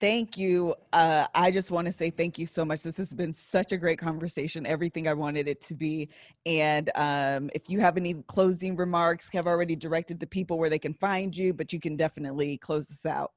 Thank 0.00 0.38
you. 0.38 0.76
Uh, 0.92 1.26
I 1.34 1.50
just 1.50 1.72
want 1.72 1.86
to 1.86 1.92
say 1.92 2.10
thank 2.10 2.38
you 2.38 2.46
so 2.46 2.64
much. 2.64 2.82
This 2.82 2.96
has 2.98 3.12
been 3.12 3.34
such 3.34 3.72
a 3.72 3.76
great 3.76 3.98
conversation, 3.98 4.64
everything 4.64 5.08
I 5.08 5.14
wanted 5.14 5.48
it 5.48 5.60
to 5.62 5.74
be. 5.74 6.08
And 6.46 6.90
um, 6.94 7.50
if 7.52 7.68
you 7.68 7.80
have 7.80 7.96
any 7.96 8.14
closing 8.28 8.76
remarks, 8.76 9.28
have 9.32 9.48
already 9.48 9.74
directed 9.74 10.20
the 10.20 10.26
people 10.26 10.56
where 10.56 10.70
they 10.70 10.78
can 10.78 10.94
find 10.94 11.36
you, 11.36 11.52
but 11.52 11.72
you 11.72 11.80
can 11.80 11.96
definitely 11.96 12.58
close 12.58 12.86
this 12.86 13.06
out. 13.06 13.32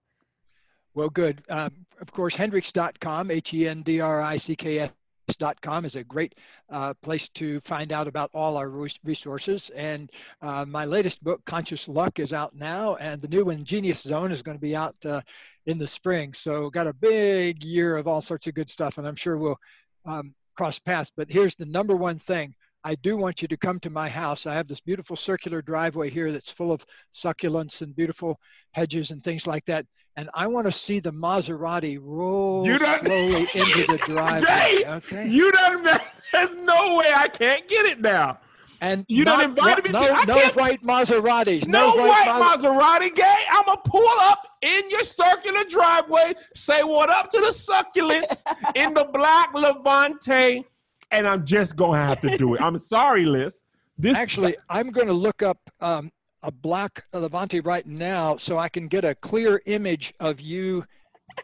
Well, 0.94 1.10
good. 1.10 1.42
Um, 1.50 1.72
of 2.00 2.12
course, 2.12 2.36
Hendricks.com, 2.36 3.32
H 3.32 3.54
E 3.54 3.68
N 3.68 3.82
D 3.82 4.00
R 4.00 4.22
I 4.22 4.38
C 4.38 4.56
K 4.56 4.92
S.com 5.40 5.86
is 5.86 5.96
a 5.96 6.04
great 6.04 6.36
uh, 6.70 6.94
place 7.02 7.30
to 7.30 7.60
find 7.62 7.92
out 7.92 8.08
about 8.08 8.30
all 8.34 8.58
our 8.58 8.70
resources. 9.04 9.70
And 9.76 10.12
uh, 10.42 10.66
my 10.66 10.86
latest 10.86 11.24
book, 11.24 11.44
Conscious 11.46 11.88
Luck, 11.88 12.20
is 12.20 12.34
out 12.34 12.56
now, 12.56 12.96
and 12.96 13.22
the 13.22 13.28
new 13.28 13.46
one, 13.46 13.64
Genius 13.64 14.02
Zone, 14.02 14.32
is 14.32 14.42
going 14.42 14.58
to 14.58 14.62
be 14.62 14.76
out 14.76 14.96
uh, 15.06 15.22
in 15.66 15.78
the 15.78 15.88
spring. 15.88 16.34
So, 16.34 16.70
got 16.70 16.88
a 16.88 16.94
big 16.94 17.64
year 17.64 17.98
of 17.98 18.08
all 18.08 18.22
sorts 18.22 18.48
of 18.48 18.54
good 18.54 18.70
stuff, 18.70 18.98
and 18.98 19.08
I'm 19.08 19.16
sure 19.16 19.38
we'll 19.38 19.60
um, 20.06 20.34
cross 20.56 20.80
paths. 20.80 21.12
But 21.16 21.32
here's 21.32 21.56
the 21.56 21.66
number 21.66 21.96
one 21.96 22.20
thing 22.20 22.56
I 22.84 22.96
do 22.96 23.16
want 23.16 23.42
you 23.42 23.48
to 23.48 23.58
come 23.58 23.80
to 23.82 23.90
my 23.90 24.10
house. 24.10 24.46
I 24.48 24.54
have 24.56 24.68
this 24.68 24.80
beautiful 24.80 25.16
circular 25.16 25.62
driveway 25.62 26.10
here 26.10 26.32
that's 26.32 26.50
full 26.50 26.72
of 26.72 26.84
succulents 27.14 27.82
and 27.82 27.96
beautiful 27.96 28.40
hedges 28.72 29.12
and 29.12 29.24
things 29.24 29.46
like 29.46 29.66
that. 29.66 29.86
And 30.18 30.30
I 30.34 30.48
want 30.48 30.66
to 30.68 30.72
see 30.72 31.00
the 31.00 31.12
Maserati 31.14 31.98
roll 32.02 32.66
You 32.66 32.80
don't- 32.80 33.06
slowly 33.06 33.48
into 33.54 33.86
the 33.88 33.98
driveway. 34.04 34.48
Jay, 34.48 34.84
Okay. 34.86 35.28
You 35.30 35.52
done 35.52 35.84
there's 36.32 36.52
no 36.52 36.96
way 36.96 37.14
I 37.16 37.28
can't 37.28 37.68
get 37.68 37.86
it 37.86 38.02
now. 38.02 38.40
And 38.82 39.06
you 39.08 39.26
not- 39.26 39.44
invited 39.44 39.86
me 39.86 39.92
no, 39.92 40.08
to- 40.08 40.12
I 40.14 40.26
no 40.26 40.34
can't- 40.40 40.56
white 40.56 40.84
Maseratis. 40.84 41.68
No, 41.68 41.94
white 41.96 42.26
Mas- 42.26 42.64
Maserati 42.64 43.14
gay. 43.14 43.44
I'ma 43.52 43.76
pull 43.76 44.08
up 44.22 44.40
in 44.64 44.90
your 44.90 45.04
circular 45.04 45.64
driveway, 45.66 46.34
say 46.56 46.82
what 46.84 47.10
up 47.12 47.30
to 47.30 47.38
the 47.40 47.52
succulents 47.54 48.42
in 48.76 48.94
the 48.96 49.04
black 49.14 49.54
Levante, 49.54 50.66
and 51.12 51.28
I'm 51.28 51.46
just 51.46 51.76
gonna 51.76 51.98
have 51.98 52.22
to 52.22 52.38
do 52.38 52.56
it. 52.56 52.62
I'm 52.62 52.80
sorry, 52.80 53.26
Liz. 53.26 53.64
This 53.98 54.18
Actually, 54.18 54.56
I'm 54.70 54.90
going 54.90 55.06
to 55.06 55.14
look 55.14 55.44
up 55.44 55.60
um, 55.80 56.12
a 56.42 56.52
black 56.52 57.04
Levante 57.14 57.60
right 57.60 57.86
now 57.86 58.36
so 58.38 58.58
I 58.58 58.68
can 58.68 58.88
get 58.88 59.06
a 59.06 59.14
clear 59.14 59.62
image 59.68 60.12
of 60.20 60.42
you 60.42 60.84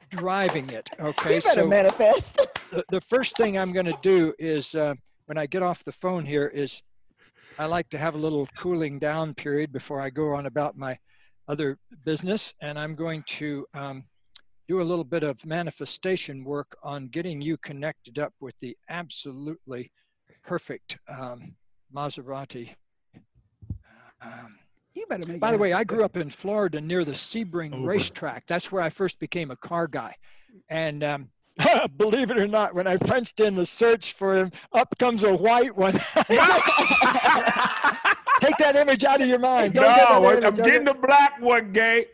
driving 0.10 0.68
it. 0.70 0.90
Okay. 1.00 1.36
you 1.36 1.42
better 1.42 1.62
so 1.62 1.68
manifest. 1.68 2.36
the, 2.72 2.84
the 2.90 3.02
first 3.02 3.38
thing 3.38 3.60
I'm 3.60 3.72
going 3.72 3.86
to 3.86 3.98
do 4.02 4.34
is 4.40 4.74
uh, 4.74 4.96
when 5.28 5.38
I 5.38 5.46
get 5.46 5.62
off 5.62 5.84
the 5.84 5.92
phone 5.92 6.26
here 6.26 6.48
is 6.48 6.82
I 7.60 7.66
like 7.66 7.90
to 7.90 7.98
have 8.00 8.16
a 8.16 8.18
little 8.18 8.48
cooling 8.58 8.98
down 8.98 9.36
period 9.36 9.72
before 9.72 10.02
I 10.02 10.10
go 10.10 10.30
on 10.30 10.48
about 10.48 10.76
my 10.76 10.98
other 11.48 11.78
business, 12.06 12.56
and 12.62 12.80
I'm 12.80 12.96
going 12.96 13.24
to 13.28 13.66
um, 13.74 14.04
do 14.68 14.82
a 14.82 14.84
little 14.84 15.04
bit 15.04 15.24
of 15.24 15.44
manifestation 15.46 16.44
work 16.44 16.78
on 16.84 17.08
getting 17.08 17.42
you 17.42 17.58
connected 17.58 18.20
up 18.20 18.34
with 18.40 18.58
the 18.60 18.76
absolutely 18.90 19.92
perfect 20.44 20.98
um, 21.08 21.56
Maserati. 21.96 22.76
Um, 24.22 24.58
you 24.94 25.06
better 25.08 25.28
make 25.28 25.40
by 25.40 25.52
the 25.52 25.58
way, 25.58 25.74
I 25.74 25.84
grew 25.84 26.04
up 26.04 26.18
in 26.18 26.30
Florida 26.30 26.82
near 26.82 27.06
the 27.06 27.14
Sebring 27.14 27.74
Over. 27.74 27.88
racetrack. 27.88 28.46
That's 28.48 28.72
where 28.72 28.82
I 28.82 28.90
first 28.90 29.20
became 29.20 29.52
a 29.52 29.56
car 29.56 29.88
guy. 29.88 30.16
And 30.70 31.04
um, 31.04 31.30
believe 31.98 32.32
it 32.32 32.38
or 32.38 32.48
not, 32.48 32.74
when 32.76 32.88
I 32.88 32.98
punched 32.98 33.40
in 33.40 33.56
the 33.56 33.66
search 33.66 34.14
for 34.14 34.36
him, 34.36 34.52
up 34.74 34.98
comes 34.98 35.24
a 35.24 35.34
white 35.34 35.76
one. 35.76 35.94
Take 38.40 38.58
that 38.58 38.76
image 38.76 39.04
out 39.04 39.22
of 39.22 39.28
your 39.28 39.40
mind. 39.40 39.74
Don't 39.76 39.84
no, 39.84 40.22
that 40.22 40.44
I'm 40.46 40.54
image. 40.54 40.66
getting 40.66 40.86
the 40.86 40.94
black 40.94 41.40
one, 41.42 41.72
gay. 41.72 42.08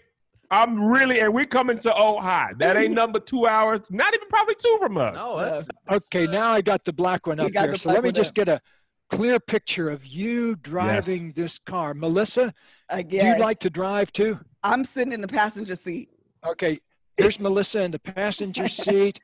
I'm 0.54 0.80
really, 0.84 1.20
and 1.20 1.34
we 1.34 1.48
coming 1.48 1.80
to 1.80 1.90
Ojai. 1.90 2.58
That 2.60 2.78
ain't 2.78 2.94
number 2.94 3.20
two 3.20 3.48
hours, 3.48 3.82
not 3.90 4.14
even 4.14 4.28
probably 4.30 4.54
two 4.56 4.78
from 4.80 4.98
us. 5.00 5.16
No, 5.16 5.40
that's, 5.40 5.68
Okay, 5.92 6.28
now 6.28 6.52
uh, 6.52 6.56
I 6.58 6.62
got 6.62 6.84
the 6.86 6.94
black 6.94 7.26
one 7.26 7.40
up 7.40 7.52
got 7.52 7.64
there. 7.64 7.72
the 7.72 7.78
So 7.80 7.90
let 7.90 8.04
me 8.04 8.12
just 8.12 8.30
up. 8.30 8.36
get 8.36 8.48
a 8.48 8.62
clear 9.10 9.40
picture 9.40 9.90
of 9.90 10.06
you 10.06 10.56
driving 10.58 11.32
this 11.36 11.58
car. 11.58 11.96
Melissa, 11.96 12.54
Again, 12.90 13.10
do 13.10 13.18
guess. 13.18 13.38
you 13.38 13.42
like 13.44 13.60
to 13.62 13.72
drive 13.72 14.12
too? 14.14 14.38
I'm 14.64 14.86
sitting 14.86 15.12
in 15.12 15.22
the 15.22 15.28
passenger 15.28 15.76
seat. 15.76 16.10
Okay, 16.46 16.80
here's 17.18 17.40
Melissa 17.40 17.82
in 17.82 17.90
the 17.90 17.98
passenger 18.00 18.68
seat. 18.86 19.20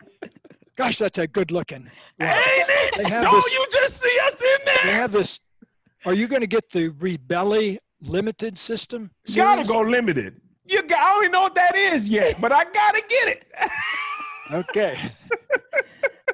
Gosh, 0.78 0.98
that's 0.98 1.20
a 1.20 1.28
good 1.28 1.52
looking. 1.52 1.90
Ain't 2.20 2.32
it? 2.70 2.96
They 2.98 3.04
have 3.10 3.24
Don't 3.24 3.36
this- 3.36 3.54
you 3.54 3.68
just 3.72 4.02
see 4.02 4.20
us 4.26 4.42
in 4.42 4.66
there? 4.66 4.78
They 4.86 4.94
have 4.94 5.12
this. 5.12 5.40
Are 6.06 6.14
you 6.14 6.28
going 6.28 6.42
to 6.42 6.48
get 6.48 6.72
the 6.72 6.90
Rebelli 6.92 7.78
limited 8.02 8.58
system? 8.58 9.12
You 9.28 9.36
Gotta 9.36 9.64
go 9.68 9.82
limited. 9.82 10.42
You 10.70 10.84
got, 10.84 11.00
I 11.00 11.14
don't 11.14 11.24
even 11.24 11.32
know 11.32 11.42
what 11.42 11.56
that 11.56 11.76
is 11.76 12.08
yet, 12.08 12.40
but 12.40 12.52
I 12.52 12.64
gotta 12.64 13.04
get 13.10 13.28
it. 13.28 13.52
Okay. 14.52 15.12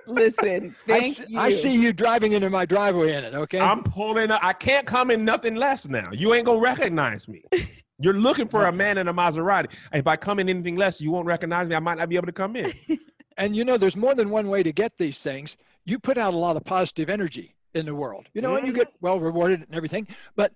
Listen, 0.08 0.76
I, 0.88 0.88
thank 0.88 1.20
s- 1.22 1.30
you. 1.30 1.40
I 1.40 1.50
see 1.50 1.72
you 1.72 1.94
driving 1.94 2.34
into 2.34 2.50
my 2.50 2.66
driveway 2.66 3.14
in 3.14 3.24
it. 3.24 3.34
Okay. 3.34 3.60
I'm 3.60 3.82
pulling 3.82 4.32
up. 4.32 4.44
I 4.44 4.52
can't 4.52 4.86
come 4.86 5.10
in 5.10 5.24
nothing 5.24 5.56
less 5.56 5.88
now. 5.88 6.12
You 6.12 6.34
ain't 6.34 6.46
gonna 6.46 6.60
recognize 6.60 7.30
me. 7.30 7.46
You're 8.00 8.14
looking 8.14 8.48
for 8.48 8.66
a 8.66 8.72
man 8.74 8.98
in 8.98 9.08
a 9.08 9.14
Maserati. 9.14 9.74
If 9.94 10.06
I 10.06 10.18
come 10.18 10.40
in 10.40 10.50
anything 10.50 10.76
less, 10.76 11.00
you 11.00 11.12
won't 11.12 11.28
recognize 11.28 11.70
me. 11.70 11.76
I 11.76 11.80
might 11.80 11.98
not 11.98 12.10
be 12.10 12.18
able 12.18 12.28
to 12.28 12.34
come 12.34 12.58
in. 12.58 12.74
and 13.38 13.56
you 13.56 13.64
know, 13.64 13.78
there's 13.78 13.96
more 13.96 14.16
than 14.16 14.30
one 14.30 14.50
way 14.50 14.64
to 14.64 14.74
get 14.74 14.98
these 14.98 15.22
things. 15.22 15.56
You 15.86 15.98
put 15.98 16.18
out 16.18 16.34
a 16.34 16.38
lot 16.38 16.58
of 16.58 16.66
positive 16.66 17.10
energy 17.10 17.56
in 17.74 17.86
the 17.86 17.96
world, 17.96 18.28
you 18.34 18.42
know, 18.42 18.56
and 18.56 18.68
you 18.68 18.74
get 18.74 18.90
mm-hmm. 18.90 19.06
well 19.06 19.20
rewarded 19.22 19.62
and 19.62 19.74
everything. 19.74 20.08
But 20.36 20.52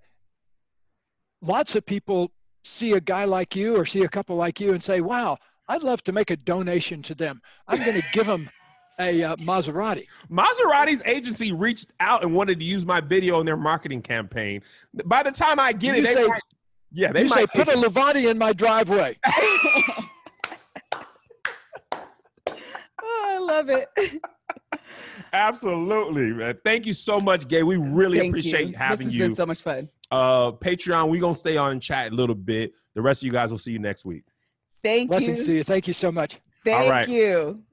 lots 1.41 1.76
of 1.76 1.86
people 1.86 2.32
see 2.64 2.94
a 2.94 2.99
guy 3.02 3.26
like 3.26 3.56
you 3.56 3.76
or 3.76 3.86
see 3.86 4.03
a 4.03 4.10
couple 4.10 4.36
like 4.36 4.60
you 4.60 4.73
and 4.73 4.81
say, 4.81 5.02
wow, 5.02 5.38
I'd 5.68 5.84
love 5.84 6.03
to 6.03 6.11
make 6.11 6.31
a 6.31 6.36
donation 6.38 7.02
to 7.03 7.15
them. 7.15 7.41
I'm 7.68 7.80
going 7.80 7.99
to 7.99 8.07
give 8.11 8.26
them 8.27 8.49
a 8.99 9.23
uh, 9.23 9.36
Maserati. 9.38 10.07
Maserati's 10.30 11.03
agency 11.06 11.52
reached 11.52 11.94
out 11.99 12.23
and 12.23 12.34
wanted 12.34 12.60
to 12.60 12.65
use 12.65 12.86
my 12.86 12.99
video 12.99 13.40
in 13.40 13.45
their 13.45 13.57
marketing 13.57 14.02
campaign. 14.02 14.61
By 15.06 15.23
the 15.23 15.31
time 15.31 15.60
I 15.60 15.72
get 15.73 15.95
You 15.95 16.02
it, 16.03 16.06
they 16.06 16.14
say- 16.15 16.27
might, 16.27 16.41
yeah, 16.91 17.11
they 17.11 17.23
you 17.23 17.30
say, 17.30 17.41
might 17.41 17.49
put 17.53 17.68
a 17.68 17.77
Levante 17.77 18.27
in 18.27 18.38
my 18.38 18.52
driveway. 18.53 19.18
Oh, 23.02 23.26
I 23.27 23.38
love 23.40 23.69
it. 23.69 23.90
absolutely. 25.34 26.31
Man. 26.31 26.57
Thank 26.64 26.86
you 26.86 26.94
so 26.94 27.19
much, 27.19 27.48
Gay. 27.48 27.64
We 27.64 27.77
really 27.77 28.19
Thank 28.19 28.31
appreciate 28.31 28.69
you. 28.69 28.76
having 28.76 28.98
this 28.98 29.07
has 29.07 29.15
you. 29.15 29.23
been 29.23 29.36
so 29.36 29.45
much 29.45 29.61
fun. 29.61 29.90
Uh, 30.11 30.52
Patreon, 30.52 31.10
we 31.10 31.19
gonna 31.19 31.36
stay 31.36 31.57
on 31.57 31.80
chat 31.80 32.11
a 32.11 32.15
little 32.15 32.36
bit. 32.36 32.73
The 32.95 33.02
rest 33.02 33.22
of 33.22 33.27
you 33.27 33.31
guys 33.31 33.52
will 33.52 33.57
see 33.57 33.72
you 33.72 33.80
next 33.80 34.06
week. 34.06 34.23
Thank 34.84 35.03
you. 35.03 35.07
Blessings 35.10 35.44
to 35.44 35.53
you. 35.53 35.64
Thank 35.64 35.88
you 35.88 35.94
so 35.94 36.11
much. 36.11 36.40
Thank 36.65 36.91
right. 36.91 37.07
you. 37.07 37.64